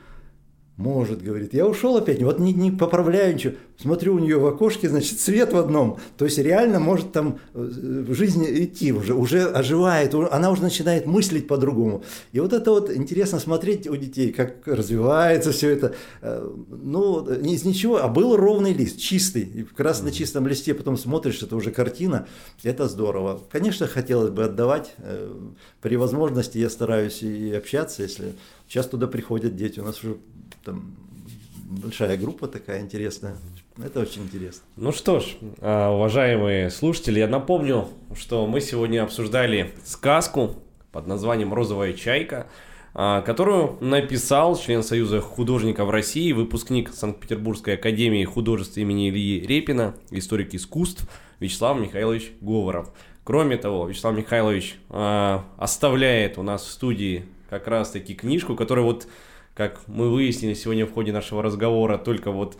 Может, 0.81 1.23
говорит. 1.23 1.53
Я 1.53 1.67
ушел 1.67 1.99
опять, 1.99 2.23
вот 2.23 2.39
не, 2.39 2.55
не 2.55 2.71
поправляю 2.71 3.35
ничего. 3.35 3.53
Смотрю 3.77 4.15
у 4.15 4.19
нее 4.19 4.39
в 4.39 4.47
окошке, 4.47 4.89
значит, 4.89 5.21
свет 5.21 5.53
в 5.53 5.59
одном. 5.59 5.99
То 6.17 6.25
есть 6.25 6.39
реально 6.39 6.81
может 6.81 7.13
там 7.13 7.39
э, 7.53 7.61
в 8.09 8.15
жизни 8.15 8.65
идти 8.65 8.91
уже, 8.91 9.13
уже 9.13 9.45
оживает, 9.45 10.15
она 10.15 10.51
уже 10.51 10.63
начинает 10.63 11.05
мыслить 11.05 11.47
по-другому. 11.47 12.03
И 12.33 12.41
вот 12.41 12.55
это 12.55 12.71
вот 12.71 12.91
интересно 12.91 13.39
смотреть 13.39 13.89
у 13.89 13.97
детей, 13.97 14.33
как 14.33 14.67
развивается 14.67 15.53
все 15.53 15.69
это. 15.69 15.95
Э, 16.23 16.51
ну, 16.71 17.27
из 17.31 17.67
ничего, 17.67 18.03
а 18.03 18.09
был 18.09 18.35
ровный 18.39 18.73
лист, 18.73 18.99
чистый. 18.99 19.43
И 19.43 19.65
как 19.65 19.81
раз 19.81 20.03
на 20.03 20.11
чистом 20.11 20.47
листе 20.47 20.73
потом 20.73 20.97
смотришь, 20.97 21.43
это 21.43 21.57
уже 21.57 21.73
картина. 21.73 22.27
Это 22.63 22.89
здорово. 22.89 23.39
Конечно, 23.51 23.87
хотелось 23.87 24.31
бы 24.31 24.45
отдавать. 24.45 24.95
Э, 24.97 25.31
при 25.83 25.97
возможности 25.97 26.57
я 26.57 26.71
стараюсь 26.71 27.23
и 27.23 27.53
общаться, 27.53 28.03
если 28.03 28.33
сейчас 28.67 28.87
туда 28.87 29.09
приходят 29.09 29.57
дети. 29.57 29.79
У 29.79 29.85
нас 29.85 30.03
уже 30.03 30.17
там 30.65 30.95
большая 31.71 32.17
группа 32.17 32.49
такая 32.49 32.81
интересная. 32.81 33.37
Это 33.83 34.01
очень 34.01 34.23
интересно. 34.23 34.63
Ну 34.77 34.93
что 34.93 35.21
ж, 35.21 35.37
а, 35.61 35.91
уважаемые 35.95 36.71
слушатели, 36.71 37.21
я 37.21 37.29
напомню, 37.29 37.89
что 38.17 38.47
мы 38.47 38.61
сегодня 38.61 39.03
обсуждали 39.03 39.73
сказку 39.85 40.57
под 40.93 41.07
названием 41.07 41.55
«Розовая 41.55 41.93
чайка», 41.95 42.47
а, 42.93 43.23
которую 43.23 43.79
написал 43.81 44.59
член 44.59 44.83
Союза 44.83 45.21
художников 45.21 45.89
России, 45.91 46.33
выпускник 46.33 46.93
Санкт-Петербургской 46.93 47.75
академии 47.75 48.25
художеств 48.25 48.77
имени 48.77 49.11
Ильи 49.11 49.47
Репина, 49.47 49.95
историк 50.11 50.55
искусств 50.55 51.09
Вячеслав 51.39 51.79
Михайлович 51.79 52.33
Говоров. 52.41 52.91
Кроме 53.23 53.57
того, 53.57 53.87
Вячеслав 53.87 54.17
Михайлович 54.17 54.77
э, 54.89 55.39
оставляет 55.57 56.37
у 56.37 56.43
нас 56.43 56.65
в 56.65 56.71
студии 56.71 57.25
как 57.49 57.69
раз-таки 57.69 58.15
книжку, 58.15 58.57
которая 58.57 58.85
вот 58.85 59.07
как 59.61 59.83
мы 59.89 60.09
выяснили 60.09 60.55
сегодня 60.55 60.87
в 60.87 60.93
ходе 60.95 61.13
нашего 61.13 61.43
разговора, 61.43 61.99
только 61.99 62.31
вот 62.31 62.57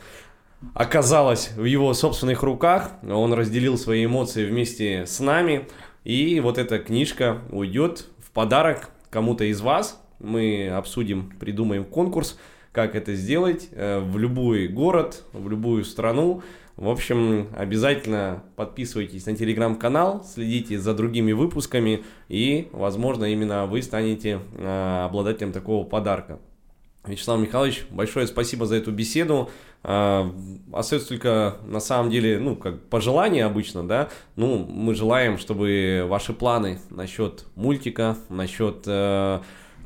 оказалась 0.75 1.51
в 1.57 1.65
его 1.65 1.95
собственных 1.95 2.43
руках. 2.43 2.91
Он 3.09 3.33
разделил 3.33 3.79
свои 3.79 4.05
эмоции 4.05 4.45
вместе 4.45 5.07
с 5.07 5.19
нами. 5.19 5.67
И 6.05 6.41
вот 6.41 6.59
эта 6.59 6.79
книжка 6.79 7.39
уйдет 7.53 8.05
в 8.19 8.31
подарок 8.33 8.91
кому-то 9.09 9.45
из 9.45 9.63
вас. 9.63 9.99
Мы 10.19 10.69
обсудим, 10.69 11.33
придумаем 11.41 11.87
конкурс, 11.87 12.39
как 12.71 12.95
это 12.95 13.15
сделать 13.15 13.71
э, 13.73 14.01
в 14.01 14.19
любой 14.19 14.69
город, 14.69 15.23
в 15.33 15.49
любую 15.49 15.87
страну. 15.87 16.43
В 16.77 16.91
общем, 16.91 17.49
обязательно 17.57 18.43
подписывайтесь 18.57 19.25
на 19.25 19.35
телеграм-канал, 19.35 20.23
следите 20.23 20.79
за 20.79 20.93
другими 20.93 21.33
выпусками, 21.33 22.05
и, 22.29 22.69
возможно, 22.73 23.25
именно 23.25 23.65
вы 23.65 23.81
станете 23.81 24.41
э, 24.53 25.05
обладателем 25.07 25.53
такого 25.53 25.87
подарка. 25.87 26.39
Вячеслав 27.07 27.41
Михайлович, 27.41 27.87
большое 27.91 28.27
спасибо 28.27 28.67
за 28.67 28.77
эту 28.77 28.93
беседу. 28.93 29.51
А, 29.83 30.31
остается 30.73 31.09
только, 31.09 31.57
на 31.65 31.81
самом 31.81 32.11
деле, 32.11 32.39
ну, 32.39 32.57
как 32.57 32.83
пожелание 32.89 33.47
обычно, 33.47 33.87
да, 33.87 34.11
ну, 34.37 34.59
мы 34.59 34.95
желаем, 34.95 35.39
чтобы 35.39 36.05
ваши 36.07 36.35
планы 36.35 36.81
насчет 36.91 37.47
мультика, 37.55 38.19
насчет 38.29 38.83
э, 38.87 39.41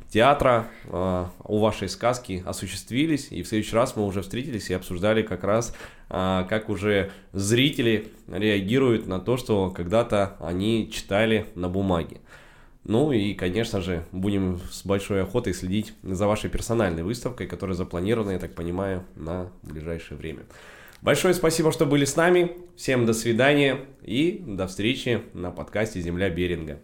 театра 0.09 0.67
э, 0.85 1.25
у 1.45 1.59
вашей 1.59 1.87
сказки 1.87 2.43
осуществились, 2.45 3.31
и 3.31 3.41
в 3.41 3.47
следующий 3.47 3.75
раз 3.75 3.95
мы 3.95 4.05
уже 4.05 4.21
встретились 4.21 4.69
и 4.69 4.73
обсуждали 4.73 5.21
как 5.21 5.45
раз, 5.45 5.73
э, 6.09 6.45
как 6.49 6.67
уже 6.67 7.11
зрители 7.31 8.11
реагируют 8.27 9.07
на 9.07 9.21
то, 9.21 9.37
что 9.37 9.69
когда-то 9.69 10.35
они 10.41 10.91
читали 10.91 11.45
на 11.55 11.69
бумаге. 11.69 12.19
Ну 12.85 13.11
и, 13.11 13.33
конечно 13.33 13.81
же, 13.81 14.05
будем 14.11 14.59
с 14.71 14.85
большой 14.85 15.23
охотой 15.23 15.53
следить 15.55 15.93
за 16.03 16.27
вашей 16.27 16.51
персональной 16.51 17.01
выставкой, 17.01 17.47
которая 17.47 17.75
запланирована, 17.75 18.31
я 18.31 18.39
так 18.39 18.53
понимаю, 18.53 19.03
на 19.15 19.51
ближайшее 19.63 20.17
время. 20.17 20.43
Большое 21.01 21.33
спасибо, 21.33 21.71
что 21.71 21.87
были 21.87 22.05
с 22.05 22.15
нами. 22.15 22.51
Всем 22.75 23.07
до 23.07 23.13
свидания 23.13 23.79
и 24.03 24.43
до 24.45 24.67
встречи 24.67 25.23
на 25.33 25.49
подкасте 25.49 25.99
«Земля 25.99 26.29
Беринга». 26.29 26.79